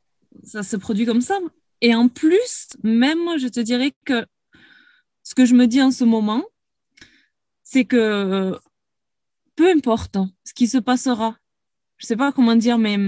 ça 0.42 0.64
se 0.64 0.74
produit 0.74 1.06
comme 1.06 1.20
ça. 1.20 1.38
Et 1.82 1.94
en 1.94 2.08
plus, 2.08 2.66
même 2.82 3.38
je 3.38 3.46
te 3.46 3.60
dirais 3.60 3.92
que 4.04 4.26
ce 5.22 5.36
que 5.36 5.44
je 5.44 5.54
me 5.54 5.68
dis 5.68 5.80
en 5.80 5.92
ce 5.92 6.02
moment, 6.02 6.42
c'est 7.62 7.84
que 7.84 8.58
peu 9.54 9.70
importe 9.70 10.18
ce 10.42 10.52
qui 10.52 10.66
se 10.66 10.78
passera, 10.78 11.36
je 11.98 12.06
sais 12.06 12.16
pas 12.16 12.32
comment 12.32 12.56
dire, 12.56 12.76
mais 12.76 12.98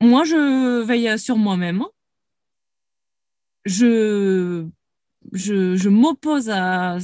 moi, 0.00 0.24
je 0.24 0.82
veille 0.82 1.16
sur 1.16 1.36
moi-même 1.36 1.84
je, 3.64 4.66
je, 5.32 5.88
m'oppose 5.88 6.50
à, 6.50 6.98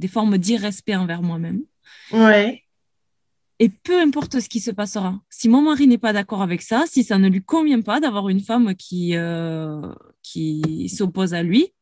des 0.00 0.08
formes 0.08 0.38
d'irrespect 0.38 0.96
envers 0.96 1.22
moi-même. 1.22 1.62
Ouais. 2.10 2.64
Et 3.60 3.68
peu 3.68 4.00
importe 4.00 4.40
ce 4.40 4.48
qui 4.48 4.58
se 4.58 4.70
passera, 4.70 5.20
si 5.28 5.48
mon 5.50 5.60
mari 5.60 5.86
n'est 5.86 5.98
pas 5.98 6.14
d'accord 6.14 6.40
avec 6.40 6.62
ça, 6.62 6.84
si 6.86 7.04
ça 7.04 7.18
ne 7.18 7.28
lui 7.28 7.42
convient 7.42 7.82
pas 7.82 8.00
d'avoir 8.00 8.30
une 8.30 8.40
femme 8.40 8.74
qui, 8.74 9.14
euh, 9.14 9.92
qui 10.22 10.88
s'oppose 10.88 11.34
à 11.34 11.42
lui, 11.42 11.72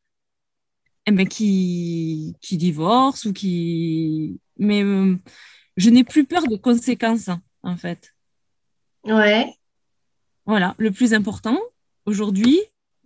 eh 1.07 1.13
ben 1.13 1.27
qui, 1.27 2.35
qui 2.41 2.57
divorce 2.57 3.25
ou 3.25 3.33
qui. 3.33 4.41
Mais 4.59 4.83
euh, 4.83 5.17
je 5.77 5.91
n'ai 5.91 6.03
plus 6.03 6.25
peur 6.25 6.49
de 6.49 6.57
conséquences, 6.57 7.31
en 7.63 7.77
fait. 7.77 8.13
Ouais. 9.05 9.47
Voilà, 10.47 10.75
le 10.79 10.91
plus 10.91 11.15
important, 11.15 11.59
aujourd'hui, 12.05 12.59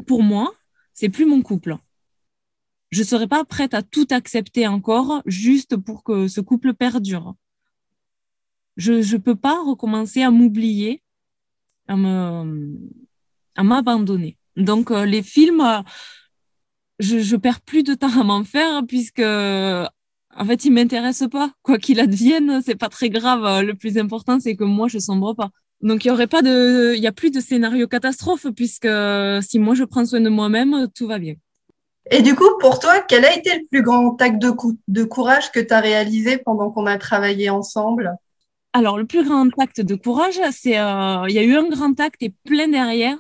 pour 0.06 0.22
moi, 0.22 0.50
c'est 0.94 1.10
plus 1.10 1.26
mon 1.26 1.42
couple. 1.42 1.76
Je 2.92 3.02
serais 3.02 3.26
pas 3.26 3.42
prête 3.44 3.72
à 3.72 3.82
tout 3.82 4.06
accepter 4.10 4.68
encore 4.68 5.22
juste 5.24 5.78
pour 5.78 6.04
que 6.04 6.28
ce 6.28 6.42
couple 6.42 6.74
perdure. 6.74 7.34
Je 8.76 8.92
ne 8.92 9.16
peux 9.16 9.34
pas 9.34 9.58
recommencer 9.64 10.22
à 10.22 10.30
m'oublier, 10.30 11.02
à 11.88 11.96
me, 11.96 12.78
à 13.56 13.62
m'abandonner. 13.62 14.36
Donc 14.56 14.90
euh, 14.90 15.06
les 15.06 15.22
films, 15.22 15.62
euh, 15.62 15.80
je, 16.98 17.18
je 17.18 17.36
perds 17.36 17.62
plus 17.62 17.82
de 17.82 17.94
temps 17.94 18.20
à 18.20 18.24
m'en 18.24 18.44
faire 18.44 18.82
puisque 18.86 19.20
en 19.20 20.44
fait 20.46 20.64
ils 20.66 20.72
m'intéressent 20.72 21.30
pas. 21.30 21.50
Quoi 21.62 21.78
qu'il 21.78 21.98
advienne, 21.98 22.60
c'est 22.62 22.76
pas 22.76 22.90
très 22.90 23.08
grave. 23.08 23.64
Le 23.64 23.74
plus 23.74 23.96
important 23.96 24.38
c'est 24.38 24.54
que 24.54 24.64
moi 24.64 24.88
je 24.88 24.98
sombre 24.98 25.32
pas. 25.34 25.50
Donc 25.80 26.04
il 26.04 26.08
y 26.08 26.10
aurait 26.10 26.26
pas 26.26 26.42
de, 26.42 26.92
il 26.94 27.02
y 27.02 27.06
a 27.06 27.12
plus 27.12 27.30
de 27.30 27.40
scénario 27.40 27.88
catastrophe 27.88 28.48
puisque 28.54 28.88
si 29.40 29.58
moi 29.58 29.74
je 29.74 29.84
prends 29.84 30.04
soin 30.04 30.20
de 30.20 30.28
moi-même, 30.28 30.88
tout 30.94 31.06
va 31.06 31.18
bien. 31.18 31.36
Et 32.10 32.22
du 32.22 32.34
coup, 32.34 32.48
pour 32.60 32.80
toi, 32.80 33.00
quel 33.00 33.24
a 33.24 33.36
été 33.36 33.56
le 33.56 33.66
plus 33.70 33.82
grand 33.82 34.20
acte 34.20 34.40
de, 34.40 34.52
de 34.88 35.04
courage 35.04 35.52
que 35.52 35.60
tu 35.60 35.72
as 35.72 35.80
réalisé 35.80 36.38
pendant 36.38 36.70
qu'on 36.70 36.86
a 36.86 36.98
travaillé 36.98 37.48
ensemble? 37.48 38.16
Alors, 38.72 38.98
le 38.98 39.06
plus 39.06 39.24
grand 39.24 39.48
acte 39.58 39.80
de 39.80 39.94
courage, 39.94 40.40
c'est 40.50 40.78
euh, 40.78 41.24
il 41.28 41.34
y 41.34 41.38
a 41.38 41.42
eu 41.42 41.56
un 41.56 41.68
grand 41.68 41.98
acte 42.00 42.22
et 42.22 42.34
plein 42.44 42.68
derrière. 42.68 43.18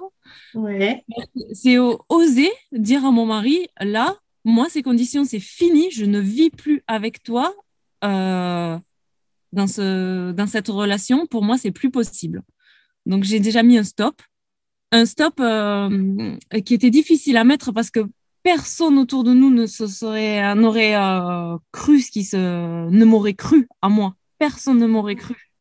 C'est 1.52 1.78
oser 2.08 2.50
dire 2.72 3.04
à 3.04 3.10
mon 3.10 3.26
mari, 3.26 3.68
là, 3.80 4.16
moi, 4.44 4.66
ces 4.68 4.82
conditions, 4.82 5.24
c'est 5.24 5.40
fini, 5.40 5.90
je 5.90 6.04
ne 6.04 6.18
vis 6.18 6.50
plus 6.50 6.82
avec 6.86 7.22
toi. 7.22 7.54
Euh, 8.02 8.78
dans, 9.52 9.66
ce, 9.66 10.32
dans 10.32 10.46
cette 10.46 10.68
relation, 10.68 11.26
pour 11.26 11.44
moi, 11.44 11.58
c'est 11.58 11.70
plus 11.70 11.90
possible. 11.90 12.42
Donc, 13.06 13.22
j'ai 13.22 13.38
déjà 13.38 13.62
mis 13.62 13.78
un 13.78 13.84
stop. 13.84 14.20
Un 14.90 15.06
stop 15.06 15.34
euh, 15.40 16.36
qui 16.64 16.74
était 16.74 16.90
difficile 16.90 17.36
à 17.36 17.44
mettre 17.44 17.72
parce 17.72 17.90
que 17.90 18.00
personne 18.42 18.98
autour 18.98 19.24
de 19.24 19.32
nous 19.32 19.50
ne 19.50 19.66
se 19.66 19.86
serait, 19.86 20.54
n'aurait 20.54 20.96
euh, 20.96 21.56
cru 21.72 22.00
ce 22.00 22.10
qui 22.10 22.24
se, 22.24 22.36
ne 22.36 23.04
m'aurait 23.04 23.34
cru 23.34 23.68
à 23.80 23.88
moi. 23.88 24.14
Personne 24.38 24.78
ne 24.78 24.86
m'aurait 24.86 25.16
cru. 25.16 25.52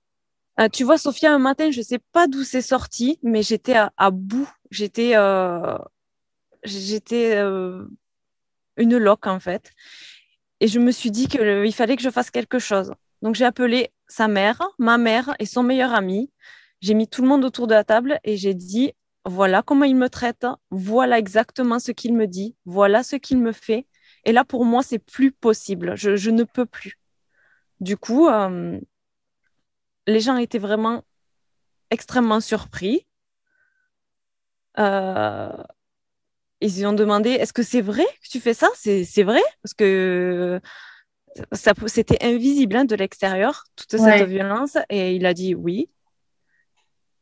Ah, 0.57 0.69
tu 0.69 0.84
vois, 0.84 0.97
Sophia, 0.97 1.34
un 1.34 1.39
matin, 1.39 1.71
je 1.71 1.82
sais 1.82 1.99
pas 2.11 2.27
d'où 2.27 2.43
c'est 2.43 2.61
sorti, 2.61 3.19
mais 3.23 3.41
j'étais 3.43 3.75
à, 3.75 4.11
bout. 4.11 4.49
J'étais, 4.69 5.15
euh, 5.15 5.77
j'étais 6.63 7.39
une 8.77 8.97
loque 8.97 9.27
en 9.27 9.39
fait. 9.39 9.71
Et 10.59 10.67
je 10.67 10.79
me 10.79 10.91
suis 10.91 11.11
dit 11.11 11.27
qu'il 11.27 11.73
fallait 11.73 11.95
que 11.95 12.03
je 12.03 12.09
fasse 12.09 12.29
quelque 12.29 12.59
chose. 12.59 12.93
Donc 13.21 13.36
j'ai 13.36 13.45
appelé 13.45 13.91
sa 14.07 14.27
mère, 14.27 14.61
ma 14.77 14.97
mère 14.97 15.36
et 15.39 15.45
son 15.45 15.63
meilleur 15.63 15.93
ami. 15.93 16.32
J'ai 16.82 16.93
mis 16.93 17.07
tout 17.07 17.21
le 17.21 17.27
monde 17.27 17.45
autour 17.45 17.67
de 17.67 17.73
la 17.73 17.84
table 17.84 18.19
et 18.23 18.38
j'ai 18.38 18.53
dit 18.53 18.93
voilà 19.26 19.61
comment 19.61 19.86
il 19.86 19.95
me 19.95 20.09
traite, 20.09 20.45
voilà 20.72 21.19
exactement 21.19 21.80
ce 21.80 21.91
qu'il 21.91 22.13
me 22.13 22.28
dit, 22.28 22.55
voilà 22.65 23.03
ce 23.03 23.15
qu'il 23.15 23.38
me 23.38 23.51
fait. 23.51 23.88
Et 24.26 24.32
là, 24.32 24.43
pour 24.43 24.65
moi, 24.65 24.84
c'est 24.84 24.99
plus 24.99 25.32
possible. 25.32 25.95
Je, 25.95 26.30
ne 26.30 26.43
peux 26.43 26.65
plus. 26.65 26.99
Du 27.80 27.97
coup, 27.97 28.28
euh, 28.28 28.80
les 30.07 30.19
gens 30.19 30.38
étaient 30.38 30.59
vraiment 30.59 31.03
extrêmement 31.89 32.39
surpris. 32.39 33.07
Euh, 34.80 35.51
ils 36.61 36.86
ont 36.86 36.93
demandé 36.93 37.32
est-ce 37.32 37.53
que 37.53 37.63
c'est 37.63 37.82
vrai 37.82 38.05
que 38.24 38.30
tu 38.30 38.39
fais 38.39 38.53
ça? 38.53 38.69
C'est 38.76 39.24
vrai? 39.24 39.41
Parce 39.63 39.74
que 39.74 40.61
c'était 41.88 42.24
invisible 42.24 42.76
hein, 42.76 42.86
de 42.86 42.95
l'extérieur, 42.95 43.63
toute 43.76 43.99
cette 43.99 44.30
violence. 44.30 44.78
Et 44.89 45.15
il 45.15 45.26
a 45.26 45.34
dit 45.34 45.55
oui. 45.55 45.89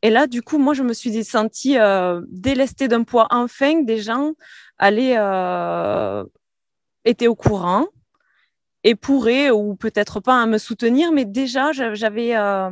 Et 0.01 0.09
là, 0.09 0.27
du 0.27 0.41
coup, 0.41 0.57
moi, 0.57 0.73
je 0.73 0.83
me 0.83 0.93
suis 0.93 1.23
sentie 1.23 1.77
euh, 1.77 2.21
délestée 2.27 2.87
d'un 2.87 3.03
poids. 3.03 3.27
Enfin, 3.31 3.81
des 3.83 3.99
gens 3.99 4.33
allaient, 4.77 5.17
euh, 5.17 6.23
étaient 7.05 7.27
au 7.27 7.35
courant 7.35 7.87
et 8.83 8.95
pourraient, 8.95 9.51
ou 9.51 9.75
peut-être 9.75 10.21
pas, 10.21 10.45
me 10.45 10.57
soutenir, 10.57 11.11
mais 11.11 11.25
déjà, 11.25 11.73
j'avais 11.73 12.37
euh, 12.37 12.71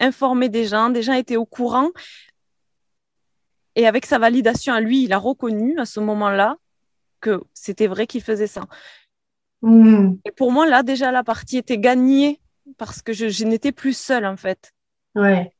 informé 0.00 0.48
des 0.48 0.64
gens, 0.64 0.88
des 0.88 1.02
gens 1.02 1.12
étaient 1.12 1.36
au 1.36 1.44
courant. 1.44 1.90
Et 3.76 3.86
avec 3.86 4.06
sa 4.06 4.18
validation 4.18 4.72
à 4.72 4.80
lui, 4.80 5.04
il 5.04 5.12
a 5.12 5.18
reconnu 5.18 5.78
à 5.78 5.84
ce 5.84 6.00
moment-là 6.00 6.56
que 7.20 7.42
c'était 7.52 7.86
vrai 7.86 8.06
qu'il 8.06 8.22
faisait 8.22 8.46
ça. 8.46 8.66
Hmm. 9.62 10.14
Et 10.24 10.32
pour 10.32 10.52
moi, 10.52 10.66
là, 10.66 10.82
déjà, 10.82 11.12
la 11.12 11.22
partie 11.22 11.58
était 11.58 11.78
gagnée 11.78 12.40
parce 12.78 13.02
que 13.02 13.12
je, 13.12 13.44
n'étais 13.44 13.72
plus 13.72 13.96
seule, 13.96 14.24
en 14.24 14.36
fait. 14.36 14.72
Ouais. 15.14 15.52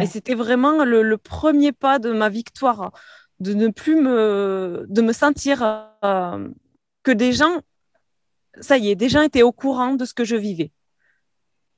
Et 0.00 0.06
c'était 0.06 0.34
vraiment 0.34 0.84
le, 0.84 1.16
premier 1.16 1.72
pas 1.72 1.98
de 1.98 2.12
ma 2.12 2.28
victoire, 2.28 2.92
de 3.40 3.52
ne 3.52 3.68
plus 3.68 3.96
me, 3.96 4.86
de 4.88 5.02
me 5.02 5.12
sentir 5.12 5.88
euh, 6.04 6.48
que 7.02 7.10
des 7.10 7.32
gens, 7.32 7.60
ça 8.60 8.78
y 8.78 8.90
est, 8.90 8.94
des 8.94 9.08
gens 9.08 9.22
étaient 9.22 9.42
au 9.42 9.52
courant 9.52 9.94
de 9.94 10.04
ce 10.04 10.14
que 10.14 10.24
je 10.24 10.36
vivais. 10.36 10.70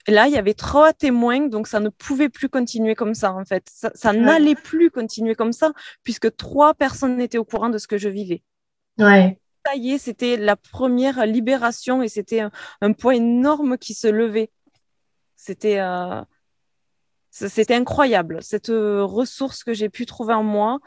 Et 0.07 0.13
là, 0.13 0.27
il 0.27 0.35
y 0.35 0.39
avait 0.39 0.55
trois 0.55 0.93
témoins, 0.93 1.49
donc 1.49 1.67
ça 1.67 1.81
ne 1.81 1.89
pouvait 1.89 2.29
plus 2.29 2.51
continuer 2.51 2.95
comme 2.95 3.15
ça, 3.15 3.33
en 3.33 3.45
fait. 3.45 3.71
Ça, 3.73 4.13
n'allait 4.13 4.55
plus 4.55 4.91
continuer 4.91 5.35
comme 5.35 5.53
ça, 5.53 5.73
puisque 6.03 6.37
trois 6.37 6.75
personnes 6.75 7.21
étaient 7.21 7.39
au 7.39 7.45
courant 7.45 7.71
de 7.71 7.79
ce 7.79 7.87
que 7.87 7.97
je 7.97 8.11
vivais. 8.11 8.43
Ouais. 8.99 9.39
Ça 9.65 9.77
y 9.77 9.93
est, 9.93 9.99
c'était 9.99 10.37
la 10.37 10.57
première 10.57 11.25
libération 11.25 12.03
et 12.03 12.09
c'était 12.09 12.43
un, 12.83 12.93
poids 12.93 13.15
énorme 13.15 13.79
qui 13.79 13.95
se 13.95 14.07
levait. 14.07 14.51
C'était 15.37 15.81
euh, 15.81 16.21
c'était 17.37 17.75
incroyable, 17.75 18.41
cette 18.43 18.69
ressource 18.69 19.65
que 19.65 19.75
j'ai 19.75 19.89
pu 19.89 20.07
trouver 20.07 20.35
en 20.35 20.45
moi 20.45 20.79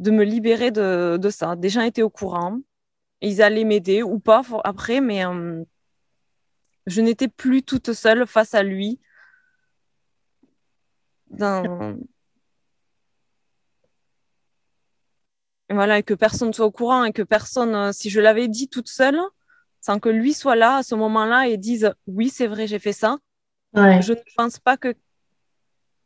de 0.00 0.10
me 0.10 0.24
libérer 0.24 0.72
de, 0.72 1.18
de 1.20 1.30
ça. 1.30 1.54
Des 1.54 1.68
gens 1.68 1.82
étaient 1.82 2.02
au 2.02 2.10
courant, 2.10 2.58
ils 3.20 3.42
allaient 3.42 3.62
m'aider 3.64 4.02
ou 4.02 4.18
pas 4.18 4.42
après, 4.64 5.00
mais 5.00 5.24
euh, 5.24 5.62
je 6.86 7.00
n'étais 7.00 7.28
plus 7.28 7.62
toute 7.62 7.92
seule 7.92 8.26
face 8.26 8.54
à 8.54 8.64
lui. 8.64 9.00
Voilà, 15.70 15.98
et 15.98 16.02
que 16.02 16.14
personne 16.14 16.52
soit 16.52 16.66
au 16.66 16.70
courant 16.72 17.04
et 17.04 17.12
que 17.12 17.22
personne, 17.22 17.74
euh, 17.74 17.92
si 17.92 18.08
je 18.10 18.20
l'avais 18.20 18.48
dit 18.48 18.68
toute 18.68 18.88
seule, 18.88 19.20
sans 19.80 20.00
que 20.00 20.08
lui 20.08 20.32
soit 20.34 20.56
là 20.56 20.76
à 20.78 20.82
ce 20.82 20.94
moment-là 20.96 21.46
et 21.46 21.56
dise 21.56 21.92
oui, 22.06 22.30
c'est 22.30 22.46
vrai, 22.46 22.66
j'ai 22.66 22.78
fait 22.78 22.92
ça, 22.92 23.18
je 23.74 24.12
ne 24.12 24.18
pense 24.36 24.58
pas 24.58 24.76
que. 24.76 24.94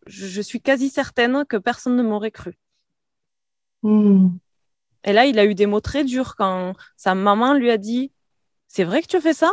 Je, 0.06 0.40
suis 0.40 0.60
quasi 0.60 0.88
certaine 0.90 1.44
que 1.46 1.56
personne 1.56 1.96
ne 1.96 2.02
m'aurait 2.02 2.30
cru. 2.30 2.58
Hmm. 3.82 4.30
Et 5.04 5.12
là, 5.12 5.26
il 5.26 5.38
a 5.38 5.44
eu 5.44 5.54
des 5.54 5.66
mots 5.66 5.80
très 5.80 6.04
durs 6.04 6.36
quand 6.36 6.74
sa 6.96 7.14
maman 7.14 7.54
lui 7.54 7.70
a 7.70 7.78
dit 7.78 8.12
C'est 8.68 8.84
vrai 8.84 9.02
que 9.02 9.08
tu 9.08 9.16
as 9.16 9.20
fait 9.20 9.34
ça? 9.34 9.52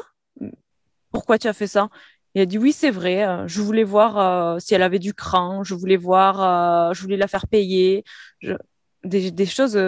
Pourquoi 1.12 1.40
tu 1.40 1.48
as 1.48 1.54
fait 1.54 1.68
ça? 1.68 1.90
Il 2.36 2.42
a 2.42 2.46
dit 2.46 2.58
oui, 2.58 2.72
c'est 2.72 2.92
vrai. 2.92 3.28
Euh, 3.28 3.48
je 3.48 3.62
voulais 3.62 3.84
voir 3.84 4.18
euh, 4.18 4.60
si 4.60 4.76
elle 4.76 4.84
avait 4.84 5.00
du 5.00 5.14
cran. 5.14 5.64
Je 5.64 5.74
voulais 5.74 5.98
voir, 5.98 6.90
euh, 6.90 6.94
je 6.94 7.02
voulais 7.02 7.18
la 7.18 7.28
faire 7.28 7.48
payer. 7.48 8.04
Des, 9.04 9.46
choses 9.46 9.80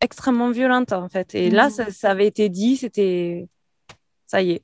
extrêmement 0.00 0.50
violentes 0.50 0.92
en 0.92 1.08
fait. 1.08 1.34
Et 1.34 1.50
là, 1.50 1.68
mmh. 1.68 1.90
ça, 1.90 2.10
avait 2.10 2.26
été 2.26 2.48
dit. 2.48 2.76
C'était, 2.76 3.48
ça 4.26 4.42
y 4.42 4.52
est, 4.52 4.62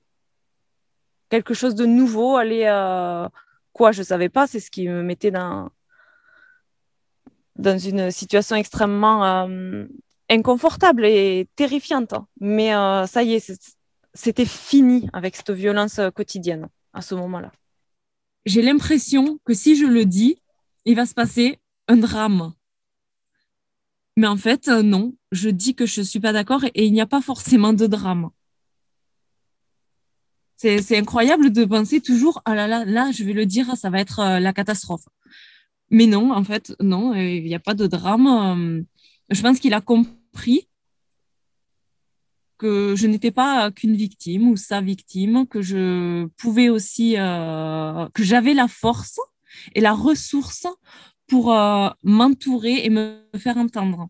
quelque 1.29 1.55
chose 1.55 1.75
de 1.75 1.87
nouveau. 1.87 2.37
Aller 2.37 2.65
quoi 3.75 3.93
Je 3.93 4.03
savais 4.03 4.31
pas. 4.31 4.47
C'est 4.47 4.61
ce 4.61 4.71
qui 4.71 4.89
me 4.89 5.03
mettait 5.03 5.31
dans 5.31 5.71
dans 7.57 7.79
une 7.79 8.11
situation 8.11 8.57
extrêmement 8.57 9.47
inconfortable 10.31 11.05
et 11.05 11.49
terrifiante. 11.55 12.15
Mais 12.41 12.71
ça 13.07 13.23
y 13.23 13.35
est, 13.35 13.53
c'était 14.15 14.47
fini 14.47 15.09
avec 15.13 15.37
cette 15.37 15.51
violence 15.51 15.99
euh, 15.99 16.11
quotidienne 16.11 16.69
à 16.93 17.03
ce 17.03 17.15
moment-là. 17.17 17.53
J'ai 18.47 18.63
l'impression 18.63 19.39
que 19.45 19.55
si 19.55 19.77
je 19.77 19.87
le 19.87 20.05
dis, 20.05 20.41
il 20.85 20.95
va 20.95 21.07
se 21.07 21.15
passer 21.15 21.59
un 21.89 21.97
drame. 21.97 22.53
Mais 24.17 24.29
en 24.29 24.37
fait, 24.37 24.69
euh, 24.69 24.83
non, 24.83 25.15
je 25.33 25.51
dis 25.51 25.75
que 25.75 25.87
je 25.87 26.01
ne 26.01 26.07
suis 26.07 26.21
pas 26.21 26.33
d'accord 26.33 26.65
et, 26.65 26.87
il 26.87 26.93
n'y 26.93 27.01
a 27.01 27.07
pas 27.07 27.21
forcément 27.21 27.73
de 27.73 27.87
drame. 27.87 28.31
C'est 30.65 30.97
incroyable 30.97 31.53
de 31.53 31.67
penser 31.67 32.01
toujours, 32.01 32.41
ah 32.47 32.55
là 32.55 32.67
là, 32.67 32.87
là, 32.87 33.11
je 33.13 33.23
vais 33.23 33.35
le 33.35 33.45
dire, 33.45 33.77
ça 33.77 33.91
va 33.91 34.01
être 34.01 34.21
euh, 34.21 34.41
la 34.41 34.55
catastrophe. 34.55 35.05
Mais 35.91 36.07
non, 36.07 36.33
en 36.33 36.43
fait, 36.43 36.75
non, 36.81 37.15
il 37.15 37.45
n'y 37.45 37.55
a 37.55 37.59
pas 37.59 37.75
de 37.75 37.87
drame. 37.87 38.87
Je 39.29 39.43
pense 39.43 39.61
qu'il 39.61 39.75
a 39.75 39.83
compris 39.83 40.67
que 42.57 42.95
je 42.97 43.07
n'étais 43.07 43.31
pas 43.31 43.71
qu'une 43.71 43.95
victime 43.95 44.49
ou 44.49 44.57
sa 44.57 44.81
victime, 44.81 45.47
que 45.47 45.61
je 45.61 46.27
pouvais 46.39 46.71
aussi, 46.71 47.17
euh, 47.19 48.09
que 48.15 48.23
j'avais 48.23 48.55
la 48.55 48.69
force 48.69 49.21
et 49.75 49.83
la 49.83 49.93
ressource 49.93 50.67
pour 51.27 51.53
euh, 51.53 51.91
m'entourer 52.03 52.87
et 52.87 52.91
me 52.91 53.21
faire 53.37 53.59
entendre. 53.59 54.09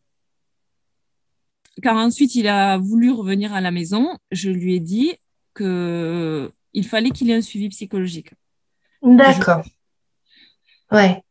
Car 1.82 1.96
ensuite, 1.96 2.36
il 2.36 2.46
a 2.46 2.78
voulu 2.78 3.10
revenir 3.10 3.52
à 3.52 3.60
la 3.60 3.72
maison. 3.72 4.16
Je 4.30 4.50
lui 4.50 4.74
ai 4.74 4.80
dit 4.80 5.14
que 5.54 6.52
il 6.72 6.86
fallait 6.86 7.10
qu'il 7.10 7.30
ait 7.30 7.34
un 7.34 7.42
suivi 7.42 7.68
psychologique. 7.68 8.32
D'accord. 9.02 9.64
Ouais. 10.90 11.22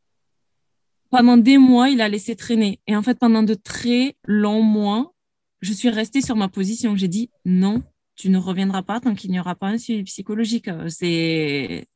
Pendant 1.09 1.37
des 1.37 1.57
mois, 1.57 1.89
il 1.89 2.01
a 2.01 2.09
laissé 2.09 2.35
traîner. 2.35 2.79
Et 2.87 2.95
en 2.95 3.03
fait, 3.03 3.19
pendant 3.19 3.43
de 3.43 3.53
très 3.53 4.15
longs 4.25 4.63
mois, 4.63 5.13
je 5.61 5.73
suis 5.73 5.89
restée 5.89 6.21
sur 6.21 6.35
ma 6.35 6.47
position. 6.47 6.95
J'ai 6.95 7.07
dit 7.07 7.29
non, 7.45 7.83
tu 8.15 8.29
ne 8.29 8.37
reviendras 8.37 8.83
pas 8.83 8.99
tant 8.99 9.13
qu'il 9.15 9.31
n'y 9.31 9.39
aura 9.39 9.55
pas 9.55 9.67
un 9.67 9.77
suivi 9.77 10.03
psychologique. 10.03 10.69
C'est 10.87 11.87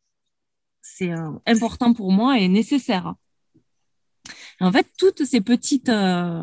c'est 0.82 1.12
euh, 1.12 1.32
important 1.46 1.94
pour 1.94 2.12
moi 2.12 2.40
et 2.40 2.48
nécessaire. 2.48 3.16
En 4.60 4.72
fait, 4.72 4.88
toutes 4.98 5.26
ces 5.26 5.42
petites, 5.42 5.90
euh, 5.90 6.42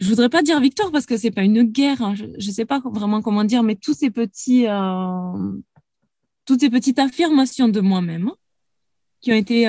je 0.00 0.08
voudrais 0.08 0.28
pas 0.28 0.42
dire 0.42 0.60
victoire 0.60 0.90
parce 0.90 1.06
que 1.06 1.16
c'est 1.16 1.30
pas 1.30 1.42
une 1.42 1.62
guerre. 1.62 2.02
Hein. 2.02 2.14
Je 2.14 2.24
ne 2.24 2.52
sais 2.52 2.64
pas 2.64 2.80
vraiment 2.84 3.22
comment 3.22 3.44
dire, 3.44 3.62
mais 3.62 3.76
tous 3.76 3.94
ces 3.94 4.10
petits, 4.10 4.66
euh, 4.66 5.52
toutes 6.46 6.60
ces 6.60 6.70
petites 6.70 6.98
affirmations 6.98 7.68
de 7.68 7.80
moi-même 7.80 8.30
qui 9.20 9.30
ont 9.30 9.36
été 9.36 9.68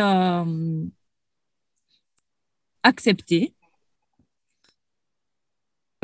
acceptées 2.83 3.53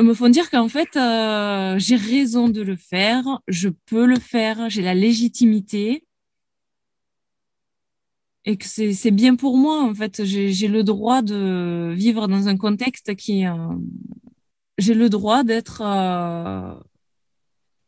me 0.03 0.13
font 0.13 0.29
dire 0.29 0.49
qu'en 0.49 0.69
fait, 0.69 0.95
euh, 0.95 1.79
j'ai 1.79 1.95
raison 1.95 2.49
de 2.49 2.61
le 2.61 2.75
faire, 2.75 3.41
je 3.47 3.69
peux 3.69 4.05
le 4.05 4.19
faire, 4.19 4.69
j'ai 4.69 4.81
la 4.81 4.93
légitimité 4.93 6.06
et 8.47 8.57
que 8.57 8.65
c'est 8.65 9.11
bien 9.11 9.35
pour 9.35 9.57
moi. 9.57 9.83
En 9.83 9.93
fait, 9.93 10.23
j'ai 10.23 10.67
le 10.67 10.83
droit 10.83 11.21
de 11.21 11.93
vivre 11.93 12.27
dans 12.27 12.47
un 12.47 12.57
contexte 12.57 13.15
qui... 13.15 13.45
Euh, 13.45 13.53
j'ai 14.77 14.93
le 14.93 15.09
droit 15.09 15.43
d'être... 15.43 15.81
Euh, 15.83 16.73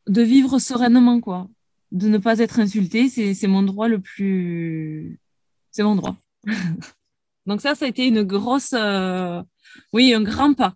de 0.08 0.22
vivre 0.22 0.60
sereinement, 0.60 1.22
quoi. 1.22 1.48
De 1.92 2.10
ne 2.10 2.18
pas 2.18 2.40
être 2.40 2.60
insulté, 2.60 3.10
c'est 3.10 3.48
mon 3.48 3.64
droit 3.64 3.88
le 3.88 4.00
plus... 4.00 5.20
C'est 5.72 5.84
mon 5.84 5.96
droit. 5.96 6.18
Donc 7.46 7.62
ça, 7.62 7.74
ça 7.74 7.86
a 7.86 7.88
été 7.88 8.06
une 8.06 8.24
grosse... 8.24 8.76
oui, 9.94 10.14
un 10.14 10.22
grand 10.22 10.54
pas 10.54 10.76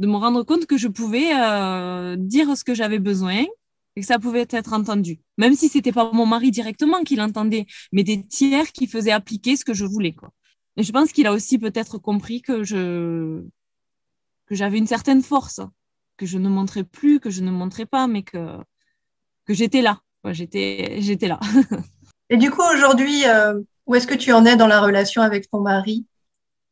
de 0.00 0.06
me 0.06 0.16
rendre 0.16 0.42
compte 0.42 0.66
que 0.66 0.78
je 0.78 0.88
pouvais 0.88 1.30
euh, 1.38 2.16
dire 2.16 2.56
ce 2.56 2.64
que 2.64 2.74
j'avais 2.74 2.98
besoin 2.98 3.44
et 3.96 4.00
que 4.00 4.06
ça 4.06 4.18
pouvait 4.18 4.46
être 4.50 4.72
entendu. 4.72 5.20
Même 5.38 5.54
si 5.54 5.68
c'était 5.68 5.92
pas 5.92 6.10
mon 6.12 6.26
mari 6.26 6.50
directement 6.50 7.02
qui 7.02 7.16
l'entendait, 7.16 7.66
mais 7.92 8.04
des 8.04 8.22
tiers 8.26 8.72
qui 8.72 8.86
faisaient 8.86 9.10
appliquer 9.10 9.56
ce 9.56 9.64
que 9.64 9.74
je 9.74 9.84
voulais. 9.84 10.12
Quoi. 10.12 10.30
Et 10.76 10.82
je 10.82 10.92
pense 10.92 11.12
qu'il 11.12 11.26
a 11.26 11.32
aussi 11.32 11.58
peut-être 11.58 11.98
compris 11.98 12.42
que 12.42 12.62
je 12.62 13.42
que 14.46 14.56
j'avais 14.56 14.78
une 14.78 14.86
certaine 14.86 15.22
force, 15.22 15.60
que 16.16 16.26
je 16.26 16.36
ne 16.36 16.48
montrais 16.48 16.82
plus, 16.82 17.20
que 17.20 17.30
je 17.30 17.40
ne 17.40 17.52
montrais 17.52 17.86
pas, 17.86 18.08
mais 18.08 18.24
que, 18.24 18.58
que 19.46 19.54
j'étais 19.54 19.80
là. 19.80 20.00
J'étais, 20.24 20.96
j'étais 21.00 21.28
là. 21.28 21.38
Et 22.30 22.36
du 22.36 22.50
coup, 22.50 22.62
aujourd'hui, 22.74 23.26
euh, 23.26 23.60
où 23.86 23.94
est-ce 23.94 24.06
que 24.06 24.14
tu 24.14 24.32
en 24.32 24.44
es 24.44 24.56
dans 24.56 24.66
la 24.66 24.80
relation 24.80 25.22
avec 25.22 25.50
ton 25.50 25.60
mari? 25.60 26.04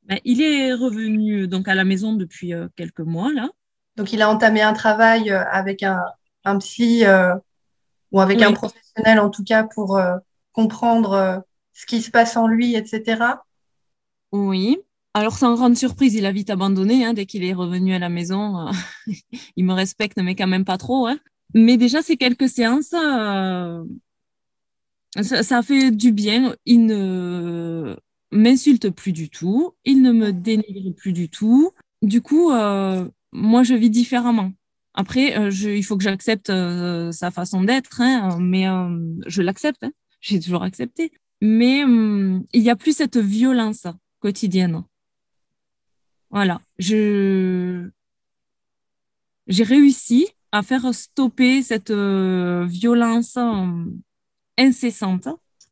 Ben, 0.04 0.18
Il 0.24 0.42
est 0.42 0.72
revenu 0.72 1.48
donc 1.48 1.68
à 1.68 1.74
la 1.74 1.84
maison 1.84 2.14
depuis 2.14 2.52
euh, 2.52 2.68
quelques 2.76 3.00
mois 3.00 3.32
là. 3.32 3.48
Donc, 3.96 4.12
il 4.12 4.22
a 4.22 4.30
entamé 4.30 4.62
un 4.62 4.72
travail 4.72 5.30
euh, 5.30 5.42
avec 5.50 5.82
un, 5.82 6.00
un 6.49 6.59
psy 6.59 7.05
ou 8.12 8.20
avec 8.20 8.42
un 8.42 8.53
professionnel 8.53 9.20
en 9.20 9.30
tout 9.30 9.44
cas 9.44 9.64
pour 9.64 10.01
comprendre 10.53 11.44
ce 11.72 11.86
qui 11.86 12.03
se 12.03 12.11
passe 12.11 12.36
en 12.36 12.49
lui, 12.49 12.74
etc. 12.74 13.22
Oui. 14.32 14.78
Alors, 15.14 15.36
sans 15.36 15.55
grande 15.55 15.76
surprise, 15.76 16.14
il 16.14 16.26
a 16.26 16.32
vite 16.32 16.51
abandonné 16.51 17.05
hein, 17.05 17.12
dès 17.12 17.26
qu'il 17.26 17.44
est 17.44 17.53
revenu 17.53 17.94
à 17.94 17.99
la 17.99 18.09
maison. 18.09 18.66
il 19.57 19.64
me 19.64 19.72
respecte, 19.72 20.18
mais 20.18 20.34
quand 20.34 20.46
même 20.46 20.64
pas 20.64 20.78
trop. 20.78 21.07
Hein. 21.07 21.18
Mais 21.55 21.76
déjà, 21.76 22.03
ces 22.03 22.16
quelques 22.16 22.49
séances, 22.49 22.92
euh, 22.92 23.82
ça, 25.22 25.62
fait 25.62 25.90
du 25.90 26.12
bien. 26.12 26.55
Il 26.66 26.86
ne 26.86 27.96
m'insulte 28.30 28.90
plus 28.90 29.12
du 29.12 29.30
tout. 29.30 29.74
Il 29.84 30.03
ne 30.03 30.12
me 30.12 30.32
dénigre 30.32 30.94
plus 30.94 31.12
du 31.12 31.30
tout. 31.30 31.72
Du 32.03 32.20
coup, 32.20 32.53
euh, 32.53 33.09
moi, 33.32 33.62
je 33.62 33.74
vis 33.74 33.90
différemment. 33.90 34.53
Après, 35.01 35.38
euh, 35.38 35.51
il 35.51 35.84
faut 35.84 35.96
que 35.96 36.03
j'accepte 36.03 36.49
sa 36.49 37.30
façon 37.30 37.62
d'être, 37.62 38.01
hein, 38.01 38.36
mais 38.40 38.64
je 39.26 39.42
l'accepte. 39.42 39.84
Hein. 39.84 39.92
J'ai 40.20 40.40
toujours 40.40 40.64
accepté. 40.64 41.12
Mais 41.40 41.84
hum, 41.84 42.44
il 42.53 42.62
n'y 42.62 42.70
a 42.70 42.74
plus 42.74 42.96
cette 42.96 43.16
violence 43.16 43.86
quotidienne. 44.18 44.82
Voilà. 46.30 46.61
J'ai 46.78 47.92
réussi 49.49 50.26
à 50.51 50.62
faire 50.62 50.92
stopper 50.92 51.62
cette 51.62 51.90
euh, 51.90 52.66
violence 52.66 53.36
euh, 53.36 53.84
incessante 54.59 55.28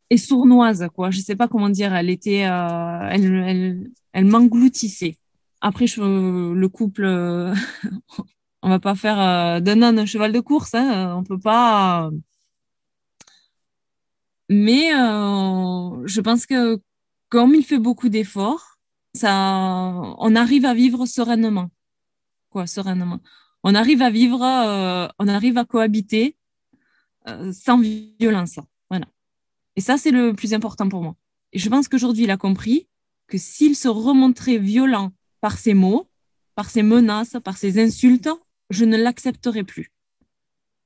et 0.09 0.18
sournoise, 0.18 0.87
quoi. 0.95 1.11
Je 1.11 1.18
sais 1.20 1.35
pas 1.35 1.49
comment 1.49 1.68
dire. 1.68 1.95
Elle 1.95 2.11
était, 2.11 2.47
euh, 2.47 3.09
elle, 3.11 3.35
elle, 3.35 3.91
elle 4.12 4.24
m'engloutissait. 4.24 5.16
Après, 5.61 5.87
le 5.97 6.66
couple, 6.68 7.05
on 8.63 8.69
va 8.69 8.79
pas 8.81 8.95
faire 8.95 9.61
d'un 9.63 9.83
âne 9.83 9.99
un 9.99 10.07
cheval 10.07 10.33
de 10.33 10.41
course. 10.41 10.75
Hein, 10.75 11.15
on 11.17 11.25
peut 11.25 11.39
pas. 11.39 12.11
Mais 14.49 14.91
je 14.91 16.21
pense 16.21 16.47
que 16.47 16.81
comme 17.29 17.55
il 17.55 17.65
fait 17.65 17.79
beaucoup 17.79 18.09
d'efforts, 18.09 18.79
ça, 19.15 19.33
on 20.19 20.37
arrive 20.37 20.65
à 20.65 20.75
vivre 20.75 21.07
sereinement, 21.07 21.71
quoi, 22.51 22.67
sereinement 22.67 23.21
on 23.69 23.75
arrive 23.75 24.01
à 24.01 24.11
vivre, 24.11 24.45
euh, 24.45 25.09
on 25.19 25.27
arrive 25.27 25.59
à 25.59 25.65
cohabiter 25.65 26.37
euh, 27.27 27.53
sans 27.53 27.81
violence. 27.81 28.61
Voilà. 28.91 29.07
Et 29.75 29.81
ça, 29.81 29.99
c'est 29.99 30.13
le 30.13 30.35
plus 30.35 30.55
important 30.55 30.89
pour 30.89 31.03
moi. 31.03 31.17
Et 31.53 31.59
je 31.59 31.69
pense 31.69 31.89
qu'aujourd'hui, 31.89 32.25
il 32.25 32.31
a 32.31 32.37
compris 32.37 32.87
que 33.27 33.39
s'il 33.39 33.75
se 33.75 33.89
remontrait 33.89 34.59
violent 34.59 35.11
par 35.41 35.59
ses 35.59 35.75
mots, 35.75 36.09
par 36.55 36.71
ses 36.71 36.85
menaces, 36.85 37.37
par 37.43 37.57
ses 37.57 37.83
insultes, 37.83 38.29
je 38.71 38.85
ne 38.85 38.97
l'accepterai 38.97 39.64
plus. 39.64 39.93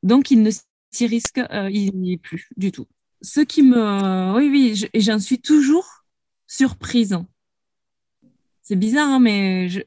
Donc, 0.02 0.30
il 0.30 0.42
ne 0.42 0.50
s'y 0.90 1.06
risque 1.06 1.38
euh, 1.38 1.70
n'y 1.70 2.12
est 2.12 2.18
plus 2.18 2.48
du 2.56 2.72
tout. 2.72 2.86
Ce 3.22 3.40
qui 3.40 3.62
me... 3.62 4.34
Oui, 4.36 4.48
oui, 4.48 4.88
j'en 5.00 5.18
suis 5.18 5.40
toujours 5.40 6.04
surprise. 6.46 7.18
C'est 8.62 8.76
bizarre, 8.76 9.08
hein, 9.08 9.20
mais 9.20 9.68
je, 9.68 9.80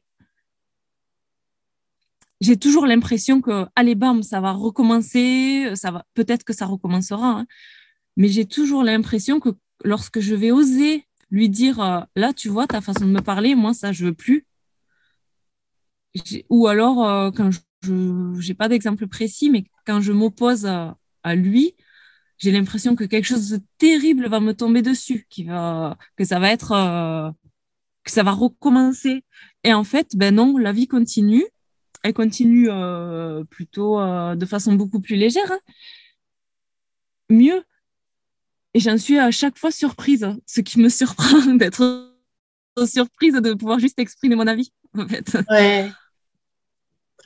j'ai 2.40 2.56
toujours 2.56 2.86
l'impression 2.86 3.40
que, 3.40 3.66
allez, 3.74 3.94
bam, 3.94 4.22
ça 4.22 4.40
va 4.40 4.52
recommencer, 4.52 5.72
ça 5.74 5.90
va, 5.90 6.04
peut-être 6.14 6.44
que 6.44 6.52
ça 6.52 6.66
recommencera, 6.66 7.40
hein. 7.40 7.46
mais 8.16 8.28
j'ai 8.28 8.44
toujours 8.44 8.82
l'impression 8.82 9.40
que 9.40 9.50
lorsque 9.82 10.20
je 10.20 10.34
vais 10.34 10.50
oser 10.50 11.06
lui 11.30 11.48
dire, 11.48 11.80
euh, 11.80 12.00
là, 12.16 12.32
tu 12.32 12.48
vois, 12.48 12.66
ta 12.66 12.80
façon 12.80 13.06
de 13.06 13.10
me 13.10 13.22
parler, 13.22 13.54
moi, 13.54 13.74
ça, 13.74 13.92
je 13.92 14.06
veux 14.06 14.14
plus. 14.14 14.46
Ou 16.50 16.68
alors, 16.68 17.04
euh, 17.04 17.30
quand 17.30 17.50
je 17.50 17.60
n'ai 17.92 18.54
pas 18.54 18.68
d'exemple 18.68 19.06
précis, 19.06 19.50
mais 19.50 19.64
quand 19.86 20.00
je 20.00 20.12
m'oppose 20.12 20.66
à, 20.66 21.34
lui, 21.34 21.74
j'ai 22.38 22.52
l'impression 22.52 22.96
que 22.96 23.04
quelque 23.04 23.26
chose 23.26 23.48
de 23.50 23.60
terrible 23.78 24.28
va 24.28 24.40
me 24.40 24.52
tomber 24.52 24.82
dessus, 24.82 25.26
qui 25.30 25.44
va, 25.44 25.96
que 26.16 26.24
ça 26.24 26.38
va 26.38 26.50
être, 26.50 26.72
euh, 26.72 27.30
que 28.04 28.10
ça 28.10 28.22
va 28.22 28.32
recommencer. 28.32 29.24
Et 29.62 29.72
en 29.72 29.84
fait, 29.84 30.16
ben 30.16 30.34
non, 30.34 30.58
la 30.58 30.72
vie 30.72 30.88
continue 30.88 31.44
elle 32.04 32.12
continue 32.12 32.68
euh, 32.70 33.44
plutôt 33.44 33.98
euh, 33.98 34.36
de 34.36 34.44
façon 34.44 34.74
beaucoup 34.74 35.00
plus 35.00 35.16
légère. 35.16 35.50
Hein. 35.50 35.58
Mieux. 37.30 37.64
Et 38.74 38.80
j'en 38.80 38.98
suis 38.98 39.18
à 39.18 39.30
chaque 39.30 39.56
fois 39.56 39.70
surprise, 39.70 40.28
ce 40.46 40.60
qui 40.60 40.78
me 40.80 40.90
surprend 40.90 41.54
d'être 41.56 42.12
surprise 42.86 43.34
de 43.34 43.54
pouvoir 43.54 43.78
juste 43.78 43.98
exprimer 43.98 44.36
mon 44.36 44.46
avis, 44.46 44.70
en 44.98 45.08
fait. 45.08 45.38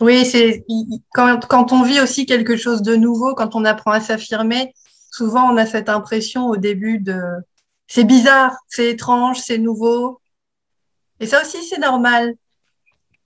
Oui, 0.01 0.25
c'est 0.25 0.65
quand, 1.13 1.47
quand 1.47 1.73
on 1.73 1.83
vit 1.83 2.01
aussi 2.01 2.27
quelque 2.27 2.57
chose 2.57 2.83
de 2.83 2.95
nouveau, 2.95 3.35
quand 3.35 3.55
on 3.57 3.65
apprend 3.65 3.91
à 3.91 4.01
s'affirmer, 4.01 4.73
souvent 5.11 5.53
on 5.53 5.57
a 5.57 5.67
cette 5.67 5.89
impression 5.89 6.47
au 6.47 6.57
début 6.57 6.99
de 6.99 7.21
c'est 7.87 8.05
bizarre, 8.05 8.57
c'est 8.69 8.91
étrange, 8.91 9.41
c'est 9.41 9.59
nouveau. 9.59 10.21
Et 11.21 11.27
ça 11.27 11.41
aussi, 11.41 11.65
c'est 11.65 11.81
normal 11.81 12.35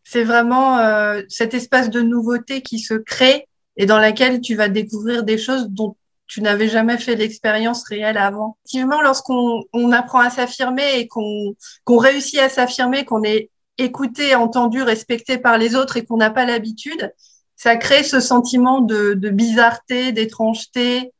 c'est 0.04 0.24
vraiment 0.24 0.78
euh, 0.78 1.22
cet 1.28 1.54
espace 1.54 1.90
de 1.90 2.00
nouveauté 2.00 2.62
qui 2.62 2.78
se 2.78 2.94
crée 2.94 3.48
et 3.76 3.86
dans 3.86 3.98
laquelle 3.98 4.40
tu 4.40 4.54
vas 4.54 4.68
découvrir 4.68 5.22
des 5.22 5.38
choses 5.38 5.68
dont 5.68 5.96
tu 6.26 6.42
n'avais 6.42 6.68
jamais 6.68 6.98
fait 6.98 7.14
l'expérience 7.14 7.84
réelle 7.84 8.16
avant. 8.16 8.56
Effectivement, 8.64 9.02
lorsqu'on 9.02 9.62
on 9.72 9.92
apprend 9.92 10.20
à 10.20 10.30
s'affirmer 10.30 10.98
et 10.98 11.08
qu'on 11.08 11.54
qu'on 11.84 11.98
réussit 11.98 12.38
à 12.38 12.48
s'affirmer, 12.48 13.04
qu'on 13.04 13.22
est 13.22 13.50
écouté, 13.78 14.34
entendu, 14.34 14.82
respecté 14.82 15.38
par 15.38 15.58
les 15.58 15.74
autres 15.74 15.96
et 15.96 16.04
qu'on 16.04 16.16
n'a 16.16 16.30
pas 16.30 16.44
l'habitude, 16.44 17.12
ça 17.56 17.76
crée 17.76 18.02
ce 18.02 18.20
sentiment 18.20 18.80
de, 18.80 19.14
de 19.14 19.30
bizarreté, 19.30 20.12
d'étrangeté, 20.12 21.12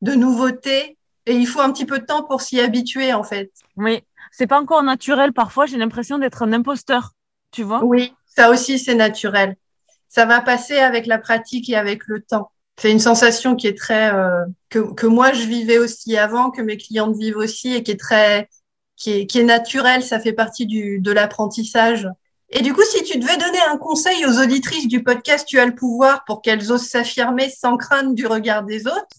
de 0.00 0.12
nouveauté. 0.12 0.96
Et 1.26 1.34
il 1.34 1.46
faut 1.46 1.60
un 1.60 1.72
petit 1.72 1.84
peu 1.84 1.98
de 1.98 2.04
temps 2.04 2.22
pour 2.22 2.40
s'y 2.40 2.60
habituer, 2.60 3.12
en 3.12 3.22
fait. 3.22 3.50
Oui, 3.76 4.02
c'est 4.32 4.46
pas 4.46 4.60
encore 4.60 4.82
naturel. 4.82 5.32
Parfois, 5.32 5.66
j'ai 5.66 5.76
l'impression 5.76 6.18
d'être 6.18 6.42
un 6.42 6.52
imposteur, 6.52 7.12
tu 7.50 7.62
vois? 7.62 7.84
Oui, 7.84 8.14
ça 8.26 8.50
aussi, 8.50 8.78
c'est 8.78 8.94
naturel. 8.94 9.56
Ça 10.08 10.24
va 10.24 10.40
passer 10.40 10.78
avec 10.78 11.06
la 11.06 11.18
pratique 11.18 11.68
et 11.68 11.76
avec 11.76 12.06
le 12.06 12.22
temps. 12.22 12.50
C'est 12.80 12.92
une 12.92 13.00
sensation 13.00 13.56
qui 13.56 13.66
est 13.66 13.76
très 13.76 14.14
euh, 14.14 14.44
que, 14.68 14.78
que 14.94 15.06
moi 15.06 15.32
je 15.32 15.42
vivais 15.42 15.78
aussi 15.78 16.16
avant, 16.16 16.50
que 16.50 16.62
mes 16.62 16.76
clientes 16.76 17.16
vivent 17.16 17.36
aussi 17.36 17.74
et 17.74 17.82
qui 17.82 17.90
est 17.90 18.00
très 18.00 18.48
qui 18.98 19.12
est, 19.12 19.26
qui 19.26 19.38
est 19.38 19.44
naturelle. 19.44 20.02
Ça 20.02 20.20
fait 20.20 20.32
partie 20.34 20.66
du, 20.66 21.00
de 21.00 21.12
l'apprentissage. 21.12 22.08
Et 22.50 22.62
du 22.62 22.72
coup, 22.72 22.82
si 22.82 23.02
tu 23.04 23.18
devais 23.18 23.36
donner 23.36 23.60
un 23.70 23.76
conseil 23.76 24.24
aux 24.26 24.40
auditrices 24.40 24.88
du 24.88 25.02
podcast 25.02 25.46
Tu 25.46 25.58
as 25.58 25.66
le 25.66 25.74
pouvoir 25.74 26.24
pour 26.24 26.42
qu'elles 26.42 26.72
osent 26.72 26.88
s'affirmer 26.88 27.50
sans 27.50 27.76
crainte 27.76 28.14
du 28.14 28.26
regard 28.26 28.64
des 28.64 28.86
autres, 28.86 29.16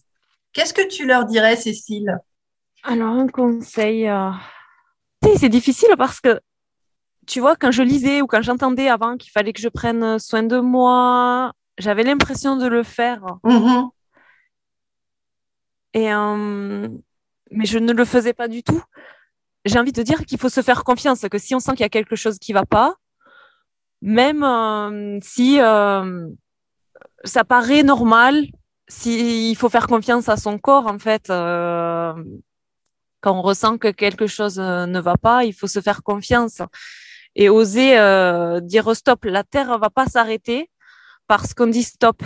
qu'est-ce 0.54 0.74
que 0.74 0.88
tu 0.88 1.06
leur 1.06 1.26
dirais, 1.26 1.56
Cécile? 1.56 2.20
Alors, 2.84 3.14
un 3.14 3.28
conseil, 3.28 4.08
euh, 4.08 4.32
c'est 5.38 5.50
difficile 5.50 5.90
parce 5.98 6.20
que 6.20 6.40
tu 7.28 7.40
vois, 7.40 7.56
quand 7.56 7.72
je 7.72 7.84
lisais 7.84 8.22
ou 8.22 8.28
quand 8.28 8.42
j'entendais 8.42 8.90
avant 8.90 9.16
qu'il 9.16 9.32
fallait 9.32 9.54
que 9.54 9.62
je 9.62 9.70
prenne 9.70 10.18
soin 10.18 10.42
de 10.42 10.60
moi, 10.60 11.54
j'avais 11.78 12.04
l'impression 12.04 12.56
de 12.56 12.66
le 12.66 12.82
faire. 12.82 13.22
Mm-hmm. 13.44 13.90
Et, 15.94 16.12
euh, 16.12 16.88
mais 17.52 17.66
je 17.66 17.78
ne 17.78 17.94
le 17.94 18.06
faisais 18.06 18.34
pas 18.34 18.48
du 18.48 18.64
tout. 18.64 18.82
J'ai 19.66 19.80
envie 19.80 19.92
de 19.92 20.04
dire 20.04 20.26
qu'il 20.26 20.40
faut 20.40 20.50
se 20.50 20.62
faire 20.62 20.84
confiance, 20.84 21.26
que 21.30 21.38
si 21.38 21.56
on 21.56 21.60
sent 21.60 21.72
qu'il 21.72 21.82
y 21.82 21.84
a 21.84 21.90
quelque 21.90 22.16
chose 22.16 22.40
qui 22.40 22.54
ne 22.54 22.60
va 22.60 22.66
pas, 22.66 22.96
même 24.02 24.44
euh, 24.44 25.20
si 25.22 25.60
euh, 25.60 26.28
ça 27.24 27.44
paraît 27.44 27.84
normal, 27.84 28.46
s'il 28.88 29.56
faut 29.58 29.70
faire 29.70 29.88
confiance 29.88 30.30
à 30.30 30.38
son 30.38 30.58
corps, 30.58 30.88
en 30.88 30.98
fait, 30.98 31.28
quand 31.28 32.16
on 33.26 33.42
ressent 33.42 33.78
que 33.78 33.90
quelque 33.90 34.28
chose 34.28 34.60
ne 34.60 35.00
va 35.00 35.18
pas, 35.18 35.44
il 35.44 35.54
faut 35.54 35.68
se 35.68 35.82
faire 35.82 36.04
confiance 36.04 36.62
et 37.36 37.50
oser 37.50 37.98
euh, 37.98 38.60
dire 38.60 38.96
stop. 38.96 39.26
La 39.26 39.44
Terre 39.44 39.78
va 39.78 39.90
pas 39.90 40.06
s'arrêter 40.06 40.70
parce 41.28 41.54
qu'on 41.54 41.68
dit 41.68 41.84
stop. 41.84 42.22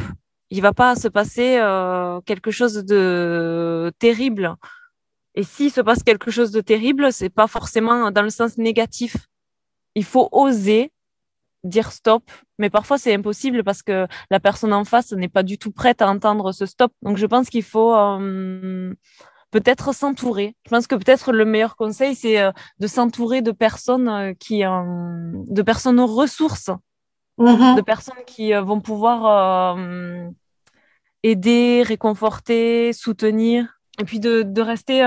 Il 0.50 0.62
va 0.62 0.74
pas 0.74 0.96
se 0.96 1.08
passer 1.08 1.58
euh, 1.58 2.22
quelque 2.22 2.52
chose 2.52 2.86
de 2.86 3.92
terrible. 4.00 4.56
Et 5.36 5.44
s'il 5.44 5.72
se 5.72 5.82
passe 5.82 6.04
quelque 6.04 6.32
chose 6.32 6.52
de 6.52 6.62
terrible, 6.62 7.12
c'est 7.12 7.30
pas 7.30 7.48
forcément 7.48 8.12
dans 8.12 8.22
le 8.22 8.30
sens 8.30 8.58
négatif. 8.58 9.28
Il 9.96 10.06
faut 10.06 10.30
oser 10.32 10.92
dire 11.64 11.92
stop, 11.92 12.30
mais 12.60 12.70
parfois 12.70 12.98
c'est 12.98 13.14
impossible 13.14 13.64
parce 13.64 13.82
que 13.84 14.08
la 14.30 14.40
personne 14.40 14.74
en 14.74 14.84
face 14.84 15.14
n'est 15.14 15.30
pas 15.30 15.44
du 15.44 15.58
tout 15.58 15.72
prête 15.72 16.02
à 16.02 16.10
entendre 16.10 16.52
ce 16.52 16.66
stop. 16.66 16.92
Donc 17.02 17.18
je 17.18 17.26
pense 17.26 17.50
qu'il 17.50 17.64
faut 17.64 17.96
euh, 17.96 18.94
peut-être 19.52 19.94
s'entourer. 19.94 20.56
Je 20.66 20.70
pense 20.70 20.88
que 20.88 20.96
peut-être 20.96 21.32
le 21.32 21.46
meilleur 21.46 21.76
conseil, 21.76 22.16
c'est 22.16 22.40
euh, 22.42 22.52
de 22.80 22.88
s'entourer 22.88 23.42
de 23.42 23.52
personnes 23.52 24.10
euh, 24.10 24.34
qui, 24.34 24.64
de 24.64 25.62
personnes 25.62 26.00
ressources 26.00 26.70
de 27.40 27.82
personnes 27.82 28.24
qui 28.28 28.54
vont 28.54 28.80
pouvoir 28.80 29.76
aider, 31.24 31.82
réconforter, 31.84 32.94
soutenir, 32.94 33.73
et 34.00 34.06
puis 34.06 34.20
de, 34.20 34.44
de 34.44 34.62
rester 34.62 35.00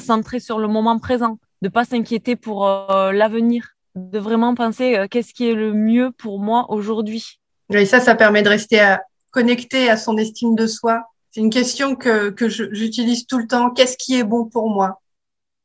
centré 0.00 0.40
sur 0.40 0.58
le 0.58 0.68
moment 0.68 0.98
présent, 0.98 1.38
de 1.62 1.68
pas 1.68 1.84
s'inquiéter 1.84 2.36
pour 2.36 2.66
l'avenir, 2.66 3.70
de 3.94 4.18
vraiment 4.18 4.54
penser 4.54 5.06
qu'est-ce 5.10 5.32
qui 5.32 5.48
est 5.48 5.54
le 5.54 5.72
mieux 5.72 6.10
pour 6.10 6.40
moi 6.40 6.66
aujourd'hui. 6.68 7.40
Et 7.72 7.86
ça, 7.86 8.00
ça 8.00 8.14
permet 8.14 8.42
de 8.42 8.48
rester 8.48 8.96
connecté 9.30 9.88
à 9.88 9.96
son 9.96 10.16
estime 10.16 10.54
de 10.54 10.66
soi. 10.66 11.02
C'est 11.30 11.40
une 11.40 11.50
question 11.50 11.96
que, 11.96 12.30
que 12.30 12.48
j'utilise 12.48 13.26
tout 13.26 13.38
le 13.38 13.46
temps. 13.46 13.70
Qu'est-ce 13.70 13.96
qui 13.96 14.18
est 14.18 14.24
bon 14.24 14.44
pour 14.44 14.68
moi? 14.68 15.00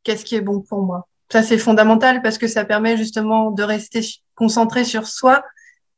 Qu'est-ce 0.04 0.26
qui 0.26 0.36
est 0.36 0.42
bon 0.42 0.62
pour 0.62 0.82
moi? 0.82 1.08
Ça, 1.32 1.44
c'est 1.44 1.60
fondamental 1.60 2.24
parce 2.24 2.40
que 2.40 2.48
ça 2.48 2.66
permet 2.66 2.98
justement 2.98 3.52
de 3.52 3.62
rester 3.62 4.02
concentré 4.34 4.84
sur 4.84 5.06
soi 5.06 5.44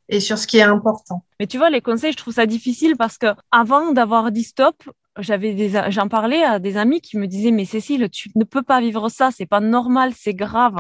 et 0.10 0.20
sur 0.20 0.38
ce 0.38 0.48
qui 0.48 0.58
est 0.58 0.64
important. 0.64 1.24
Mais 1.40 1.48
tu 1.48 1.58
vois, 1.58 1.70
les 1.70 1.80
conseils, 1.80 2.12
je 2.12 2.18
trouve 2.18 2.34
ça 2.34 2.46
difficile 2.46 2.98
parce 2.98 3.18
que 3.18 3.28
avant 3.52 3.94
d'avoir 3.94 4.32
dit 4.32 4.44
stop, 4.44 4.84
j'avais 5.18 5.54
des, 5.54 5.72
j'en 5.90 6.08
parlais 6.08 6.44
à 6.44 6.60
des 6.60 6.78
amis 6.78 7.02
qui 7.02 7.18
me 7.18 7.28
disaient, 7.28 7.52
mais 7.52 7.66
Cécile, 7.66 8.10
tu 8.10 8.30
ne 8.36 8.44
peux 8.44 8.64
pas 8.64 8.80
vivre 8.82 9.10
ça, 9.10 9.30
c'est 9.32 9.46
pas 9.46 9.60
normal, 9.60 10.14
c'est 10.16 10.34
grave. 10.34 10.78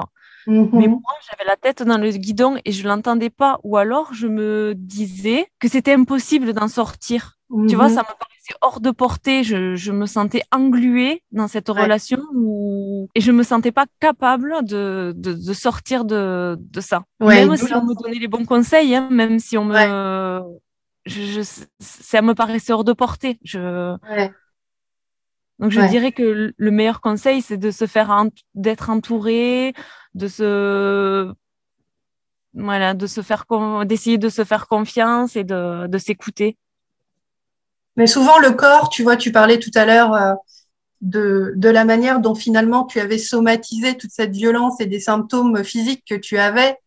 Mais 0.48 0.58
mhm. 0.58 0.90
moi, 0.90 1.14
j'avais 1.30 1.48
la 1.48 1.56
tête 1.56 1.84
dans 1.84 1.98
le 1.98 2.10
guidon 2.10 2.58
et 2.66 2.72
je 2.72 2.88
l'entendais 2.88 3.30
pas. 3.30 3.60
Ou 3.64 3.78
alors, 3.78 4.14
je 4.14 4.28
me 4.28 4.74
disais 4.76 5.48
que 5.60 5.68
c'était 5.68 5.94
impossible 5.94 6.54
d'en 6.54 6.68
sortir. 6.68 7.38
Tu 7.68 7.76
vois, 7.76 7.90
mhm. 7.90 7.96
ça 7.96 8.02
me 8.02 8.18
paraissait 8.18 8.56
hors 8.62 8.80
de 8.80 8.92
portée. 8.92 9.44
Je, 9.44 9.76
je 9.76 9.92
me 9.92 10.06
sentais 10.06 10.42
engluée 10.52 11.22
dans 11.32 11.48
cette 11.48 11.68
relation 11.68 12.20
où... 12.34 13.10
et 13.14 13.20
je 13.20 13.32
me 13.32 13.44
sentais 13.44 13.74
pas 13.74 13.86
capable 14.00 14.64
de, 14.64 15.14
de, 15.16 15.34
de 15.34 15.54
sortir 15.54 16.06
de, 16.06 16.58
de 16.60 16.82
ça. 16.82 17.04
même 17.20 17.56
si 17.58 17.74
on 17.74 17.84
me 17.84 17.94
donnait 18.02 18.20
les 18.20 18.30
bons 18.30 18.46
conseils, 18.46 18.96
hein, 18.96 19.10
même 19.12 19.38
si 19.38 19.58
on 19.58 19.66
me, 19.66 20.42
je, 21.12 21.41
ça 21.80 22.22
me 22.22 22.34
paraissait 22.34 22.74
hors 22.74 22.84
de 22.84 22.93
portée. 22.93 23.39
Je, 23.43 23.95
donc 25.59 25.72
je 25.72 25.82
dirais 25.82 26.12
que 26.12 26.53
le 26.55 26.72
meilleur 26.72 27.01
conseil, 27.01 27.41
c'est 27.41 27.57
de 27.57 27.72
se 27.72 27.86
faire 27.86 28.26
d'être 28.55 28.89
entouré, 28.89 29.74
de 30.16 30.28
se 30.28 31.32
voilà, 32.53 32.93
de 32.93 33.07
se 33.07 33.22
faire 33.22 33.45
d'essayer 33.86 34.18
de 34.18 34.30
se 34.30 34.43
faire 34.43 34.68
confiance 34.68 35.36
et 35.36 35.43
de, 35.43 35.88
de 35.88 35.97
s'écouter. 35.97 36.57
Mais 37.95 38.07
souvent 38.07 38.39
le 38.39 38.51
corps, 38.51 38.89
tu 38.89 39.03
vois, 39.03 39.18
tu 39.18 39.32
parlais 39.32 39.59
tout 39.59 39.72
à 39.76 39.86
l'heure 39.86 40.14
euh, 40.14 40.34
de, 41.01 41.53
de 41.55 41.70
la 41.70 41.86
manière 41.86 42.20
dont 42.20 42.36
finalement 42.36 42.86
tu 42.86 42.99
avais 42.99 43.18
somatisé 43.18 43.97
toute 43.97 44.12
cette 44.12 44.32
violence 44.32 44.80
et 44.80 44.86
des 44.86 44.99
symptômes 44.99 45.64
physiques 45.64 46.03
que 46.07 46.16
tu 46.16 46.38
avais 46.38 46.78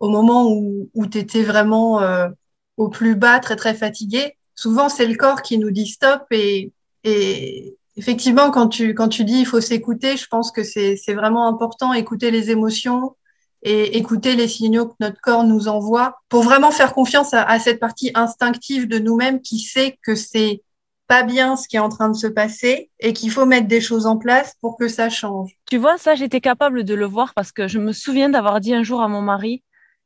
au 0.00 0.08
moment 0.08 0.50
où, 0.50 0.90
où 0.94 1.06
tu 1.06 1.18
étais 1.18 1.42
vraiment 1.42 2.00
euh, 2.00 2.28
au 2.76 2.88
plus 2.88 3.14
bas, 3.14 3.38
très 3.40 3.56
très 3.56 3.74
fatigué. 3.74 4.36
Souvent 4.54 4.88
c'est 4.88 5.06
le 5.06 5.16
corps 5.16 5.42
qui 5.42 5.58
nous 5.58 5.70
dit 5.70 5.86
stop 5.86 6.24
et, 6.30 6.72
et, 7.04 7.76
effectivement, 7.96 8.50
quand 8.50 8.68
tu, 8.68 8.94
quand 8.94 9.08
tu 9.08 9.24
dis 9.24 9.40
il 9.40 9.46
faut 9.46 9.60
s'écouter, 9.60 10.16
je 10.16 10.26
pense 10.26 10.50
que 10.50 10.62
c'est 10.62 10.96
vraiment 11.14 11.48
important, 11.48 11.92
écouter 11.92 12.30
les 12.30 12.50
émotions 12.50 13.16
et 13.62 13.96
écouter 13.96 14.34
les 14.34 14.48
signaux 14.48 14.88
que 14.88 14.94
notre 15.00 15.20
corps 15.20 15.44
nous 15.44 15.68
envoie 15.68 16.18
pour 16.28 16.42
vraiment 16.42 16.72
faire 16.72 16.94
confiance 16.94 17.32
à, 17.32 17.58
cette 17.60 17.78
partie 17.78 18.10
instinctive 18.14 18.88
de 18.88 18.98
nous-mêmes 18.98 19.40
qui 19.40 19.60
sait 19.60 19.98
que 20.02 20.16
c'est 20.16 20.62
pas 21.06 21.22
bien 21.22 21.56
ce 21.56 21.68
qui 21.68 21.76
est 21.76 21.80
en 21.80 21.88
train 21.88 22.08
de 22.08 22.16
se 22.16 22.26
passer 22.26 22.90
et 22.98 23.12
qu'il 23.12 23.30
faut 23.30 23.46
mettre 23.46 23.68
des 23.68 23.80
choses 23.80 24.06
en 24.06 24.16
place 24.16 24.56
pour 24.60 24.76
que 24.76 24.88
ça 24.88 25.10
change. 25.10 25.56
Tu 25.66 25.76
vois, 25.76 25.96
ça, 25.98 26.14
j'étais 26.14 26.40
capable 26.40 26.84
de 26.84 26.94
le 26.94 27.06
voir 27.06 27.34
parce 27.34 27.52
que 27.52 27.68
je 27.68 27.78
me 27.78 27.92
souviens 27.92 28.30
d'avoir 28.30 28.60
dit 28.60 28.74
un 28.74 28.82
jour 28.82 29.00
à 29.00 29.08
mon 29.08 29.22
mari, 29.22 29.62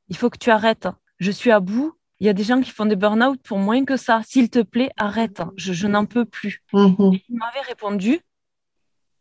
il 0.08 0.16
faut 0.16 0.28
que 0.28 0.38
tu 0.38 0.50
arrêtes. 0.50 0.88
Je 1.18 1.30
suis 1.30 1.50
à 1.50 1.60
bout, 1.60 1.94
il 2.20 2.26
y 2.26 2.30
a 2.30 2.32
des 2.32 2.44
gens 2.44 2.60
qui 2.60 2.70
font 2.70 2.86
des 2.86 2.96
burn-out 2.96 3.40
pour 3.42 3.58
moins 3.58 3.84
que 3.84 3.96
ça. 3.96 4.22
S'il 4.26 4.48
te 4.48 4.62
plaît, 4.62 4.90
arrête. 4.96 5.42
Je, 5.56 5.86
n'en 5.86 6.06
peux 6.06 6.24
plus. 6.24 6.62
Mm-hmm. 6.72 7.22
il 7.28 7.36
m'avait 7.36 7.60
répondu, 7.60 8.20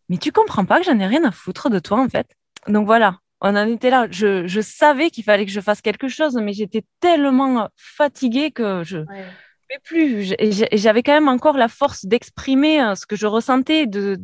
mais 0.09 0.17
tu 0.17 0.31
comprends 0.31 0.65
pas 0.65 0.79
que 0.79 0.85
j'en 0.85 0.99
ai 0.99 1.07
rien 1.07 1.23
à 1.23 1.31
foutre 1.31 1.69
de 1.69 1.79
toi, 1.79 1.99
en 1.99 2.09
fait. 2.09 2.27
Donc 2.67 2.85
voilà, 2.85 3.19
on 3.41 3.55
en 3.55 3.67
était 3.67 3.89
là. 3.89 4.07
Je, 4.09 4.61
savais 4.61 5.09
qu'il 5.09 5.23
fallait 5.23 5.45
que 5.45 5.51
je 5.51 5.61
fasse 5.61 5.81
quelque 5.81 6.07
chose, 6.07 6.35
mais 6.35 6.53
j'étais 6.53 6.83
tellement 6.99 7.69
fatiguée 7.75 8.51
que 8.51 8.83
je 8.83 8.99
ne 8.99 9.03
pouvais 9.03 9.79
plus. 9.83 10.33
Et 10.39 10.77
j'avais 10.77 11.03
quand 11.03 11.13
même 11.13 11.27
encore 11.27 11.57
la 11.57 11.67
force 11.67 12.05
d'exprimer 12.05 12.81
euh, 12.81 12.95
ce 12.95 13.05
que 13.05 13.15
je 13.15 13.27
ressentais, 13.27 13.87
de, 13.87 14.19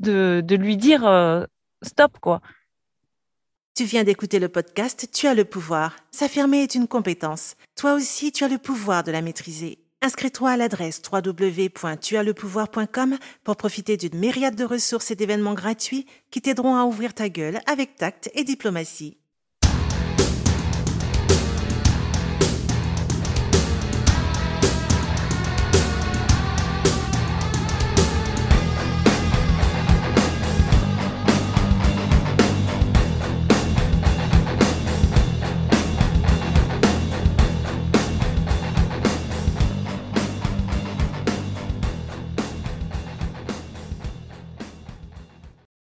de, 0.00 0.56
lui 0.56 0.76
dire 0.76 1.06
euh, 1.06 1.44
stop, 1.82 2.18
quoi. 2.20 2.40
Tu 3.76 3.82
viens 3.82 4.04
d'écouter 4.04 4.38
le 4.38 4.48
podcast 4.48 5.08
Tu 5.12 5.26
as 5.26 5.34
le 5.34 5.44
pouvoir. 5.44 5.96
S'affirmer 6.12 6.62
est 6.62 6.76
une 6.76 6.86
compétence. 6.86 7.56
Toi 7.74 7.94
aussi, 7.94 8.30
tu 8.30 8.44
as 8.44 8.48
le 8.48 8.58
pouvoir 8.58 9.02
de 9.02 9.10
la 9.10 9.20
maîtriser. 9.20 9.78
Inscris-toi 10.00 10.50
à 10.50 10.56
l'adresse 10.56 11.02
www.tuaslepouvoir.com 11.12 13.18
pour 13.42 13.56
profiter 13.56 13.96
d'une 13.96 14.16
myriade 14.16 14.54
de 14.54 14.62
ressources 14.62 15.10
et 15.10 15.16
d'événements 15.16 15.54
gratuits 15.54 16.06
qui 16.30 16.40
t'aideront 16.40 16.76
à 16.76 16.84
ouvrir 16.84 17.14
ta 17.14 17.28
gueule 17.28 17.58
avec 17.66 17.96
tact 17.96 18.30
et 18.34 18.44
diplomatie. 18.44 19.16